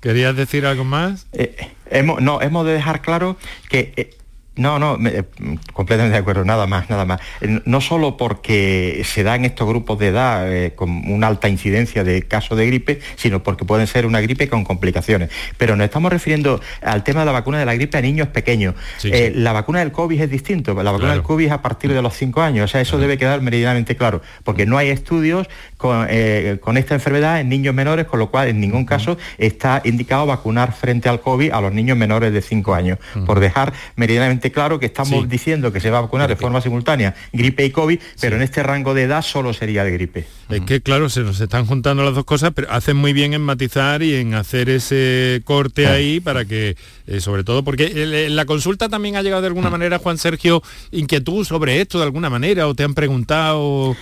¿Querías 0.00 0.34
decir 0.34 0.64
algo 0.64 0.84
más? 0.84 1.26
Eh, 1.32 1.56
hemos, 1.90 2.22
no, 2.22 2.40
hemos 2.40 2.64
de 2.64 2.72
dejar 2.72 3.02
claro 3.02 3.36
que 3.68 3.92
eh, 3.96 4.16
no, 4.60 4.78
no, 4.78 4.98
eh, 5.08 5.24
completamente 5.72 6.12
de 6.12 6.20
acuerdo, 6.20 6.44
nada 6.44 6.66
más, 6.66 6.90
nada 6.90 7.04
más. 7.04 7.20
Eh, 7.40 7.60
no 7.64 7.80
solo 7.80 8.16
porque 8.16 9.02
se 9.04 9.22
da 9.22 9.34
en 9.34 9.46
estos 9.46 9.66
grupos 9.66 9.98
de 9.98 10.08
edad 10.08 10.52
eh, 10.52 10.74
con 10.74 11.10
una 11.10 11.26
alta 11.26 11.48
incidencia 11.48 12.04
de 12.04 12.22
casos 12.22 12.58
de 12.58 12.66
gripe, 12.66 13.00
sino 13.16 13.42
porque 13.42 13.64
pueden 13.64 13.86
ser 13.86 14.04
una 14.04 14.20
gripe 14.20 14.48
con 14.48 14.64
complicaciones. 14.64 15.30
Pero 15.56 15.76
nos 15.76 15.86
estamos 15.86 16.12
refiriendo 16.12 16.60
al 16.82 17.02
tema 17.04 17.20
de 17.20 17.26
la 17.26 17.32
vacuna 17.32 17.58
de 17.58 17.64
la 17.64 17.74
gripe 17.74 17.96
a 17.96 18.02
niños 18.02 18.28
pequeños. 18.28 18.74
La 19.02 19.52
vacuna 19.52 19.80
del 19.80 19.92
COVID 19.92 20.20
es 20.20 20.30
distinto, 20.30 20.74
la 20.74 20.92
vacuna 20.92 21.12
del 21.12 21.22
COVID 21.22 21.46
es 21.46 21.52
a 21.52 21.62
partir 21.62 21.92
de 21.92 22.02
los 22.02 22.14
5 22.14 22.42
años, 22.42 22.64
o 22.64 22.68
sea, 22.68 22.80
eso 22.80 22.98
debe 22.98 23.16
quedar 23.16 23.40
meridianamente 23.40 23.96
claro, 23.96 24.20
porque 24.44 24.66
no 24.66 24.76
hay 24.76 24.90
estudios 24.90 25.48
con, 25.80 26.76
esta 26.76 26.94
enfermedad 26.94 27.40
en 27.40 27.48
niños 27.48 27.74
menores, 27.74 28.06
con 28.06 28.18
lo 28.18 28.30
cual 28.30 28.48
en 28.48 28.60
ningún 28.60 28.84
caso 28.84 29.16
está 29.38 29.80
indicado 29.84 30.26
vacunar 30.26 30.74
frente 30.74 31.08
al 31.08 31.20
COVID 31.20 31.52
a 31.52 31.60
los 31.60 31.72
niños 31.72 31.96
menores 31.96 32.32
de 32.32 32.42
5 32.42 32.74
años, 32.74 32.98
por 33.24 33.40
dejar 33.40 33.72
meridianamente 33.96 34.52
claro 34.52 34.78
que 34.78 34.86
estamos 34.86 35.28
diciendo 35.28 35.72
que 35.72 35.80
se 35.80 35.90
va 35.90 35.98
a 35.98 36.02
vacunar 36.02 36.28
de 36.28 36.36
forma 36.36 36.60
simultánea 36.60 37.14
gripe 37.32 37.64
y 37.64 37.70
COVID, 37.70 37.98
pero 38.20 38.36
en 38.36 38.42
este 38.42 38.62
rango 38.62 38.92
de 38.92 39.04
edad 39.04 39.22
solo 39.22 39.54
sería 39.54 39.82
de 39.82 39.92
gripe. 39.92 40.26
Es 40.50 40.60
que 40.62 40.82
claro, 40.82 41.08
se 41.08 41.20
nos 41.20 41.40
están 41.40 41.64
juntando 41.64 42.04
las 42.04 42.14
dos 42.14 42.24
cosas, 42.24 42.52
pero 42.54 42.70
hacen 42.70 42.96
muy 42.96 43.12
bien 43.12 43.32
en 43.32 43.40
matizar 43.40 44.02
y 44.02 44.16
en 44.16 44.34
hacer 44.34 44.68
ese 44.68 45.40
corte 45.44 45.86
ahí 45.86 46.20
para 46.20 46.44
que, 46.44 46.76
eh, 47.06 47.20
sobre 47.20 47.42
todo, 47.42 47.64
porque 47.64 47.86
en 48.26 48.36
la 48.36 48.44
consulta 48.44 48.88
también 48.88 49.16
ha 49.16 49.22
llegado 49.22 49.42
de 49.42 49.48
alguna 49.48 49.70
manera, 49.70 49.98
Juan 49.98 50.18
Sergio, 50.18 50.62
inquietud 50.90 51.44
sobre 51.46 51.80
esto 51.80 51.98
de 51.98 52.04
alguna 52.04 52.28
manera, 52.28 52.66
o 52.66 52.74
te 52.74 52.84
han 52.84 52.94
preguntado 52.94 53.96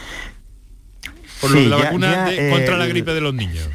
por 1.41 1.57
la 1.57 1.77
vacuna 1.77 2.31
contra 2.51 2.77
la 2.77 2.87
gripe 2.87 3.15
de 3.15 3.21
los 3.21 3.35
niños. 3.35 3.69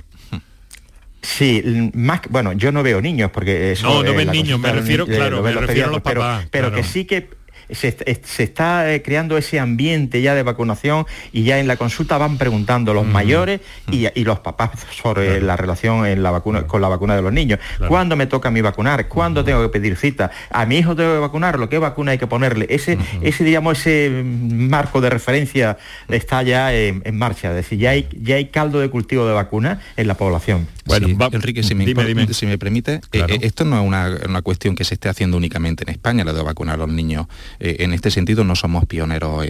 Sí, 1.21 1.91
más 1.93 2.21
bueno, 2.29 2.51
yo 2.51 2.71
no 2.71 2.83
veo 2.83 3.01
niños 3.01 3.31
porque 3.31 3.71
eso, 3.71 3.87
no, 3.87 4.03
no 4.03 4.13
ven 4.13 4.29
niños, 4.29 4.59
me 4.59 4.73
refiero, 4.73 5.07
claro, 5.07 5.41
me 5.41 5.53
refiero 5.53 5.87
a 5.87 5.91
los 5.91 6.01
papás. 6.01 6.47
Pero, 6.51 6.71
que 6.73 6.83
sí 6.83 7.05
que 7.05 7.29
se, 7.69 7.95
está 8.43 8.93
eh, 8.93 9.01
creando 9.01 9.37
ese 9.37 9.59
ambiente 9.59 10.21
ya 10.21 10.35
de 10.35 10.43
vacunación 10.43 11.05
y 11.31 11.43
ya 11.43 11.59
en 11.59 11.67
la 11.67 11.77
consulta 11.77 12.17
van 12.17 12.37
preguntando 12.37 12.93
los 12.93 13.05
mayores 13.05 13.61
y, 13.91 14.23
los 14.23 14.39
papás 14.39 14.71
sobre 15.01 15.41
la 15.41 15.57
relación 15.57 16.05
en 16.05 16.23
la 16.23 16.31
vacuna, 16.31 16.65
con 16.65 16.81
la 16.81 16.87
vacuna 16.87 17.15
de 17.15 17.21
los 17.21 17.33
niños. 17.33 17.59
¿Cuándo 17.87 18.15
me 18.15 18.25
toca 18.25 18.49
a 18.49 18.51
mí 18.51 18.61
vacunar? 18.61 19.07
¿Cuándo 19.07 19.43
tengo 19.43 19.61
que 19.61 19.69
pedir 19.69 19.97
cita? 19.97 20.31
¿A 20.49 20.65
mi 20.65 20.77
hijo 20.77 20.95
tengo 20.95 21.13
que 21.13 21.19
vacunarlo? 21.19 21.67
¿Qué 21.67 21.77
vacuna 21.77 22.11
hay 22.11 22.17
que 22.17 22.27
ponerle? 22.27 22.67
Ese, 22.69 22.97
ese 23.21 23.43
digamos, 23.43 23.79
ese 23.79 24.23
marco 24.23 25.01
de 25.01 25.09
referencia 25.09 25.77
está 26.07 26.41
ya 26.43 26.73
en, 26.73 27.01
marcha. 27.13 27.49
Es 27.49 27.55
decir, 27.55 27.79
ya 27.79 27.91
hay, 27.91 28.07
ya 28.21 28.35
hay 28.35 28.45
caldo 28.45 28.79
de 28.79 28.89
cultivo 28.89 29.25
de 29.25 29.33
vacuna 29.33 29.81
en 29.97 30.07
la 30.07 30.15
población. 30.15 30.67
Bueno, 30.85 31.07
Enrique, 31.31 31.63
si 31.63 31.75
me, 31.75 31.85
si 32.33 32.45
me 32.45 32.57
permite, 32.57 32.95
eh, 33.13 33.25
eh, 33.27 33.39
esto 33.41 33.63
no 33.63 33.79
es 33.79 33.87
una, 33.87 34.17
una, 34.27 34.41
cuestión 34.41 34.75
que 34.75 34.83
se 34.83 34.95
esté 34.95 35.07
haciendo 35.07 35.37
únicamente 35.37 35.83
en 35.83 35.89
España, 35.89 36.25
la 36.25 36.33
de 36.33 36.43
vacunar 36.43 36.75
a 36.75 36.77
los 36.77 36.89
niños 36.89 37.27
eh, 37.63 37.77
en 37.79 37.93
este 37.93 38.11
sentido 38.11 38.43
no 38.43 38.55
somos 38.55 38.85
pioneros 38.85 39.45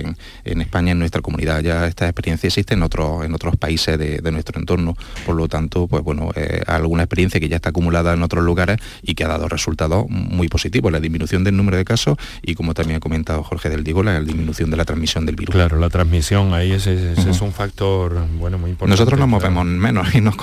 en, 0.46 0.62
España, 0.62 0.92
en 0.92 1.00
nuestra 1.00 1.22
comunidad. 1.22 1.62
Ya 1.62 1.88
esta 1.88 2.06
experiencia 2.06 2.48
existe 2.48 2.76
en, 2.76 2.84
otros 2.84 3.26
en 3.26 3.34
otros 3.34 3.58
países 3.58 3.98
de, 3.98 4.32
nuestro 4.32 4.60
entorno. 4.60 4.96
Por 5.26 5.36
lo 5.36 5.48
tanto, 5.48 5.88
pues 5.88 6.04
bueno, 6.04 6.32
eh, 6.36 6.62
alguna 6.68 7.04
experiencia 7.04 7.40
que 7.40 7.50
ya 7.50 7.56
está 7.56 7.70
acumulada 7.70 8.14
en 8.14 8.22
otros 8.22 8.44
lugares 8.44 8.80
y 9.02 9.16
que 9.16 9.24
ha 9.24 9.28
dado 9.28 9.50
resultados 9.50 10.06
muy 10.10 10.48
positivos. 10.48 10.92
La 10.92 11.00
disminución 11.00 11.44
del 11.44 11.58
número 11.58 11.78
de 11.78 11.86
casos 11.86 12.18
y, 12.44 12.54
como 12.54 12.76
también 12.76 12.98
ha 12.98 13.00
comentado 13.00 13.44
Jorge 13.44 13.70
del 13.70 13.84
Diego, 13.84 14.04
la 14.04 14.22
disminución 14.22 14.70
de 14.70 14.78
la 14.78 14.86
transmisión 14.86 15.26
del 15.26 15.36
virus. 15.36 15.56
Claro, 15.56 15.80
la 15.80 15.90
transmisión 15.90 16.54
ahí 16.54 16.72
es, 16.72 16.86
es, 16.86 17.42
un 17.42 17.52
factor 17.52 18.28
bueno 18.38 18.60
muy 18.60 18.72
importante. 18.72 18.92
Nosotros 18.92 19.20
nos 19.20 19.28
movemos 19.28 19.66
menos 19.66 20.14
y 20.14 20.22
nos 20.22 20.36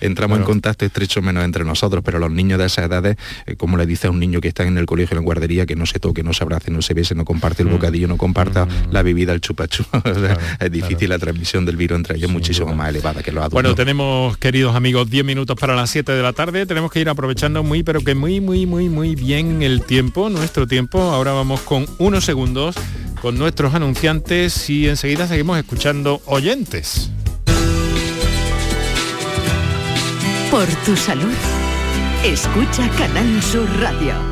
entramos 0.00 0.38
en 0.38 0.44
contacto 0.44 0.84
estrecho 0.84 1.22
menos 1.22 1.44
entre 1.44 1.64
nosotros, 1.64 2.02
pero 2.04 2.18
los 2.18 2.30
niños 2.30 2.58
de 2.58 2.66
esas 2.66 2.86
edades, 2.86 3.16
eh, 3.46 3.56
como 3.56 3.76
le 3.76 3.86
dice 3.86 4.06
a 4.06 4.10
un 4.10 4.20
niño 4.20 4.40
que 4.40 4.48
está 4.48 4.64
en 4.64 4.78
el 4.78 4.86
colegio 4.86 5.16
en 5.16 5.22
la 5.22 5.24
guardería, 5.24 5.66
que 5.66 5.76
no 5.76 5.86
se 5.86 5.98
toque, 5.98 6.22
no 6.22 6.32
se 6.32 6.44
abrace, 6.44 6.70
no 6.70 6.81
se 6.82 6.94
bese, 6.94 7.14
no 7.14 7.24
comparte 7.24 7.62
el 7.62 7.68
mm. 7.68 7.72
bocadillo, 7.72 8.08
no 8.08 8.16
comparta 8.16 8.66
mm. 8.66 8.92
la 8.92 9.02
bebida, 9.02 9.32
el 9.32 9.40
chupachu. 9.40 9.84
es 10.60 10.70
difícil 10.70 11.08
la 11.08 11.18
transmisión 11.18 11.64
del 11.64 11.76
virus 11.76 11.96
entre 11.96 12.16
ellos, 12.16 12.30
muchísimo 12.30 12.74
más 12.74 12.90
elevada 12.90 13.22
que 13.22 13.32
los 13.32 13.40
adultos. 13.40 13.62
Bueno, 13.62 13.74
tenemos, 13.74 14.36
queridos 14.36 14.74
amigos, 14.74 15.08
10 15.10 15.24
minutos 15.24 15.56
para 15.58 15.74
las 15.74 15.90
7 15.90 16.12
de 16.12 16.22
la 16.22 16.32
tarde. 16.32 16.66
Tenemos 16.66 16.90
que 16.90 17.00
ir 17.00 17.08
aprovechando 17.08 17.62
muy, 17.62 17.82
pero 17.82 18.00
que 18.00 18.14
muy, 18.14 18.40
muy, 18.40 18.66
muy, 18.66 18.88
muy 18.88 19.14
bien 19.14 19.62
el 19.62 19.82
tiempo, 19.82 20.28
nuestro 20.28 20.66
tiempo. 20.66 21.00
Ahora 21.00 21.32
vamos 21.32 21.60
con 21.60 21.86
unos 21.98 22.24
segundos 22.24 22.76
con 23.22 23.38
nuestros 23.38 23.72
anunciantes 23.72 24.68
y 24.68 24.88
enseguida 24.88 25.28
seguimos 25.28 25.56
escuchando 25.56 26.20
oyentes. 26.26 27.08
Por 30.50 30.66
tu 30.84 30.96
salud, 30.96 31.32
escucha 32.24 32.90
Canal 32.98 33.40
Sur 33.42 33.68
Radio. 33.80 34.31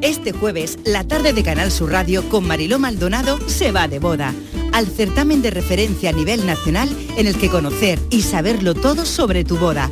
Este 0.00 0.32
jueves, 0.32 0.78
la 0.84 1.04
tarde 1.04 1.32
de 1.32 1.42
Canal 1.42 1.70
Sur 1.70 1.90
Radio 1.90 2.28
con 2.28 2.46
Mariló 2.46 2.78
Maldonado 2.78 3.38
se 3.48 3.72
va 3.72 3.88
de 3.88 3.98
boda 3.98 4.32
al 4.72 4.86
certamen 4.86 5.42
de 5.42 5.50
referencia 5.50 6.10
a 6.10 6.12
nivel 6.12 6.46
nacional 6.46 6.88
en 7.16 7.26
el 7.26 7.36
que 7.36 7.48
conocer 7.48 7.98
y 8.10 8.22
saberlo 8.22 8.74
todo 8.74 9.04
sobre 9.04 9.44
tu 9.44 9.56
boda. 9.56 9.90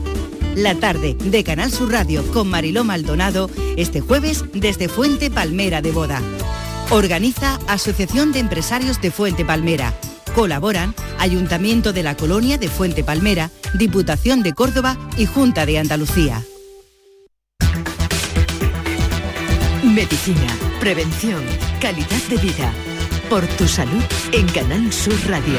La 0.55 0.75
tarde 0.75 1.17
de 1.19 1.45
Canal 1.45 1.73
Sur 1.73 1.91
Radio 1.91 2.25
con 2.33 2.49
Mariló 2.49 2.85
Maldonado 2.85 3.51
este 3.77 4.01
jueves 4.01 4.45
desde 4.53 4.89
Fuente 4.89 5.31
Palmera 5.31 5.83
de 5.83 5.93
Boda. 5.93 6.23
Organiza 6.91 7.59
Asociación 7.67 8.33
de 8.33 8.39
Empresarios 8.39 9.01
de 9.01 9.11
Fuente 9.11 9.45
Palmera. 9.45 9.93
Colaboran 10.35 10.95
Ayuntamiento 11.19 11.93
de 11.93 12.03
la 12.03 12.17
Colonia 12.17 12.59
de 12.59 12.69
Fuente 12.69 13.03
Palmera, 13.03 13.51
Diputación 13.75 14.43
de 14.43 14.53
Córdoba 14.53 14.97
y 15.17 15.27
Junta 15.27 15.67
de 15.67 15.79
Andalucía. 15.79 16.43
Medicina, 19.97 20.47
prevención, 20.79 21.43
calidad 21.81 22.23
de 22.29 22.37
vida. 22.37 22.71
Por 23.31 23.47
tu 23.57 23.67
salud 23.67 24.03
en 24.31 24.47
Canal 24.49 24.93
Sur 24.93 25.15
Radio. 25.27 25.57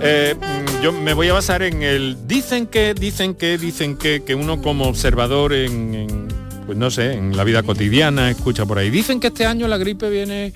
Eh, 0.00 0.34
mm, 0.34 0.82
yo 0.82 0.92
me 0.92 1.12
voy 1.12 1.28
a 1.28 1.34
basar 1.34 1.62
en 1.62 1.82
el 1.82 2.26
dicen 2.26 2.66
que, 2.66 2.94
dicen 2.94 3.34
que, 3.34 3.58
dicen 3.58 3.98
que, 3.98 4.22
que 4.24 4.34
uno 4.34 4.62
como 4.62 4.86
observador 4.86 5.52
en, 5.52 6.28
pues 6.64 6.78
no 6.78 6.90
sé, 6.90 7.12
en 7.12 7.36
la 7.36 7.44
vida 7.44 7.62
cotidiana 7.62 8.30
escucha 8.30 8.64
por 8.64 8.78
ahí. 8.78 8.88
Dicen 8.88 9.20
que 9.20 9.26
este 9.26 9.44
año 9.44 9.68
la 9.68 9.76
gripe 9.76 10.08
viene 10.08 10.54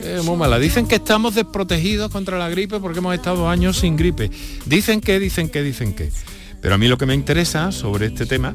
eh, 0.00 0.20
muy 0.24 0.36
mala. 0.36 0.58
Dicen 0.58 0.86
que 0.86 0.96
estamos 0.96 1.34
desprotegidos 1.34 2.10
contra 2.10 2.38
la 2.38 2.48
gripe 2.48 2.80
porque 2.80 2.98
hemos 2.98 3.14
estado 3.14 3.48
años 3.48 3.78
sin 3.78 3.96
gripe. 3.96 4.30
Dicen 4.66 5.00
que, 5.00 5.18
dicen 5.18 5.48
que, 5.48 5.62
dicen 5.62 5.94
que. 5.94 6.10
Pero 6.60 6.74
a 6.74 6.78
mí 6.78 6.88
lo 6.88 6.98
que 6.98 7.06
me 7.06 7.14
interesa 7.14 7.72
sobre 7.72 8.06
este 8.06 8.26
tema 8.26 8.54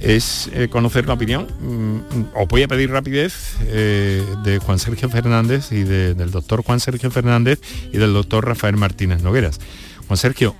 es 0.00 0.50
eh, 0.52 0.68
conocer 0.68 1.06
la 1.06 1.14
opinión. 1.14 1.46
Mm, 1.60 2.24
os 2.34 2.48
voy 2.48 2.62
a 2.62 2.68
pedir 2.68 2.90
rapidez 2.90 3.56
eh, 3.66 4.24
de 4.44 4.58
Juan 4.58 4.78
Sergio 4.78 5.08
Fernández 5.08 5.70
y 5.72 5.84
del 5.84 6.30
doctor 6.30 6.62
Juan 6.62 6.80
Sergio 6.80 7.10
Fernández 7.10 7.60
y 7.92 7.98
del 7.98 8.12
doctor 8.12 8.46
Rafael 8.46 8.76
Martínez 8.76 9.22
Nogueras. 9.22 9.60
Juan 10.08 10.16
Sergio, 10.16 10.56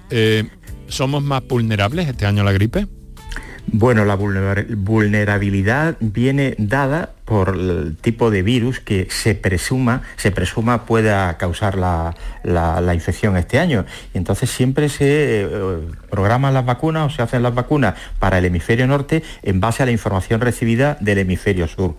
¿somos 0.89 1.23
más 1.23 1.47
vulnerables 1.47 2.09
este 2.09 2.27
año 2.27 2.43
a 2.43 2.45
la 2.45 2.53
gripe? 2.53 2.87
Bueno, 3.75 4.05
la 4.05 4.16
vulnerabilidad 4.16 5.97
viene 6.01 6.55
dada 6.59 7.12
por 7.25 7.57
el 7.57 7.97
tipo 7.99 8.31
de 8.31 8.43
virus 8.43 8.81
que 8.81 9.09
se 9.11 9.35
presuma, 9.35 10.03
se 10.16 10.31
presuma 10.31 10.85
pueda 10.85 11.39
causar 11.39 11.79
la, 11.79 12.14
infección 12.93 13.39
este 13.39 13.59
año. 13.59 13.87
Y 14.12 14.18
entonces 14.18 14.51
siempre 14.51 14.91
se 14.91 15.45
eh, 15.45 15.49
programan 16.11 16.53
las 16.53 16.66
vacunas 16.66 17.07
o 17.07 17.16
se 17.16 17.23
hacen 17.23 17.43
las 17.43 17.55
vacunas 17.55 17.95
para 18.18 18.37
el 18.37 18.45
hemisferio 18.45 18.87
norte 18.87 19.23
en 19.43 19.61
base 19.61 19.83
a 19.83 19.87
la 19.87 19.93
información 19.93 20.43
recibida 20.43 20.99
del 21.01 21.18
hemisferio 21.18 21.66
sur. 21.66 21.95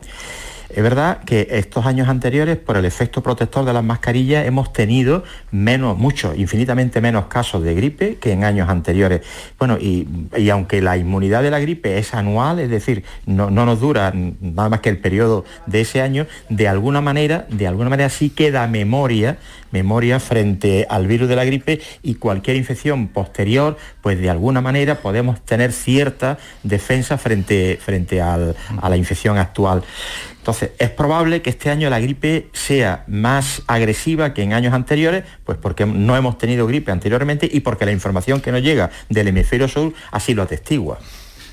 Es 0.75 0.81
verdad 0.81 1.19
que 1.23 1.47
estos 1.51 1.85
años 1.85 2.09
anteriores, 2.09 2.57
por 2.57 2.77
el 2.77 2.85
efecto 2.85 3.21
protector 3.21 3.63
de 3.63 3.73
las 3.73 3.83
mascarillas, 3.83 4.47
hemos 4.47 4.73
tenido 4.73 5.23
menos, 5.51 5.99
muchos, 5.99 6.35
infinitamente 6.35 6.99
menos 6.99 7.27
casos 7.27 7.63
de 7.63 7.75
gripe 7.75 8.15
que 8.15 8.31
en 8.31 8.43
años 8.43 8.67
anteriores. 8.69 9.21
Bueno, 9.59 9.77
y, 9.79 10.07
aunque 10.49 10.81
la 10.81 10.97
inmunidad 10.97 11.43
de 11.43 11.51
la 11.51 11.59
gripe 11.59 11.99
es 11.99 12.15
anual, 12.15 12.59
es 12.59 12.71
decir, 12.71 13.03
no, 13.27 13.51
nos 13.51 13.79
dura 13.79 14.11
nada 14.13 14.69
más 14.69 14.79
que 14.79 14.89
el 14.89 14.97
periodo 14.97 15.45
de 15.67 15.81
ese 15.81 16.01
año, 16.01 16.25
de 16.49 16.67
alguna 16.67 17.01
manera, 17.01 17.45
de 17.49 17.67
alguna 17.67 17.91
manera 17.91 18.09
sí 18.09 18.31
queda 18.31 18.65
memoria, 18.67 19.37
memoria 19.73 20.21
frente 20.21 20.85
al 20.89 21.07
virus 21.07 21.27
de 21.27 21.35
la 21.35 21.43
gripe 21.43 21.81
y 22.01 22.15
cualquier 22.15 22.55
infección 22.55 23.09
posterior, 23.09 23.75
pues 24.01 24.19
de 24.19 24.29
alguna 24.29 24.61
manera 24.61 25.01
podemos 25.01 25.41
tener 25.41 25.73
cierta 25.73 26.37
defensa 26.63 27.17
frente, 27.17 27.77
frente 27.81 28.21
a 28.21 28.37
la 28.37 28.95
infección 28.97 29.37
actual. 29.37 29.83
Entonces, 30.37 30.71
es 30.77 30.89
probable 30.89 31.41
que 31.41 31.49
este 31.49 31.69
año 31.69 31.89
la 31.89 32.01
gripe 32.01 32.49
sea 32.51 33.05
más 33.07 33.63
agresiva 33.65 34.33
que 34.33 34.43
en 34.43 34.53
años 34.53 34.73
anteriores, 34.73 35.23
pues 35.45 35.57
porque 35.57 35.85
no 35.85 36.15
hemos 36.17 36.37
tenido 36.37 36.67
gripe 36.67 36.91
anteriormente 36.91 37.49
y 37.51 37.61
porque 37.61 37.85
la 37.85 37.93
información 37.93 38.41
que 38.41 38.51
nos 38.51 38.61
llega 38.61 38.91
del 39.09 39.29
hemisferio 39.29 39.67
sur 39.67 39.93
así 40.11 40.33
lo 40.33 40.43
atestigua. 40.43 40.99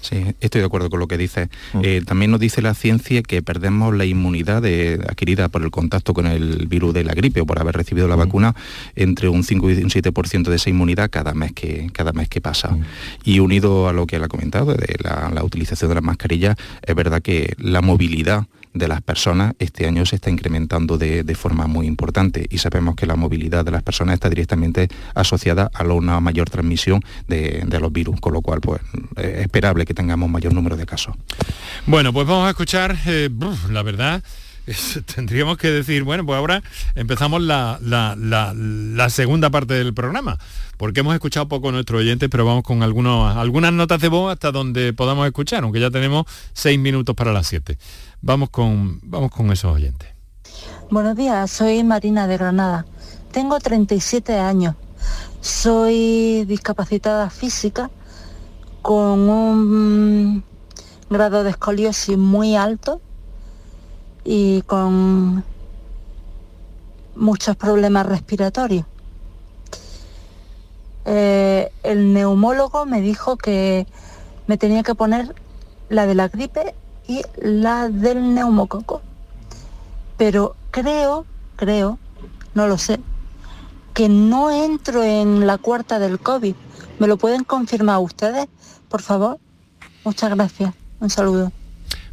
Sí, 0.01 0.24
estoy 0.40 0.61
de 0.61 0.66
acuerdo 0.66 0.90
con 0.90 0.98
lo 0.98 1.09
que 1.09 1.18
dice. 1.18 1.48
Mm. 1.72 1.80
Eh, 1.82 2.03
también 2.05 2.30
nos 2.30 2.40
dice 2.40 2.62
la 2.62 2.74
ciencia 2.74 3.22
que 3.22 3.42
perdemos 3.42 3.94
la 3.94 4.05
inmunidad 4.05 4.64
adquirida 5.09 5.48
por 5.48 5.62
el 5.62 5.70
contacto 5.70 6.14
con 6.14 6.26
el 6.26 6.66
virus 6.66 6.94
de 6.94 7.05
la 7.05 7.14
gripe 7.14 7.40
o 7.40 7.46
por 7.46 7.61
haber 7.61 7.76
recibido 7.76 8.09
la 8.09 8.16
mm. 8.16 8.20
vacuna 8.20 8.55
entre 8.96 9.28
un 9.28 9.44
5 9.44 9.70
y 9.70 9.74
un 9.82 9.90
7% 9.90 10.48
de 10.48 10.57
esa 10.57 10.70
inmunidad 10.70 11.11
cada 11.11 11.34
mes 11.34 11.53
que, 11.53 11.90
cada 11.92 12.12
mes 12.12 12.28
que 12.28 12.40
pasa. 12.40 12.70
Mm. 12.70 12.84
Y 13.24 13.40
unido 13.40 13.88
a 13.88 13.92
lo 13.92 14.07
que 14.07 14.16
él 14.16 14.24
ha 14.24 14.28
comentado 14.28 14.74
de 14.74 14.96
la, 15.03 15.30
la 15.32 15.44
utilización 15.44 15.88
de 15.88 15.94
las 15.96 16.05
mascarillas, 16.05 16.57
es 16.82 16.94
verdad 16.94 17.22
que 17.22 17.55
la 17.59 17.80
movilidad 17.80 18.46
de 18.73 18.89
las 18.89 19.03
personas 19.03 19.55
este 19.59 19.87
año 19.87 20.07
se 20.07 20.16
está 20.16 20.31
incrementando 20.31 20.99
de, 20.99 21.35
forma 21.35 21.66
muy 21.66 21.87
importante 21.87 22.47
y 22.51 22.59
sabemos 22.59 22.97
que 22.97 23.07
la 23.07 23.16
movilidad 23.16 23.64
de 23.64 23.71
las 23.71 23.83
personas 23.83 24.14
está 24.14 24.29
directamente 24.29 24.89
asociada 25.14 25.71
a 25.73 25.85
una 25.85 26.21
mayor 26.21 26.51
transmisión 26.51 27.03
de, 27.27 27.66
los 27.81 27.93
virus, 27.93 28.21
con 28.21 28.33
lo 28.35 28.43
cual 28.43 28.61
pues, 28.61 28.81
es 29.16 29.41
esperable 29.41 29.85
que 29.85 29.95
tengamos 29.95 30.29
mayor 30.29 30.53
número 30.53 30.77
de 30.77 30.87
casos. 30.87 31.16
Bueno, 31.87 32.12
pues 32.12 32.27
vamos 32.27 32.47
a 32.47 32.51
escuchar, 32.51 32.97
eh, 33.07 33.31
la 33.71 33.83
verdad, 33.83 34.23
tendríamos 35.14 35.57
que 35.59 35.71
decir, 35.71 36.03
bueno, 36.03 36.25
pues 36.25 36.37
ahora 36.37 36.62
empezamos 36.95 37.43
la, 37.43 37.79
segunda 39.09 39.51
parte 39.51 39.75
del 39.75 39.95
programa, 39.95 40.39
porque 40.77 41.01
hemos 41.01 41.14
escuchado 41.14 41.49
poco 41.49 41.71
a 41.71 41.73
nuestros 41.73 42.01
oyentes, 42.01 42.29
pero 42.31 42.45
vamos 42.45 42.62
con 42.62 42.83
algunos, 42.83 43.37
algunas 43.37 43.73
notas 43.73 44.01
de 44.01 44.09
voz 44.09 44.33
hasta 44.33 44.53
donde 44.53 44.93
podamos 44.93 45.27
escuchar, 45.27 45.64
aunque 45.64 45.81
ya 45.81 45.91
tenemos 45.91 46.27
seis 46.53 46.79
minutos 46.79 47.14
para 47.16 47.33
las 47.33 47.47
siete. 47.47 47.79
Vamos 48.23 48.51
con, 48.51 49.01
vamos 49.03 49.31
con 49.31 49.51
esos 49.51 49.75
oyentes. 49.75 50.09
Buenos 50.91 51.16
días, 51.16 51.51
soy 51.51 51.83
Marina 51.85 52.27
de 52.27 52.37
Granada. 52.37 52.85
Tengo 53.33 53.59
37 53.59 54.39
años. 54.39 54.75
Soy 55.41 56.45
discapacitada 56.45 57.31
física 57.31 57.91
con 58.83 59.31
un 59.31 60.45
grado 61.09 61.45
de 61.45 61.51
escoliosis 61.51 62.18
muy 62.18 62.57
alto 62.57 63.01
y 64.23 64.61
con 64.62 65.43
muchos 67.16 67.57
problemas 67.57 68.05
respiratorios. 68.05 68.85
Eh, 71.07 71.73
el 71.83 72.12
neumólogo 72.12 72.85
me 72.85 73.01
dijo 73.01 73.39
que 73.39 73.87
me 74.47 74.59
tenía 74.59 74.83
que 74.83 74.95
poner 74.95 75.35
la 75.89 76.07
de 76.07 76.14
la 76.14 76.29
gripe 76.29 76.75
y 77.11 77.22
la 77.42 77.88
del 77.88 78.34
neumococo. 78.34 79.02
Pero 80.16 80.54
creo, 80.70 81.26
creo, 81.56 81.98
no 82.54 82.68
lo 82.68 82.78
sé, 82.78 83.00
que 83.94 84.08
no 84.08 84.52
entro 84.52 85.02
en 85.02 85.44
la 85.44 85.58
cuarta 85.58 85.98
del 85.98 86.20
COVID. 86.20 86.54
¿Me 87.00 87.08
lo 87.08 87.16
pueden 87.16 87.42
confirmar 87.42 87.98
ustedes, 87.98 88.46
por 88.88 89.02
favor? 89.02 89.40
Muchas 90.04 90.30
gracias. 90.30 90.72
Un 91.00 91.11
saludo. 91.11 91.50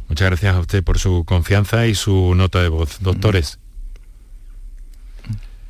Muchas 0.08 0.26
gracias 0.26 0.56
a 0.56 0.58
usted 0.58 0.82
por 0.82 0.98
su 0.98 1.24
confianza 1.24 1.86
y 1.86 1.94
su 1.94 2.34
nota 2.34 2.60
de 2.60 2.68
voz. 2.68 2.98
Doctores. 3.00 3.60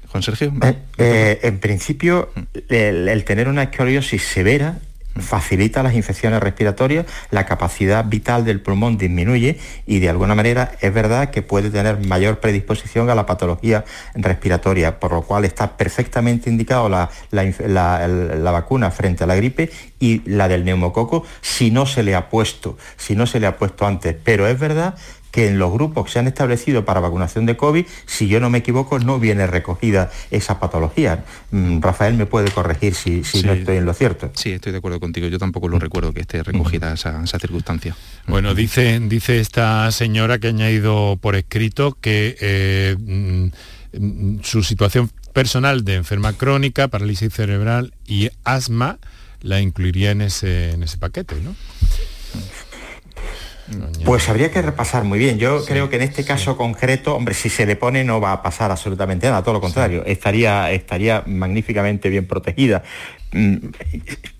Juan 0.08 0.22
Sergio. 0.22 0.54
Eh, 0.62 0.78
eh, 0.96 1.40
en 1.42 1.60
principio, 1.60 2.30
el, 2.70 3.24
tener 3.24 3.48
una 3.48 3.64
escoliosis 3.64 4.22
severa 4.22 4.78
facilita 5.20 5.82
las 5.82 5.94
infecciones 5.94 6.40
respiratorias, 6.40 7.06
la 7.30 7.46
capacidad 7.46 8.04
vital 8.04 8.44
del 8.44 8.60
pulmón 8.60 8.98
disminuye 8.98 9.58
y 9.86 9.98
de 9.98 10.08
alguna 10.08 10.34
manera 10.34 10.72
es 10.80 10.92
verdad 10.92 11.30
que 11.30 11.42
puede 11.42 11.70
tener 11.70 12.06
mayor 12.06 12.40
predisposición 12.40 13.10
a 13.10 13.14
la 13.14 13.26
patología 13.26 13.84
respiratoria, 14.14 15.00
por 15.00 15.12
lo 15.12 15.22
cual 15.22 15.44
está 15.44 15.76
perfectamente 15.76 16.50
indicado 16.50 16.88
la, 16.88 17.10
la 17.30 18.50
vacuna 18.50 18.90
frente 18.90 19.24
a 19.24 19.26
la 19.26 19.36
gripe 19.36 19.70
y 20.00 20.22
la 20.24 20.48
del 20.48 20.64
neumococo 20.64 21.24
si 21.40 21.70
no 21.70 21.86
se 21.86 22.02
le 22.02 22.14
ha 22.14 22.28
puesto, 22.28 22.76
si 22.96 23.16
no 23.16 23.26
se 23.26 23.40
le 23.40 23.46
ha 23.46 23.56
puesto 23.56 23.86
antes. 23.86 24.16
Pero 24.22 24.46
es 24.46 24.58
verdad 24.58 24.94
que 25.30 25.48
en 25.48 25.58
los 25.58 25.72
grupos 25.72 26.06
que 26.06 26.12
se 26.12 26.18
han 26.18 26.26
establecido 26.26 26.84
para 26.84 27.00
vacunación 27.00 27.46
de 27.46 27.56
COVID, 27.56 27.84
si 28.06 28.28
yo 28.28 28.40
no 28.40 28.50
me 28.50 28.58
equivoco, 28.58 28.98
no 28.98 29.18
viene 29.18 29.46
recogida 29.46 30.10
esa 30.30 30.58
patología. 30.58 31.24
Mm, 31.50 31.80
Rafael 31.80 32.14
me 32.14 32.26
puede 32.26 32.50
corregir 32.50 32.94
si, 32.94 33.22
no 33.44 33.52
estoy 33.52 33.76
en 33.76 33.84
lo 33.84 33.94
cierto. 33.94 34.30
Sí, 34.34 34.52
estoy 34.52 34.72
de 34.72 34.78
acuerdo 34.78 35.00
contigo. 35.00 35.28
Yo 35.28 35.38
tampoco 35.38 35.68
lo 35.68 35.78
recuerdo 35.78 36.12
que 36.12 36.20
esté 36.20 36.42
recogida 36.42 36.92
esa, 36.94 37.24
circunstancia. 37.26 37.94
Bueno, 38.26 38.54
dice, 38.54 38.98
dice 39.00 39.40
esta 39.40 39.90
señora 39.92 40.38
que 40.38 40.48
ha 40.48 40.50
añadido 40.50 41.18
por 41.20 41.36
escrito 41.36 41.96
que 42.00 42.36
eh, 42.40 42.96
mm, 42.98 44.40
su 44.42 44.62
situación 44.62 45.10
personal 45.32 45.84
de 45.84 45.94
enferma 45.94 46.32
crónica, 46.32 46.88
parálisis 46.88 47.32
cerebral 47.32 47.94
y 48.06 48.30
asma 48.44 48.98
la 49.40 49.60
incluiría 49.60 50.10
en 50.10 50.22
ese, 50.22 50.72
en 50.72 50.82
ese 50.82 50.98
paquete, 50.98 51.36
¿no? 51.36 51.54
Pues 54.04 54.28
habría 54.28 54.50
que 54.50 54.62
repasar 54.62 55.04
muy 55.04 55.18
bien. 55.18 55.38
Yo 55.38 55.64
creo 55.64 55.90
que 55.90 55.96
en 55.96 56.02
este 56.02 56.24
caso 56.24 56.56
concreto, 56.56 57.14
hombre, 57.14 57.34
si 57.34 57.48
se 57.48 57.66
le 57.66 57.76
pone 57.76 58.04
no 58.04 58.20
va 58.20 58.32
a 58.32 58.42
pasar 58.42 58.70
absolutamente 58.70 59.26
nada, 59.28 59.42
todo 59.42 59.54
lo 59.54 59.60
contrario, 59.60 60.04
estaría, 60.06 60.70
estaría 60.70 61.22
magníficamente 61.26 62.08
bien 62.08 62.26
protegida. 62.26 62.82
Mm, 63.32 63.56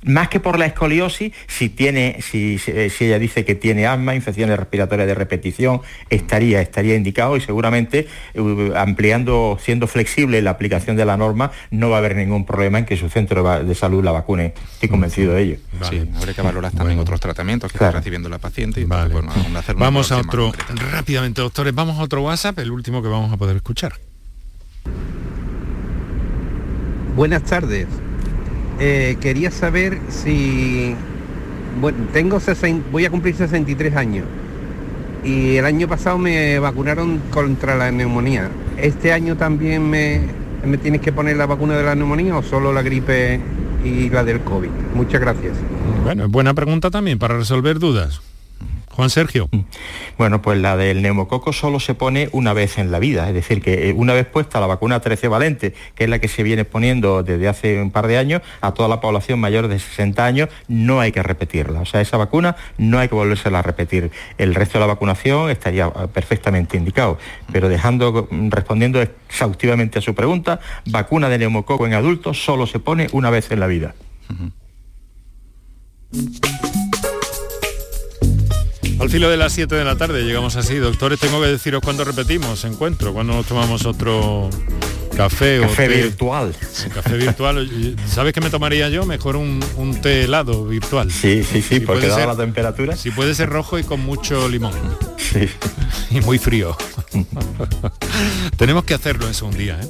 más 0.05 0.29
que 0.29 0.41
por 0.41 0.59
la 0.59 0.67
escoliosis, 0.67 1.33
si 1.47 1.69
tiene, 1.69 2.21
si, 2.23 2.59
ella 3.01 3.19
dice 3.19 3.45
que 3.45 3.55
tiene 3.55 3.87
asma, 3.87 4.15
infecciones 4.15 4.59
respiratorias 4.59 5.07
de 5.07 5.15
repetición, 5.15 5.83
estaría, 6.09 6.63
estaría 6.63 6.95
indicado 6.95 7.37
y 7.37 7.41
seguramente 7.41 8.09
eh, 8.35 8.73
ampliando, 8.77 9.59
siendo 9.61 9.87
flexible 9.87 10.41
la 10.41 10.51
aplicación 10.51 10.97
de 10.97 11.05
la 11.05 11.17
norma, 11.17 11.53
no 11.71 11.91
va 11.91 11.97
a 11.97 11.99
haber 11.99 12.17
ningún 12.17 12.47
problema 12.47 12.79
en 12.79 12.87
que 12.87 12.97
su 12.97 13.11
centro 13.11 13.63
de 13.63 13.75
salud 13.75 14.03
la 14.03 14.13
vacune. 14.13 14.55
Estoy 14.75 14.89
convencido 14.89 15.35
de 15.35 15.43
ello. 15.43 15.57
Sí, 15.89 16.09
habría 16.17 16.35
que 16.35 16.43
valorar 16.43 16.73
también 16.73 16.99
otros 16.99 17.21
tratamientos 17.21 17.71
que 17.71 17.77
está 17.77 17.91
recibiendo 17.91 18.29
la 18.29 18.39
paciente. 18.39 18.81
Y 18.81 18.85
vamos 18.85 20.13
a 20.13 20.19
otro, 20.19 20.53
rápidamente, 20.93 21.43
doctores, 21.43 21.75
vamos 21.75 21.99
a 21.99 22.03
otro 22.03 22.23
WhatsApp, 22.23 22.59
el 22.61 22.71
último 22.71 23.03
que 23.03 23.09
vamos 23.09 23.33
a 23.33 23.37
poder 23.37 23.57
escuchar. 23.57 23.95
Buenas 27.15 27.43
tardes. 27.43 27.89
Eh, 28.81 29.17
quería 29.21 29.51
saber 29.51 29.99
si... 30.09 30.95
Bueno, 31.81 31.99
tengo 32.13 32.39
voy 32.91 33.05
a 33.05 33.11
cumplir 33.11 33.37
63 33.37 33.95
años 33.95 34.25
y 35.25 35.57
el 35.57 35.65
año 35.65 35.89
pasado 35.89 36.19
me 36.19 36.59
vacunaron 36.59 37.21
contra 37.31 37.77
la 37.77 37.91
neumonía. 37.91 38.49
¿Este 38.77 39.13
año 39.13 39.37
también 39.37 39.89
me, 39.89 40.23
me 40.65 40.79
tienes 40.79 41.01
que 41.01 41.13
poner 41.13 41.37
la 41.37 41.47
vacuna 41.47 41.77
de 41.77 41.85
la 41.85 41.95
neumonía 41.95 42.37
o 42.37 42.43
solo 42.43 42.73
la 42.73 42.83
gripe 42.83 43.41
y 43.85 44.11
la 44.11 44.25
del 44.25 44.41
COVID? 44.41 44.71
Muchas 44.95 45.21
gracias. 45.21 45.57
Bueno, 46.05 46.29
buena 46.29 46.55
pregunta 46.55 46.91
también 46.91 47.19
para 47.19 47.37
resolver 47.37 47.79
dudas. 47.79 48.21
Juan 48.99 49.11
Sergio. 49.11 49.49
Mm. 49.53 49.61
Bueno, 50.19 50.43
pues 50.43 50.59
la 50.59 50.77
del 50.77 51.03
neumococo 51.03 51.53
solo 51.53 51.79
se 51.79 51.95
pone 51.95 52.31
una 52.33 52.53
vez 52.53 52.79
en 52.79 52.91
la 52.91 52.99
vida, 52.99 53.29
es 53.29 53.35
decir, 53.35 53.63
que 53.63 53.91
eh, 53.91 53.93
una 53.93 54.13
vez 54.13 54.27
puesta 54.27 54.59
la 54.59 54.67
vacuna 54.67 54.99
13 54.99 55.29
valente, 55.29 55.73
que 55.95 56.03
es 56.03 56.11
la 56.11 56.19
que 56.19 56.27
se 56.27 56.43
viene 56.43 56.65
poniendo 56.65 57.23
desde 57.23 57.47
hace 57.47 57.81
un 57.81 57.93
par 57.93 58.09
de 58.09 58.19
años 58.19 58.43
a 58.61 58.75
toda 58.75 58.89
la 58.89 59.01
población 59.01 59.39
mayor 59.39 59.69
de 59.69 59.79
60 59.79 60.27
años, 60.27 60.49
no 60.67 60.99
hay 60.99 61.13
que 61.13 61.23
repetirla. 61.23 61.81
O 61.81 61.85
sea, 61.85 62.01
esa 62.01 62.17
vacuna 62.17 62.57
no 62.77 62.99
hay 62.99 63.09
que 63.09 63.15
volvérsela 63.15 63.61
a 63.61 63.63
repetir. 63.63 64.11
El 64.37 64.57
resto 64.57 64.79
de 64.79 64.81
la 64.81 64.87
vacunación 64.87 65.49
estaría 65.49 65.87
eh, 65.87 66.09
perfectamente 66.13 66.77
indicado. 66.77 67.19
Pero 67.53 67.69
dejando, 67.69 68.27
respondiendo 68.49 69.01
exhaustivamente 69.01 70.01
a 70.01 70.03
su 70.03 70.13
pregunta, 70.17 70.59
vacuna 70.87 71.29
de 71.29 71.39
neumococo 71.39 71.87
en 71.87 71.95
adultos 71.95 72.45
solo 72.45 72.67
se 72.67 72.81
pone 72.81 73.07
una 73.13 73.31
vez 73.31 73.53
en 73.53 73.61
la 73.61 73.69
vida. 73.69 73.95
Al 78.99 79.11
filo 79.11 79.31
de 79.31 79.37
las 79.37 79.53
7 79.53 79.75
de 79.75 79.85
la 79.85 79.97
tarde 79.97 80.23
llegamos 80.25 80.57
así. 80.57 80.77
Doctores, 80.77 81.21
tengo 81.21 81.41
que 81.41 81.49
deciros 81.49 81.81
cuándo 81.83 82.05
repetimos 82.05 82.65
encuentro, 82.65 83.13
cuándo 83.13 83.35
nos 83.35 83.47
tomamos 83.47 83.87
otro 83.87 84.51
café, 85.17 85.61
café 85.61 85.87
o 85.87 85.89
té. 85.89 86.03
virtual. 86.03 86.55
café 86.93 87.17
virtual. 87.17 87.97
¿Sabes 88.09 88.33
qué 88.33 88.41
me 88.41 88.51
tomaría 88.51 88.89
yo? 88.89 89.07
Mejor 89.07 89.37
un, 89.37 89.61
té 90.03 90.25
helado 90.25 90.65
virtual. 90.65 91.11
Sí, 91.13 91.45
sí, 91.45 91.63
sí, 91.63 91.81
porque 91.81 92.09
dada 92.09 92.27
la 92.27 92.37
temperatura. 92.37 92.97
Si 92.97 93.11
puede 93.11 93.35
ser 93.35 93.49
rojo 93.49 93.79
y 93.79 93.85
con 93.85 94.01
mucho 94.01 94.49
limón. 94.49 94.73
Sí. 95.17 95.49
y 96.11 96.21
muy 96.21 96.39
frío. 96.39 96.77
Tenemos 98.57 98.85
que 98.85 98.95
hacerlo 98.95 99.29
eso 99.29 99.47
un 99.47 99.57
día, 99.57 99.79
¿eh? 99.81 99.89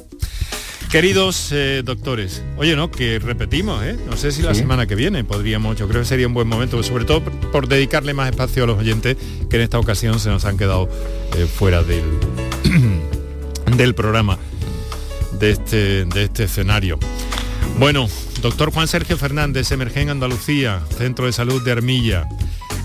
Queridos 0.89 1.51
eh, 1.51 1.83
doctores, 1.85 2.41
oye, 2.57 2.75
no, 2.75 2.89
que 2.89 3.19
repetimos, 3.19 3.83
¿eh? 3.83 3.95
No 4.07 4.17
sé 4.17 4.31
si 4.31 4.41
la 4.41 4.55
semana 4.55 4.87
que 4.87 4.95
viene 4.95 5.23
podríamos, 5.23 5.77
yo 5.77 5.87
creo 5.87 6.01
que 6.01 6.07
sería 6.07 6.25
un 6.25 6.33
buen 6.33 6.47
momento, 6.47 6.81
sobre 6.81 7.05
todo 7.05 7.23
por 7.23 7.67
dedicarle 7.67 8.15
más 8.15 8.31
espacio 8.31 8.63
a 8.63 8.67
los 8.67 8.79
oyentes 8.79 9.15
que 9.51 9.57
en 9.57 9.61
esta 9.61 9.77
ocasión 9.77 10.19
se 10.19 10.29
nos 10.29 10.45
han 10.45 10.57
quedado 10.57 10.89
eh, 11.37 11.45
fuera 11.45 11.83
del, 11.83 12.03
del 13.77 13.93
programa, 13.93 14.39
de 15.39 15.51
este, 15.51 16.05
de 16.05 16.23
este 16.23 16.45
escenario. 16.45 16.97
Bueno, 17.77 18.07
doctor 18.41 18.71
Juan 18.71 18.87
Sergio 18.87 19.15
Fernández, 19.15 19.71
Emergen 19.71 20.09
Andalucía, 20.09 20.81
Centro 20.97 21.27
de 21.27 21.33
Salud 21.33 21.63
de 21.63 21.71
Armilla, 21.71 22.27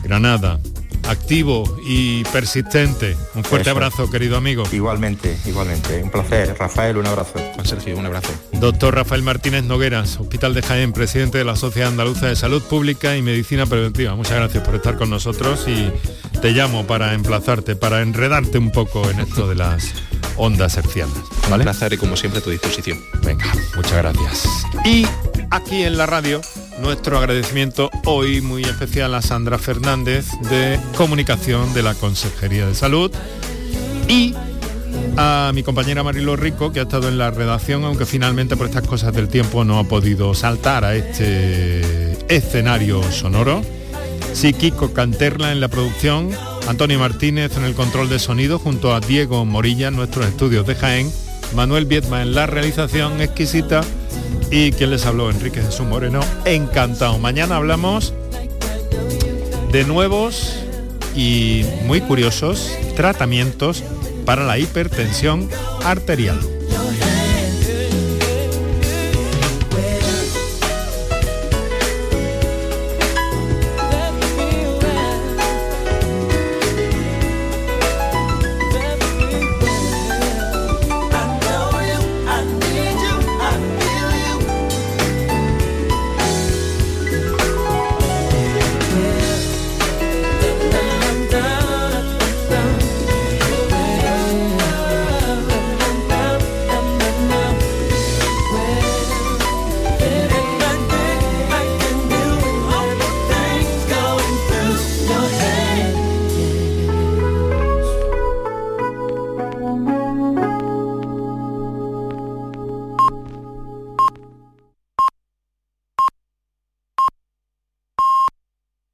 Granada, 0.03 0.61
activo 1.09 1.77
y 1.83 2.25
persistente. 2.25 3.17
Un 3.35 3.45
fuerte 3.45 3.71
Eso. 3.71 3.77
abrazo, 3.77 4.11
querido 4.11 4.37
amigo. 4.37 4.65
Igualmente, 4.73 5.39
igualmente. 5.47 6.03
Un 6.03 6.11
placer. 6.11 6.57
Rafael, 6.59 6.97
un 6.97 7.07
abrazo. 7.07 7.33
Juan 7.55 7.67
Sergio, 7.67 7.97
un 7.97 8.07
abrazo. 8.07 8.31
Doctor 8.53 8.95
Rafael 8.95 9.23
Martínez 9.23 9.65
Nogueras, 9.65 10.19
Hospital 10.19 10.55
de 10.55 10.63
Jaén, 10.63 10.93
presidente 10.93 11.39
de 11.39 11.45
la 11.45 11.57
Sociedad 11.57 11.89
Andaluza 11.89 12.27
de 12.27 12.37
Salud 12.37 12.63
Pública 12.63 13.17
y 13.17 13.23
Medicina 13.23 13.67
Preventiva. 13.67 14.15
Muchas 14.15 14.37
gracias 14.37 14.65
por 14.65 14.75
estar 14.75 14.97
con 14.97 15.11
nosotros 15.11 15.67
y 15.69 15.93
te 16.41 16.51
llamo 16.53 16.87
para 16.87 17.15
emplazarte, 17.15 17.77
para 17.77 18.03
enredarte 18.03 18.59
un 18.59 18.71
poco 18.71 19.09
en 19.11 19.21
esto 19.21 19.49
de 19.49 19.55
las 19.57 19.93
ondas 20.37 20.77
hercianas. 20.77 21.15
Un 21.51 21.61
placer 21.61 21.93
y 21.93 21.97
como 21.97 22.17
siempre 22.17 22.41
a 22.41 22.43
tu 22.43 22.51
disposición. 22.51 22.99
Venga, 23.23 23.47
muchas 23.77 23.93
gracias. 23.93 24.49
Y 24.85 25.07
aquí 25.51 25.83
en 25.83 25.97
la 25.97 26.07
radio, 26.07 26.41
nuestro 26.81 27.19
agradecimiento 27.19 27.91
hoy 28.05 28.41
muy 28.41 28.63
especial 28.63 29.15
a 29.15 29.23
Sandra 29.23 29.59
Fernández 29.59 30.27
de 30.51 30.79
Comunicación 30.97 31.73
de 31.75 31.83
la 31.83 31.95
Consejería 31.95 32.67
de 32.67 32.75
Salud 32.75 33.11
y 34.09 34.35
a 35.17 35.53
mi 35.55 35.63
compañera 35.63 36.03
Marilo 36.03 36.37
Rico, 36.37 36.73
que 36.73 36.81
ha 36.81 36.85
estado 36.85 37.09
en 37.09 37.19
la 37.19 37.31
redacción, 37.31 37.85
aunque 37.85 38.07
finalmente 38.07 38.57
por 38.57 38.67
estas 38.67 38.87
cosas 38.87 39.13
del 39.13 39.29
tiempo 39.29 39.65
no 39.65 39.79
ha 39.79 39.85
podido 39.85 40.35
saltar 40.35 40.85
a 40.85 40.97
este 40.97 42.17
escenario 42.29 43.03
sonoro. 43.13 43.63
Sí, 44.33 44.53
Kiko 44.53 44.93
Canterla 44.93 45.53
en 45.53 45.61
la 45.61 45.69
producción, 45.69 46.31
Antonio 46.67 46.99
Martínez 46.99 47.57
en 47.57 47.65
el 47.65 47.75
control 47.75 48.09
de 48.09 48.19
sonido, 48.19 48.59
junto 48.59 48.95
a 48.95 49.01
Diego 49.01 49.45
Morilla 49.45 49.89
en 49.89 49.97
nuestros 49.97 50.27
estudios 50.27 50.67
de 50.67 50.75
Jaén, 50.75 51.13
Manuel 51.55 51.85
Viedma 51.87 52.23
en 52.23 52.35
la 52.35 52.47
realización 52.47 53.21
exquisita 53.21 53.83
y 54.51 54.73
quien 54.73 54.91
les 54.91 55.07
habló, 55.07 55.31
Enrique 55.31 55.63
Jesús 55.63 55.87
Moreno. 55.87 56.21
Encantado. 56.45 57.19
Mañana 57.19 57.57
hablamos 57.57 58.13
de 59.73 59.85
nuevos 59.85 60.55
y 61.17 61.65
muy 61.87 62.01
curiosos 62.01 62.77
tratamientos 62.97 63.83
para 64.25 64.45
la 64.45 64.59
hipertensión 64.59 65.49
arterial. 65.85 66.39